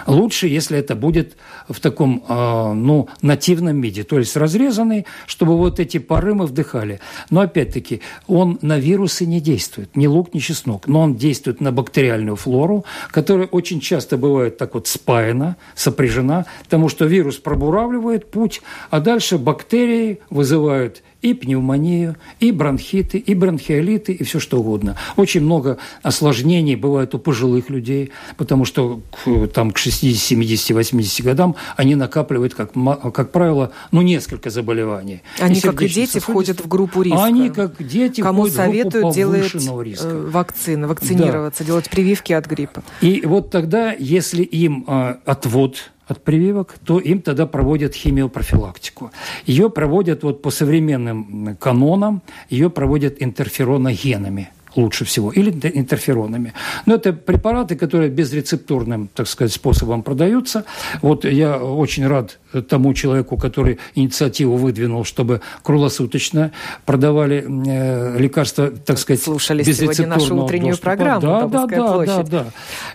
Лучше, 0.06 0.48
если 0.48 0.78
это 0.78 0.94
будет 0.94 1.36
в 1.68 1.80
таком, 1.80 2.22
э, 2.28 2.72
ну, 2.74 3.08
нативном 3.22 3.80
виде, 3.80 4.04
то 4.04 4.18
есть 4.18 4.36
разрезанный, 4.36 5.06
чтобы 5.26 5.56
вот 5.56 5.80
эти 5.80 5.98
пары 5.98 6.34
мы 6.34 6.46
вдыхали. 6.46 7.00
Но 7.30 7.40
опять-таки, 7.40 8.00
он 8.26 8.58
на 8.60 8.78
вирусы 8.78 9.24
не 9.26 9.40
действует, 9.40 9.96
ни 9.96 10.06
лук, 10.06 10.34
ни 10.34 10.40
чеснок, 10.40 10.86
но 10.86 11.00
он 11.00 11.16
действует 11.16 11.60
на 11.60 11.72
бактериальную 11.72 12.36
флору, 12.36 12.84
которая 13.10 13.46
очень 13.46 13.80
часто 13.80 14.16
бывает 14.16 14.58
так 14.58 14.74
вот 14.74 14.86
спаяна, 14.86 15.56
сопряжена, 15.74 16.46
потому 16.64 16.88
что 16.88 17.06
вирус 17.06 17.36
пробуравливает 17.36 18.30
путь, 18.30 18.60
а 18.90 19.00
дальше 19.00 19.38
бактерии 19.38 20.20
вызывают 20.28 21.02
и 21.24 21.32
пневмонию, 21.32 22.16
и 22.38 22.52
бронхиты, 22.52 23.16
и 23.16 23.34
бронхиолиты, 23.34 24.12
и 24.12 24.24
все 24.24 24.38
что 24.38 24.60
угодно. 24.60 24.96
Очень 25.16 25.40
много 25.40 25.78
осложнений 26.02 26.76
бывает 26.76 27.14
у 27.14 27.18
пожилых 27.18 27.70
людей, 27.70 28.10
потому 28.36 28.66
что 28.66 29.00
к, 29.24 29.48
там, 29.48 29.70
к 29.70 29.78
60, 29.78 30.20
70, 30.20 30.76
80 30.76 31.24
годам 31.24 31.56
они 31.78 31.94
накапливают, 31.94 32.52
как, 32.52 32.72
как 33.14 33.32
правило, 33.32 33.72
ну, 33.90 34.02
несколько 34.02 34.50
заболеваний. 34.50 35.22
Они, 35.40 35.62
как 35.62 35.80
и 35.80 35.88
дети, 35.88 36.18
входят 36.18 36.60
в 36.60 36.68
группу 36.68 37.00
риска. 37.00 37.24
Они, 37.24 37.48
как 37.48 37.82
дети, 37.82 38.20
Кому 38.20 38.46
советуют 38.48 39.14
делать 39.14 39.50
повышенного 39.50 39.80
риска. 39.80 40.06
э, 40.08 40.28
вакцины, 40.28 40.86
вакцинироваться, 40.86 41.64
делать 41.64 41.88
прививки 41.88 42.34
от 42.34 42.46
гриппа. 42.46 42.82
И 43.00 43.22
вот 43.24 43.50
тогда, 43.50 43.94
если 43.98 44.42
им 44.42 44.84
э, 44.86 45.16
отвод 45.24 45.90
от 46.06 46.22
прививок, 46.22 46.74
то 46.84 46.98
им 46.98 47.22
тогда 47.22 47.46
проводят 47.46 47.94
химиопрофилактику. 47.94 49.10
Ее 49.46 49.70
проводят 49.70 50.22
вот 50.22 50.42
по 50.42 50.50
современным 50.50 51.56
канонам, 51.56 52.22
ее 52.50 52.70
проводят 52.70 53.22
интерфероногенами 53.22 54.50
лучше 54.76 55.04
всего, 55.04 55.30
или 55.30 55.52
инте- 55.52 55.70
интерферонами. 55.72 56.52
Но 56.86 56.94
это 56.94 57.12
препараты, 57.12 57.76
которые 57.76 58.10
безрецептурным, 58.10 59.08
так 59.14 59.28
сказать, 59.28 59.52
способом 59.52 60.02
продаются. 60.02 60.64
Вот 61.02 61.24
я 61.24 61.58
очень 61.58 62.06
рад 62.06 62.38
тому 62.62 62.94
человеку, 62.94 63.36
который 63.36 63.78
инициативу 63.94 64.56
выдвинул, 64.56 65.04
чтобы 65.04 65.40
круглосуточно 65.62 66.52
продавали 66.84 67.44
э, 67.46 68.18
лекарства, 68.18 68.70
так 68.70 68.98
сказать, 68.98 69.22
Слушали 69.22 69.62
сегодня 69.62 70.06
нашу 70.06 70.36
утреннюю 70.36 70.70
доступа. 70.72 70.90
программу 70.90 71.20
Да, 71.20 71.40
да, 71.40 71.40
«Домовская 71.46 71.78
да, 71.78 71.92
площадь». 71.92 72.30
да, 72.30 72.44
да. 72.44 72.46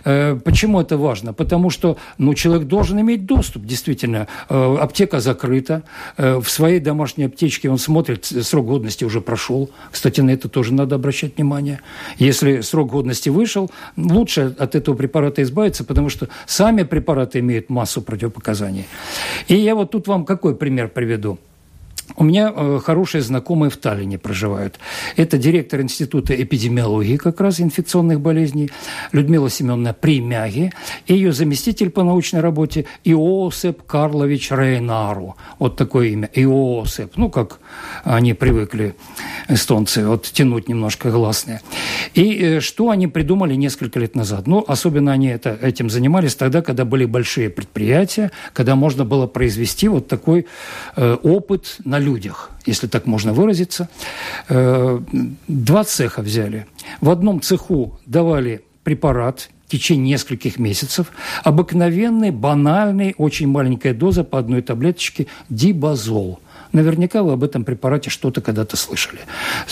Э, 0.04 0.40
Почему 0.44 0.80
это 0.80 0.96
важно? 0.96 1.32
Потому 1.32 1.70
что 1.70 1.96
ну, 2.18 2.34
человек 2.34 2.66
должен 2.66 3.00
иметь 3.00 3.26
доступ, 3.26 3.64
действительно. 3.64 4.26
Э, 4.48 4.76
Аптека 4.80 5.20
закрыта. 5.20 5.82
В 6.16 6.44
своей 6.44 6.80
домашней 6.80 7.24
аптечке 7.24 7.70
он 7.70 7.78
смотрит, 7.78 8.24
срок 8.24 8.66
годности 8.66 9.04
уже 9.04 9.20
прошел. 9.20 9.70
Кстати, 9.90 10.20
на 10.20 10.30
это 10.30 10.48
тоже 10.48 10.72
надо 10.72 10.94
обращать 10.96 11.36
внимание. 11.36 11.80
Если 12.18 12.60
срок 12.60 12.90
годности 12.90 13.28
вышел, 13.28 13.70
лучше 13.96 14.54
от 14.58 14.74
этого 14.74 14.94
препарата 14.94 15.42
избавиться, 15.42 15.84
потому 15.84 16.08
что 16.08 16.28
сами 16.46 16.82
препараты 16.82 17.38
имеют 17.40 17.70
массу 17.70 18.02
противопоказаний. 18.02 18.86
И 19.50 19.56
я 19.56 19.74
вот 19.74 19.90
тут 19.90 20.06
вам 20.06 20.24
какой 20.24 20.54
пример 20.54 20.88
приведу. 20.88 21.36
У 22.20 22.22
меня 22.22 22.52
э, 22.54 22.80
хорошие 22.84 23.22
знакомые 23.22 23.70
в 23.70 23.78
Таллине 23.78 24.18
проживают. 24.18 24.78
Это 25.16 25.38
директор 25.38 25.80
Института 25.80 26.34
эпидемиологии 26.34 27.16
как 27.16 27.40
раз 27.40 27.62
инфекционных 27.62 28.20
болезней 28.20 28.70
Людмила 29.12 29.48
Семеновна 29.48 29.94
Примяги 29.94 30.70
и 31.06 31.14
ее 31.14 31.32
заместитель 31.32 31.88
по 31.88 32.02
научной 32.02 32.40
работе 32.40 32.84
Иосеп 33.04 33.84
Карлович 33.84 34.50
Рейнару. 34.50 35.36
Вот 35.58 35.76
такое 35.76 36.08
имя. 36.08 36.28
Иосеп. 36.34 37.16
Ну, 37.16 37.30
как 37.30 37.58
они 38.04 38.34
привыкли, 38.34 38.94
эстонцы, 39.48 40.06
вот 40.06 40.24
тянуть 40.24 40.68
немножко 40.68 41.10
гласные. 41.10 41.62
И 42.12 42.36
э, 42.36 42.60
что 42.60 42.90
они 42.90 43.06
придумали 43.06 43.54
несколько 43.54 43.98
лет 43.98 44.14
назад? 44.14 44.46
Ну, 44.46 44.62
особенно 44.68 45.12
они 45.12 45.28
это, 45.28 45.58
этим 45.62 45.88
занимались 45.88 46.34
тогда, 46.34 46.60
когда 46.60 46.84
были 46.84 47.06
большие 47.06 47.48
предприятия, 47.48 48.30
когда 48.52 48.76
можно 48.76 49.06
было 49.06 49.26
произвести 49.26 49.88
вот 49.88 50.06
такой 50.06 50.44
э, 50.96 51.16
опыт 51.22 51.76
на 51.82 51.98
людях, 51.98 52.09
если 52.66 52.86
так 52.86 53.06
можно 53.06 53.32
выразиться. 53.32 53.88
Э, 54.48 55.00
два 55.48 55.84
цеха 55.84 56.22
взяли. 56.22 56.66
В 57.00 57.10
одном 57.10 57.40
цеху 57.40 57.98
давали 58.06 58.62
препарат 58.84 59.50
в 59.66 59.70
течение 59.70 60.14
нескольких 60.14 60.58
месяцев. 60.58 61.12
Обыкновенный, 61.44 62.30
банальный, 62.30 63.14
очень 63.18 63.48
маленькая 63.48 63.94
доза 63.94 64.24
по 64.24 64.38
одной 64.38 64.62
таблеточке 64.62 65.28
дибазол. 65.48 66.40
Наверняка 66.72 67.22
вы 67.22 67.32
об 67.32 67.44
этом 67.44 67.64
препарате 67.64 68.10
что-то 68.10 68.40
когда-то 68.40 68.76
слышали. 68.76 69.20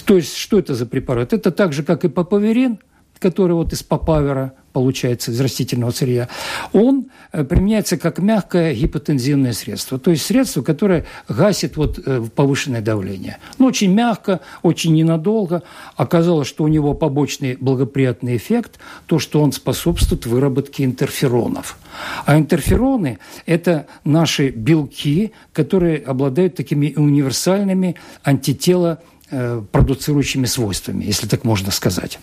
То 0.04 0.16
есть, 0.16 0.36
что 0.36 0.58
это 0.58 0.74
за 0.74 0.86
препарат? 0.86 1.32
Это 1.32 1.50
так 1.50 1.72
же, 1.72 1.82
как 1.82 2.04
и 2.04 2.08
папаверин, 2.08 2.78
который 3.18 3.52
вот 3.52 3.72
из 3.72 3.82
папавера 3.82 4.54
получается 4.72 5.32
из 5.32 5.40
растительного 5.40 5.90
сырья, 5.90 6.28
он 6.72 7.06
э, 7.32 7.42
применяется 7.42 7.96
как 7.96 8.18
мягкое 8.18 8.74
гипотензивное 8.74 9.52
средство, 9.52 9.98
то 9.98 10.12
есть 10.12 10.24
средство, 10.24 10.62
которое 10.62 11.04
гасит 11.28 11.76
вот 11.76 11.98
э, 11.98 12.24
повышенное 12.34 12.80
давление. 12.80 13.38
Ну, 13.58 13.66
очень 13.66 13.92
мягко, 13.92 14.40
очень 14.62 14.94
ненадолго. 14.94 15.64
Оказалось, 15.96 16.46
что 16.46 16.62
у 16.64 16.68
него 16.68 16.94
побочный 16.94 17.56
благоприятный 17.56 18.36
эффект, 18.36 18.78
то, 19.06 19.18
что 19.18 19.42
он 19.42 19.52
способствует 19.52 20.26
выработке 20.26 20.84
интерферонов. 20.84 21.78
А 22.24 22.38
интерфероны– 22.38 23.18
это 23.46 23.86
наши 24.04 24.50
белки, 24.50 25.32
которые 25.52 25.98
обладают 25.98 26.54
такими 26.54 26.92
универсальными 26.94 27.96
антитела 28.22 29.00
Э, 29.00 29.17
продуцирующими 29.30 30.46
свойствами, 30.46 31.04
если 31.04 31.26
так 31.26 31.44
можно 31.44 31.70
сказать. 31.70 32.18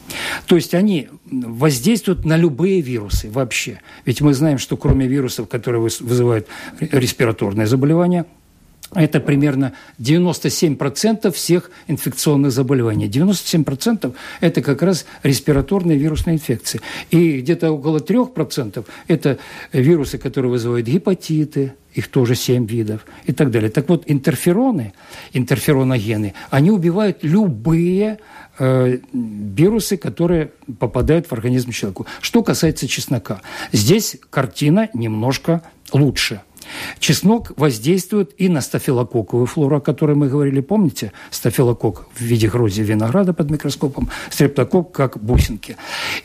То 0.47 0.55
есть 0.55 0.73
они 0.73 1.09
воздействуют 1.25 2.25
на 2.25 2.37
любые 2.37 2.81
вирусы 2.81 3.29
вообще. 3.29 3.79
Ведь 4.05 4.21
мы 4.21 4.33
знаем, 4.33 4.57
что 4.57 4.77
кроме 4.77 5.07
вирусов, 5.07 5.47
которые 5.47 5.81
вызывают 5.81 6.47
респираторные 6.79 7.67
заболевания, 7.67 8.25
это 8.95 9.19
примерно 9.19 9.73
97% 9.99 11.31
всех 11.31 11.69
инфекционных 11.87 12.51
заболеваний. 12.51 13.07
97% 13.07 14.13
это 14.39 14.61
как 14.61 14.81
раз 14.81 15.05
респираторные 15.23 15.97
вирусные 15.97 16.35
инфекции. 16.35 16.81
И 17.11 17.41
где-то 17.41 17.71
около 17.71 17.99
3% 17.99 18.85
это 19.07 19.37
вирусы, 19.73 20.17
которые 20.17 20.51
вызывают 20.51 20.87
гепатиты, 20.87 21.73
их 21.93 22.07
тоже 22.07 22.35
7 22.35 22.65
видов 22.65 23.05
и 23.25 23.33
так 23.33 23.51
далее. 23.51 23.69
Так 23.69 23.89
вот, 23.89 24.03
интерфероны, 24.07 24.93
интерфероногены, 25.33 26.33
они 26.49 26.71
убивают 26.71 27.19
любые 27.21 28.19
э, 28.57 28.99
вирусы, 29.13 29.97
которые 29.97 30.51
попадают 30.79 31.27
в 31.27 31.33
организм 31.33 31.71
человеку. 31.71 32.05
Что 32.21 32.43
касается 32.43 32.87
чеснока, 32.87 33.41
здесь 33.71 34.17
картина 34.29 34.89
немножко 34.93 35.61
лучше– 35.91 36.41
Чеснок 36.99 37.51
воздействует 37.57 38.33
и 38.37 38.49
на 38.49 38.61
стафилококковую 38.61 39.45
флору, 39.45 39.77
о 39.77 39.81
которой 39.81 40.15
мы 40.15 40.29
говорили, 40.29 40.61
помните? 40.61 41.11
Стафилокок 41.31 42.07
в 42.13 42.21
виде 42.21 42.47
грози 42.47 42.81
винограда 42.81 43.33
под 43.33 43.49
микроскопом, 43.51 44.09
стрептокок 44.29 44.91
как 44.91 45.23
бусинки. 45.23 45.77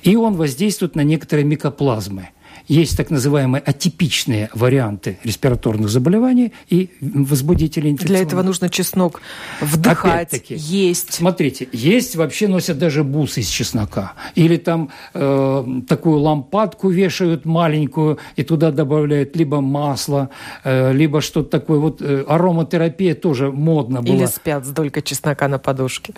И 0.02 0.16
он 0.16 0.36
воздействует 0.36 0.94
на 0.96 1.02
некоторые 1.02 1.44
микоплазмы– 1.44 2.30
есть 2.74 2.96
так 2.96 3.10
называемые 3.10 3.62
атипичные 3.66 4.48
варианты 4.54 5.18
респираторных 5.24 5.88
заболеваний 5.88 6.52
и 6.68 6.90
возбудителей 7.00 7.90
инфекционных. 7.90 8.20
Для 8.20 8.26
этого 8.26 8.42
нужно 8.42 8.68
чеснок 8.68 9.20
вдыхать, 9.60 10.44
есть. 10.48 11.12
Смотрите, 11.14 11.68
есть 11.72 12.14
вообще 12.14 12.46
носят 12.46 12.78
даже 12.78 13.02
бусы 13.02 13.40
из 13.40 13.48
чеснока. 13.48 14.12
Или 14.36 14.56
там 14.56 14.90
э, 15.14 15.64
такую 15.88 16.20
лампадку 16.20 16.90
вешают 16.90 17.44
маленькую 17.44 18.18
и 18.36 18.44
туда 18.44 18.70
добавляют 18.70 19.34
либо 19.34 19.60
масло, 19.60 20.30
э, 20.62 20.92
либо 20.92 21.20
что-то 21.20 21.50
такое. 21.50 21.80
Вот 21.80 22.00
э, 22.00 22.24
ароматерапия 22.28 23.16
тоже 23.16 23.50
модно 23.50 24.00
была. 24.00 24.14
Или 24.14 24.26
спят 24.26 24.64
с 24.64 24.68
долькой 24.68 25.02
чеснока 25.02 25.48
на 25.48 25.58
подушке. 25.58 26.14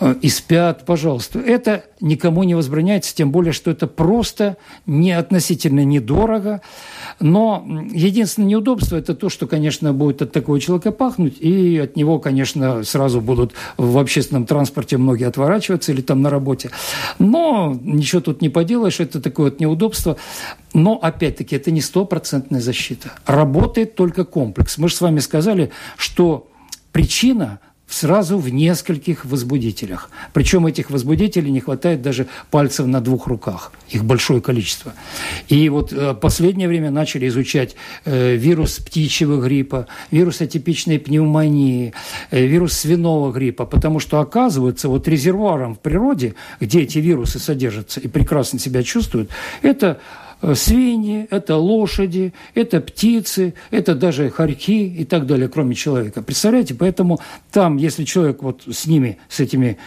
Э, 0.00 0.16
и 0.20 0.28
спят, 0.28 0.84
пожалуйста. 0.84 1.38
Это 1.38 1.84
никому 2.00 2.42
не 2.42 2.56
возбраняется, 2.56 3.14
тем 3.14 3.30
более, 3.30 3.52
что 3.52 3.70
это 3.70 3.86
просто 3.86 4.56
не 4.86 5.12
относительно 5.12 5.84
недорого. 5.92 6.60
Но 7.20 7.64
единственное 7.92 8.48
неудобство– 8.48 8.96
это 8.98 9.14
то, 9.14 9.28
что, 9.28 9.46
конечно, 9.46 9.92
будет 9.92 10.22
от 10.22 10.32
такого 10.32 10.58
человека 10.58 10.92
пахнуть, 10.92 11.36
и 11.38 11.78
от 11.78 11.96
него, 11.96 12.18
конечно, 12.18 12.82
сразу 12.84 13.20
будут 13.20 13.52
в 13.76 13.98
общественном 13.98 14.46
транспорте 14.46 14.96
многие 14.96 15.28
отворачиваться 15.28 15.92
или 15.92 16.00
там 16.00 16.22
на 16.22 16.30
работе. 16.30 16.70
Но 17.18 17.78
ничего 17.82 18.20
тут 18.20 18.42
не 18.42 18.48
поделаешь, 18.48 19.00
это 19.00 19.20
такое 19.20 19.50
вот 19.50 19.60
неудобство. 19.60 20.16
Но, 20.74 20.98
опять-таки, 21.00 21.56
это 21.56 21.70
не 21.70 21.80
стопроцентная 21.80 22.60
защита. 22.60 23.12
Работает 23.26 23.94
только 23.94 24.24
комплекс. 24.24 24.78
Мы 24.78 24.88
же 24.88 24.94
с 24.94 25.00
вами 25.00 25.20
сказали, 25.20 25.70
что 25.96 26.48
причина– 26.92 27.60
сразу 27.92 28.38
в 28.38 28.48
нескольких 28.48 29.24
возбудителях. 29.24 30.10
Причем 30.32 30.66
этих 30.66 30.90
возбудителей 30.90 31.50
не 31.50 31.60
хватает 31.60 32.00
даже 32.00 32.26
пальцев 32.50 32.86
на 32.86 33.00
двух 33.00 33.26
руках. 33.26 33.72
Их 33.90 34.04
большое 34.04 34.40
количество. 34.40 34.94
И 35.48 35.68
вот 35.68 35.92
э, 35.92 36.14
последнее 36.14 36.68
время 36.68 36.90
начали 36.90 37.28
изучать 37.28 37.76
э, 38.04 38.36
вирус 38.36 38.78
птичьего 38.78 39.40
гриппа, 39.40 39.86
вирус 40.10 40.40
атипичной 40.40 40.98
пневмонии, 40.98 41.92
э, 42.30 42.46
вирус 42.46 42.72
свиного 42.72 43.30
гриппа, 43.30 43.66
потому 43.66 44.00
что 44.00 44.20
оказывается 44.20 44.88
вот 44.88 45.06
резервуаром 45.06 45.74
в 45.74 45.80
природе, 45.80 46.34
где 46.60 46.80
эти 46.80 46.98
вирусы 46.98 47.38
содержатся 47.38 48.00
и 48.00 48.08
прекрасно 48.08 48.58
себя 48.58 48.82
чувствуют, 48.82 49.30
это 49.60 50.00
свиньи, 50.54 51.26
это 51.30 51.56
лошади, 51.56 52.32
это 52.54 52.80
птицы, 52.80 53.54
это 53.70 53.94
даже 53.94 54.30
хорьки 54.30 54.86
и 54.86 55.04
так 55.04 55.26
далее, 55.26 55.48
кроме 55.48 55.74
человека. 55.74 56.22
Представляете? 56.22 56.74
Поэтому 56.74 57.20
там, 57.52 57.76
если 57.76 58.04
человек 58.04 58.42
вот 58.42 58.62
с 58.70 58.86
ними, 58.86 59.18
с 59.28 59.40
этими 59.40 59.78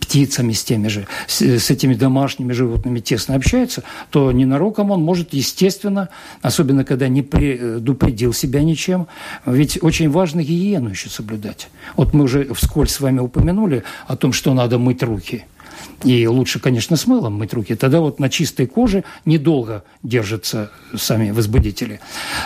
птицами, 0.00 0.52
с 0.52 0.64
теми 0.64 0.88
же, 0.88 1.06
с, 1.26 1.42
с 1.42 1.70
этими 1.70 1.94
домашними 1.94 2.52
животными 2.52 3.00
тесно 3.00 3.34
общается, 3.34 3.82
то 4.10 4.30
ненароком 4.32 4.90
он 4.90 5.02
может, 5.02 5.34
естественно, 5.34 6.08
особенно 6.42 6.84
когда 6.84 7.08
не 7.08 7.22
предупредил 7.22 8.32
себя 8.32 8.62
ничем, 8.62 9.08
ведь 9.46 9.82
очень 9.82 10.10
важно 10.10 10.42
гигиену 10.42 10.90
еще 10.90 11.08
соблюдать. 11.08 11.68
Вот 11.96 12.14
мы 12.14 12.24
уже 12.24 12.52
вскользь 12.54 12.92
с 12.92 13.00
вами 13.00 13.18
упомянули 13.18 13.82
о 14.06 14.16
том, 14.16 14.32
что 14.32 14.54
надо 14.54 14.78
мыть 14.78 15.02
руки– 15.02 15.44
и 16.04 16.26
лучше, 16.26 16.60
конечно, 16.60 16.96
с 16.96 17.06
мылом 17.06 17.34
мыть 17.34 17.52
руки. 17.52 17.74
Тогда 17.74 18.00
вот 18.00 18.18
на 18.20 18.28
чистой 18.28 18.66
коже 18.66 19.04
недолго 19.24 19.84
держатся 20.02 20.70
сами 20.96 21.30
возбудители. 21.30 22.00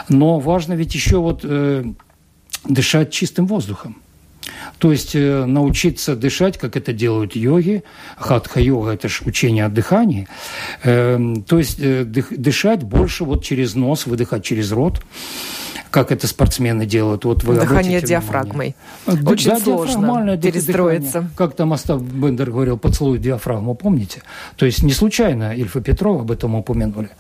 Но 0.09 0.39
важно 0.39 0.75
ведь 0.75 0.95
еще 0.95 1.19
вот 1.19 1.41
э, 1.45 1.85
дышать 2.65 3.13
чистым 3.13 3.47
воздухом. 3.47 3.97
То 4.79 4.93
есть 4.93 5.15
э, 5.15 5.45
научиться 5.47 6.17
дышать, 6.17 6.59
как 6.59 6.77
это 6.77 6.93
делают 6.93 7.37
йоги. 7.37 7.85
Хатха-йога– 8.17 8.91
это 8.93 9.09
же 9.09 9.25
учение 9.25 9.65
о 9.65 9.69
дыхании. 9.69 10.29
Э, 10.83 11.19
то 11.47 11.59
есть 11.59 11.79
э, 11.81 12.05
дышать 12.05 12.83
больше 12.83 13.25
вот 13.25 13.45
через 13.45 13.75
нос, 13.75 14.07
выдыхать 14.07 14.45
через 14.45 14.73
рот 14.73 15.01
как 15.95 16.11
это 16.11 16.27
спортсмены 16.27 16.87
делают. 16.87 17.25
Вот 17.25 17.45
вы 17.45 17.55
Дыхание 17.55 18.03
диафрагмой. 18.03 18.75
Внимание. 19.07 19.33
Очень 19.33 19.51
да, 19.51 19.59
сложно 19.61 20.37
перестроиться. 20.37 21.21
Дыхание. 21.21 21.31
Как 21.37 21.55
там 21.55 21.73
Остап 21.73 22.01
Бендер 22.01 22.51
говорил, 22.51 22.77
поцелуй 22.77 23.21
диафрагму, 23.21 23.77
помните? 23.77 24.21
То 24.57 24.67
есть 24.67 24.83
не 24.83 24.93
случайно 24.93 25.55
Ильфа 25.55 25.81
Петрова 25.81 26.23
об 26.23 26.33
этом 26.33 26.57
упомянули. 26.57 27.11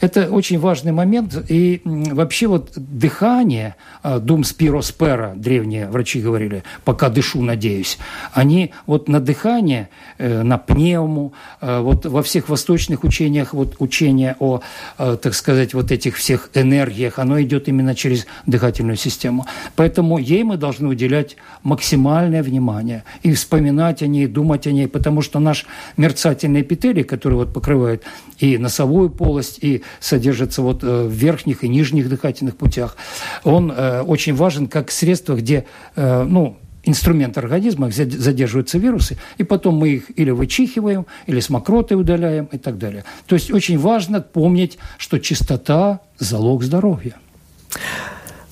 Это 0.00 0.30
очень 0.30 0.58
важный 0.58 0.92
момент. 0.92 1.36
И 1.48 1.82
вообще 1.84 2.46
вот 2.46 2.72
дыхание, 2.76 3.76
а, 4.02 4.18
дум 4.18 4.44
спироспера, 4.44 5.34
древние 5.36 5.88
врачи 5.88 6.20
говорили, 6.20 6.64
пока 6.84 7.10
дышу, 7.10 7.42
надеюсь, 7.42 7.98
они 8.32 8.72
вот 8.86 9.08
на 9.08 9.20
дыхание, 9.20 9.88
э, 10.18 10.42
на 10.42 10.58
пневму, 10.58 11.32
э, 11.60 11.80
вот 11.80 12.06
во 12.06 12.22
всех 12.22 12.48
восточных 12.48 13.04
учениях, 13.04 13.52
вот 13.52 13.76
учение 13.78 14.36
о, 14.38 14.60
э, 14.98 15.16
так 15.20 15.34
сказать, 15.34 15.74
вот 15.74 15.92
этих 15.92 16.16
всех 16.16 16.50
энергиях, 16.54 17.18
оно 17.18 17.40
идет 17.42 17.68
именно 17.68 17.94
через 17.94 18.26
дыхательную 18.46 18.96
систему. 18.96 19.46
Поэтому 19.76 20.18
ей 20.18 20.44
мы 20.44 20.56
должны 20.56 20.88
уделять 20.88 21.36
максимальное 21.62 22.42
внимание 22.42 23.04
и 23.22 23.32
вспоминать 23.34 24.02
о 24.02 24.06
ней, 24.06 24.26
думать 24.26 24.66
о 24.66 24.72
ней, 24.72 24.88
потому 24.88 25.22
что 25.22 25.38
наш 25.40 25.66
мерцательный 25.96 26.62
эпителий, 26.62 27.04
который 27.04 27.34
вот 27.34 27.52
покрывает 27.52 28.02
и 28.38 28.56
носовую 28.56 29.10
полость, 29.10 29.58
и 29.62 29.82
содержится 29.98 30.62
вот 30.62 30.82
э, 30.82 31.04
в 31.04 31.10
верхних 31.10 31.64
и 31.64 31.68
нижних 31.68 32.08
дыхательных 32.08 32.56
путях, 32.56 32.96
он 33.44 33.70
э, 33.70 34.02
очень 34.02 34.34
важен 34.34 34.66
как 34.66 34.90
средство, 34.90 35.34
где, 35.34 35.66
э, 35.96 36.22
ну, 36.24 36.56
инструмент 36.84 37.36
организма, 37.38 37.88
где 37.88 38.06
задерживаются 38.06 38.78
вирусы, 38.78 39.18
и 39.38 39.44
потом 39.44 39.76
мы 39.76 39.90
их 39.90 40.18
или 40.18 40.30
вычихиваем, 40.30 41.06
или 41.26 41.40
с 41.40 41.50
мокротой 41.50 42.00
удаляем 42.00 42.46
и 42.46 42.58
так 42.58 42.78
далее. 42.78 43.04
То 43.26 43.34
есть 43.34 43.50
очень 43.50 43.78
важно 43.78 44.20
помнить, 44.20 44.78
что 44.96 45.18
чистота– 45.18 46.00
залог 46.18 46.62
здоровья. 46.62 47.16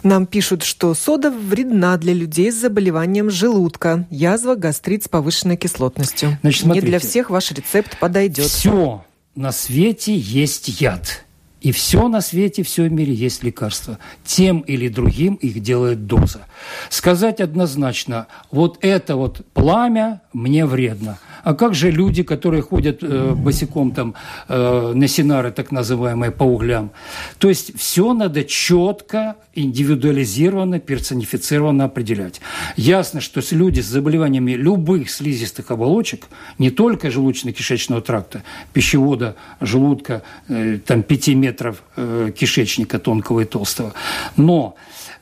Нам 0.03 0.27
пишут, 0.27 0.63
что 0.63 0.95
сода 0.95 1.31
вредна 1.31 1.97
для 1.97 2.13
людей 2.13 2.53
с 2.53 2.61
заболеванием 2.61 3.31
желудка, 3.31 4.07
язва, 4.11 4.55
гастрит 4.55 5.05
с 5.05 5.09
повышенной 5.09 5.57
кислотностью. 5.57 6.39
Значит, 6.43 6.63
смотрите, 6.63 6.87
Не 6.87 6.91
для 6.91 6.99
всех 7.01 7.31
ваш 7.31 7.51
рецепт 7.51 7.99
подойдет. 7.99 8.47
Все 8.47 9.05
на 9.35 9.53
свете 9.53 10.17
есть 10.17 10.81
яд. 10.81 11.25
И 11.69 11.73
все 11.73 12.09
на 12.09 12.23
свете, 12.23 12.63
все 12.63 12.85
в 12.85 12.93
мире 12.93 13.13
есть 13.13 13.43
лекарства. 13.43 13.99
Тем 14.25 14.61
или 14.61 14.89
другим 14.89 15.35
их 15.35 15.61
делает 15.61 16.07
доза. 16.07 16.47
Сказать 16.89 17.43
однозначно, 17.43 18.27
вот 18.51 18.79
это 18.81 19.17
вот 19.17 19.45
пламя 19.53 20.23
мне 20.33 20.65
вредно, 20.65 21.19
А 21.43 21.55
как 21.55 21.75
же 21.75 21.91
люди, 21.91 22.23
которые 22.23 22.63
ходят 22.63 23.03
э, 23.03 23.35
босиком 23.35 23.93
там 23.93 24.15
э, 24.49 24.93
на 24.95 25.09
синары, 25.09 25.51
так 25.53 25.73
называемые, 25.73 26.31
по 26.31 26.45
углям? 26.45 26.91
То 27.39 27.49
есть 27.49 27.79
все 27.79 28.13
надо 28.13 28.45
четко, 28.45 29.37
индивидуализированно, 29.55 30.79
персонифицированно 30.79 31.85
определять. 31.85 32.41
Ясно, 32.77 33.21
что 33.21 33.41
люди 33.51 33.81
с 33.81 33.87
заболеваниями 33.87 34.53
любых 34.53 35.11
слизистых 35.11 35.71
оболочек, 35.71 36.27
не 36.59 36.71
только 36.71 37.09
желудочно-кишечного 37.09 38.01
тракта, 38.01 38.43
пищевода, 38.73 39.37
желудка, 39.61 40.23
э, 40.49 40.79
там 40.79 41.03
5 41.03 41.29
метров 41.29 41.83
э, 41.97 42.31
кишечника 42.37 42.99
тонкого 42.99 43.41
и 43.41 43.45
толстого, 43.45 43.95
но 44.37 44.77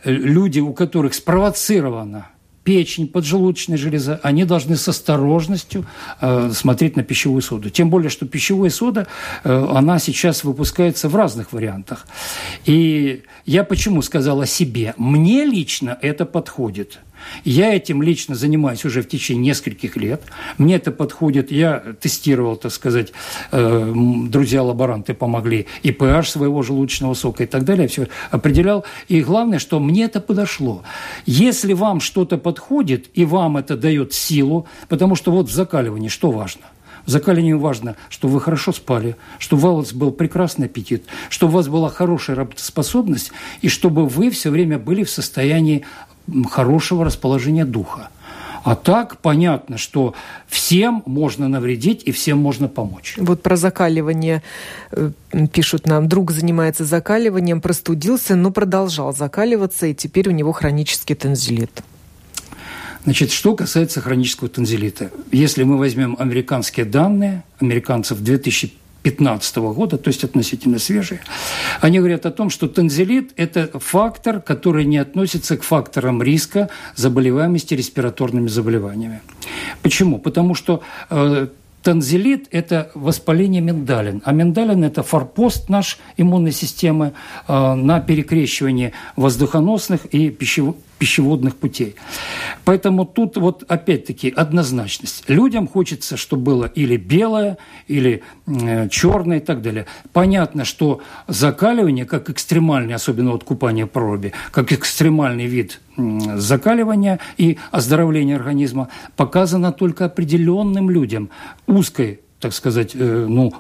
э, 0.05 0.13
люди, 0.13 0.61
у 0.61 0.73
которых 0.73 1.15
спровоцировано 1.15 2.27
печень, 2.67 3.07
поджелудочная 3.07 3.79
железа, 3.79 4.19
они 4.25 4.45
должны 4.45 4.77
с 4.77 4.89
осторожностью 4.89 5.87
э, 6.21 6.51
смотреть 6.53 6.97
на 6.97 7.05
пищевую 7.05 7.41
соду. 7.41 7.71
Тем 7.71 7.91
более, 7.91 8.11
что 8.11 8.27
пищевая 8.27 8.71
сода, 8.71 9.07
э, 9.45 9.67
она 9.73 10.01
сейчас 10.01 10.43
выпускается 10.43 11.09
в 11.09 11.15
разных 11.15 11.53
вариантах. 11.53 12.09
И 12.65 13.23
я 13.45 13.63
почему 13.63 14.03
сказал 14.03 14.41
о 14.41 14.47
себе? 14.47 14.95
Мне 14.97 15.45
лично 15.45 15.97
это 16.03 16.27
подходит. 16.27 16.99
Я 17.45 17.75
этим 17.75 18.03
лично 18.03 18.35
занимаюсь 18.35 18.85
уже 18.85 19.03
в 19.03 19.09
течение 19.09 19.47
нескольких 19.47 19.97
лет. 19.97 20.23
Мне 20.59 20.77
это 20.77 20.91
подходит. 20.91 21.51
Я 21.51 21.83
тестировал, 22.01 22.57
так 22.57 22.73
сказать, 22.73 23.13
э, 23.53 23.93
друзья-лаборанты 24.29 25.15
помогли, 25.15 25.67
и 25.83 25.91
pH 25.91 26.25
своего 26.25 26.63
желудочного 26.63 27.15
сока 27.15 27.45
и 27.45 27.47
так 27.47 27.65
далее. 27.65 27.89
Все 27.89 28.09
определял. 28.31 28.85
И 29.09 29.21
главное, 29.23 29.59
что 29.59 29.81
мне 29.81 30.05
это 30.05 30.21
подошло. 30.21 30.83
Если 31.27 31.73
вам 31.73 32.01
что-то 32.01 32.39
подходит, 32.39 33.09
и 33.15 33.25
вам 33.25 33.57
это 33.57 33.77
дает 33.77 34.13
силу, 34.13 34.67
потому 34.89 35.15
что 35.15 35.31
вот 35.31 35.49
в 35.49 35.53
закаливании 35.53 36.09
что 36.09 36.31
важно? 36.31 36.63
В 37.07 37.11
закаливании 37.11 37.53
важно, 37.53 37.95
чтобы 38.09 38.35
вы 38.35 38.41
хорошо 38.41 38.73
спали, 38.73 39.17
чтобы 39.39 39.71
у 39.71 39.77
вас 39.77 39.93
был 39.93 40.11
прекрасный 40.11 40.67
аппетит, 40.67 41.05
чтобы 41.31 41.53
у 41.53 41.57
вас 41.57 41.69
была 41.69 41.89
хорошая 41.89 42.37
работоспособность, 42.37 43.31
и 43.63 43.69
чтобы 43.69 44.07
вы 44.07 44.31
все 44.31 44.51
время 44.51 44.79
были 44.79 45.05
в 45.05 45.11
состоянии 45.11 45.85
хорошего 46.51 47.05
расположения 47.05 47.65
духа. 47.65 48.09
А 48.67 48.75
так 48.75 49.19
понятно, 49.19 49.79
что 49.79 50.15
всем 50.49 51.05
можно 51.07 51.47
навредить 51.47 52.03
и 52.05 52.11
всем 52.11 52.39
можно 52.39 52.67
помочь. 52.67 53.15
Вот 53.17 53.41
про 53.41 53.55
закаливание 53.55 54.43
э, 54.91 55.11
пишут 55.53 55.87
нам. 55.87 56.09
Друг 56.09 56.33
занимается 56.33 56.85
закаливанием, 56.85 57.61
простудился, 57.61 58.35
но 58.35 58.51
продолжал 58.51 59.15
закаливаться, 59.15 59.87
и 59.87 59.95
теперь 59.95 60.29
у 60.29 60.33
него 60.33 60.51
хронический 60.51 61.15
танзелит. 61.15 61.85
Значит, 63.05 63.31
что 63.31 63.55
касается 63.55 64.01
хронического 64.01 64.49
танзелита. 64.49 65.13
Если 65.31 65.63
мы 65.63 65.79
возьмем 65.79 66.17
американские 66.19 66.87
данные, 66.87 67.45
американцев 67.61 68.19
2000 68.21 68.73
2015 69.11 69.57
года, 69.57 69.99
то 69.99 70.09
есть 70.09 70.25
относительно 70.25 70.79
свежие, 70.79 71.21
они 71.81 71.99
говорят 71.99 72.27
о 72.27 72.31
том, 72.31 72.51
что 72.51 72.69
танзелит– 72.69 73.33
это 73.37 73.71
фактор, 73.79 74.41
который 74.41 74.85
не 74.85 74.99
относится 74.99 75.57
к 75.57 75.63
факторам 75.63 76.23
риска 76.23 76.69
заболеваемости 76.95 77.75
респираторными 77.75 78.49
заболеваниями. 78.49 79.21
Почему? 79.83 80.19
Потому 80.19 80.55
что 80.55 80.83
э, 81.11 81.49
Танзелит– 81.87 82.49
это 82.51 82.91
воспаление 82.95 83.63
миндалин, 83.63 84.21
а 84.25 84.33
миндалин– 84.33 84.83
это 84.85 85.05
форпост 85.05 85.69
наш 85.69 86.01
иммунной 86.17 86.51
системы 86.51 87.13
э, 87.47 87.75
на 87.75 88.01
перекрещивание 88.01 88.93
воздухоносных 89.15 90.07
и 90.07 90.31
пищевых 90.31 90.75
пищеводных 90.99 91.57
путей. 91.57 91.97
Поэтому 92.65 93.05
тут 93.05 93.37
вот 93.37 93.65
опять-таки 93.69 94.31
однозначность. 94.31 95.25
Людям 95.29 95.69
хочется, 95.69 96.17
чтобы 96.17 96.43
было 96.43 96.65
или 96.65 96.97
белое, 96.97 97.59
или 97.87 98.23
э, 98.47 98.89
черное 98.89 99.39
и 99.39 99.41
так 99.41 99.63
далее. 99.63 99.87
Понятно, 100.13 100.65
что 100.65 101.01
закаливание, 101.29 102.05
как 102.05 102.31
экстремальный, 102.31 102.95
особенно 102.95 103.33
вот 103.33 103.45
купание 103.45 103.87
проруби, 103.87 104.33
как 104.51 104.73
экстремальный 104.73 105.47
вид 105.47 105.81
закаливания 105.97 107.21
и 107.39 107.59
оздоровления 107.71 108.37
организма, 108.37 108.89
показано 109.17 109.73
только 109.73 110.05
определенным 110.05 110.91
людям 110.91 111.31
узкой 111.67 112.21
так 112.41 112.53
сказать, 112.53 112.93
э, 112.95 113.27
ну, 113.29 113.55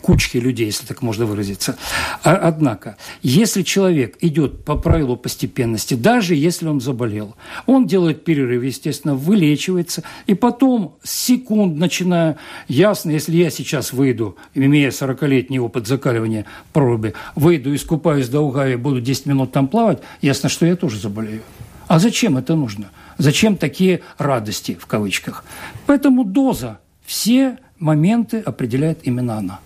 кучки 0.00 0.38
людей, 0.38 0.66
если 0.66 0.86
так 0.86 1.02
можно 1.02 1.24
выразиться. 1.24 1.76
А, 2.24 2.34
однако, 2.34 2.96
если 3.22 3.62
человек 3.62 4.16
идет 4.20 4.64
по 4.64 4.76
правилу 4.76 5.16
постепенности, 5.16 5.94
даже 5.94 6.34
если 6.34 6.66
он 6.66 6.80
заболел, 6.80 7.36
он 7.66 7.86
делает 7.86 8.24
перерыв, 8.24 8.64
естественно, 8.64 9.14
вылечивается, 9.14 10.02
и 10.26 10.34
потом 10.34 10.96
секунд, 11.04 11.76
начиная, 11.76 12.38
ясно, 12.66 13.10
если 13.10 13.36
я 13.36 13.50
сейчас 13.50 13.92
выйду, 13.92 14.36
имея 14.54 14.90
40-летний 14.90 15.60
опыт 15.60 15.86
закаливания 15.86 16.46
проруби, 16.72 17.14
выйду, 17.36 17.74
искупаюсь 17.74 18.28
до 18.28 18.40
Угави, 18.40 18.76
буду 18.76 19.00
10 19.00 19.26
минут 19.26 19.52
там 19.52 19.68
плавать, 19.68 20.00
ясно, 20.20 20.48
что 20.48 20.66
я 20.66 20.74
тоже 20.76 20.98
заболею. 20.98 21.42
А 21.86 21.98
зачем 21.98 22.36
это 22.36 22.56
нужно? 22.56 22.90
Зачем 23.18 23.56
такие 23.56 24.00
радости, 24.18 24.76
в 24.80 24.86
кавычках? 24.86 25.44
Поэтому 25.86 26.24
доза. 26.24 26.80
Все 27.04 27.58
моменты 27.82 28.40
определяет 28.40 29.00
именно 29.02 29.36
она. 29.36 29.60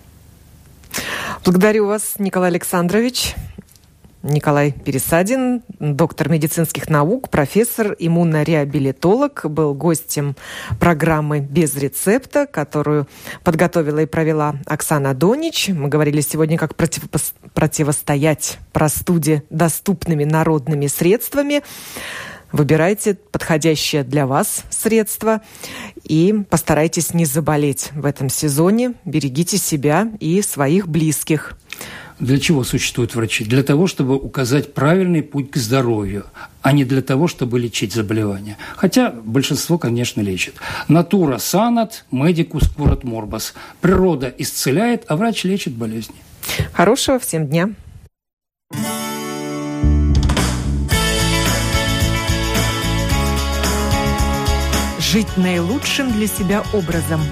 Благодарю 1.45 1.87
вас, 1.87 2.15
Николай 2.19 2.51
Александрович. 2.51 3.35
Николай 4.23 4.73
Пересадин, 4.73 5.63
доктор 5.79 6.29
медицинских 6.29 6.89
наук, 6.89 7.29
профессор, 7.29 7.95
иммунореабилитолог, 7.97 9.43
был 9.49 9.73
гостем 9.73 10.35
программы 10.81 11.39
«Без 11.39 11.77
рецепта», 11.77 12.47
которую 12.47 13.07
подготовила 13.45 14.01
и 14.01 14.07
провела 14.07 14.57
Оксана 14.67 15.15
Донич. 15.15 15.69
Мы 15.69 15.89
говорили 15.89 16.21
сегодня, 16.23 16.59
как 16.59 16.75
противостоять 16.75 18.59
простуде 18.73 19.45
доступными 19.49 20.25
народными 20.25 20.89
средствами. 20.89 21.63
Выбирайте 22.53 23.15
подходящее 23.15 24.05
для 24.05 24.27
вас 24.27 24.65
средство 24.71 25.43
и 26.05 26.35
постарайтесь 26.49 27.13
не 27.13 27.25
заболеть 27.25 27.91
в 27.93 28.07
этом 28.07 28.29
сезоне. 28.29 28.95
Берегите 29.05 29.59
себя 29.59 30.09
и 30.21 30.43
своих 30.43 30.89
близких. 30.89 31.57
Для 32.19 32.39
чего 32.39 32.65
существуют 32.65 33.15
врачи? 33.15 33.45
Для 33.45 33.63
того, 33.63 33.87
чтобы 33.87 34.15
указать 34.15 34.73
правильный 34.73 35.23
путь 35.23 35.51
к 35.51 35.57
здоровью, 35.57 36.25
а 36.63 36.73
не 36.73 36.85
для 36.85 37.03
того, 37.03 37.29
чтобы 37.29 37.59
лечить 37.59 37.93
заболевания. 37.93 38.57
Хотя 38.77 39.11
большинство, 39.11 39.77
конечно, 39.77 40.23
лечит. 40.23 40.55
Натура 40.89 41.37
санат, 41.37 42.07
медикус 42.11 42.69
курат 42.69 43.05
морбас. 43.05 43.53
Природа 43.83 44.33
исцеляет, 44.39 45.05
а 45.09 45.17
врач 45.17 45.45
лечит 45.45 45.75
болезни. 45.75 46.17
Хорошего 46.73 47.19
всем 47.19 47.49
дня. 47.49 47.71
Жить 55.17 55.39
наилучшим 55.39 56.13
для 56.13 56.27
себя 56.27 56.63
образом. 56.75 57.23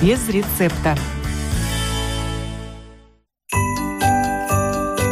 Без 0.00 0.28
рецепта. 0.28 0.96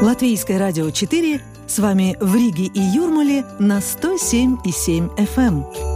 Латвийское 0.00 0.60
радио 0.60 0.90
4 0.90 1.40
с 1.66 1.78
вами 1.80 2.16
в 2.20 2.36
Риге 2.36 2.66
и 2.66 2.80
Юрмале 2.80 3.44
на 3.58 3.78
107,7 3.78 5.10
FM. 5.16 5.93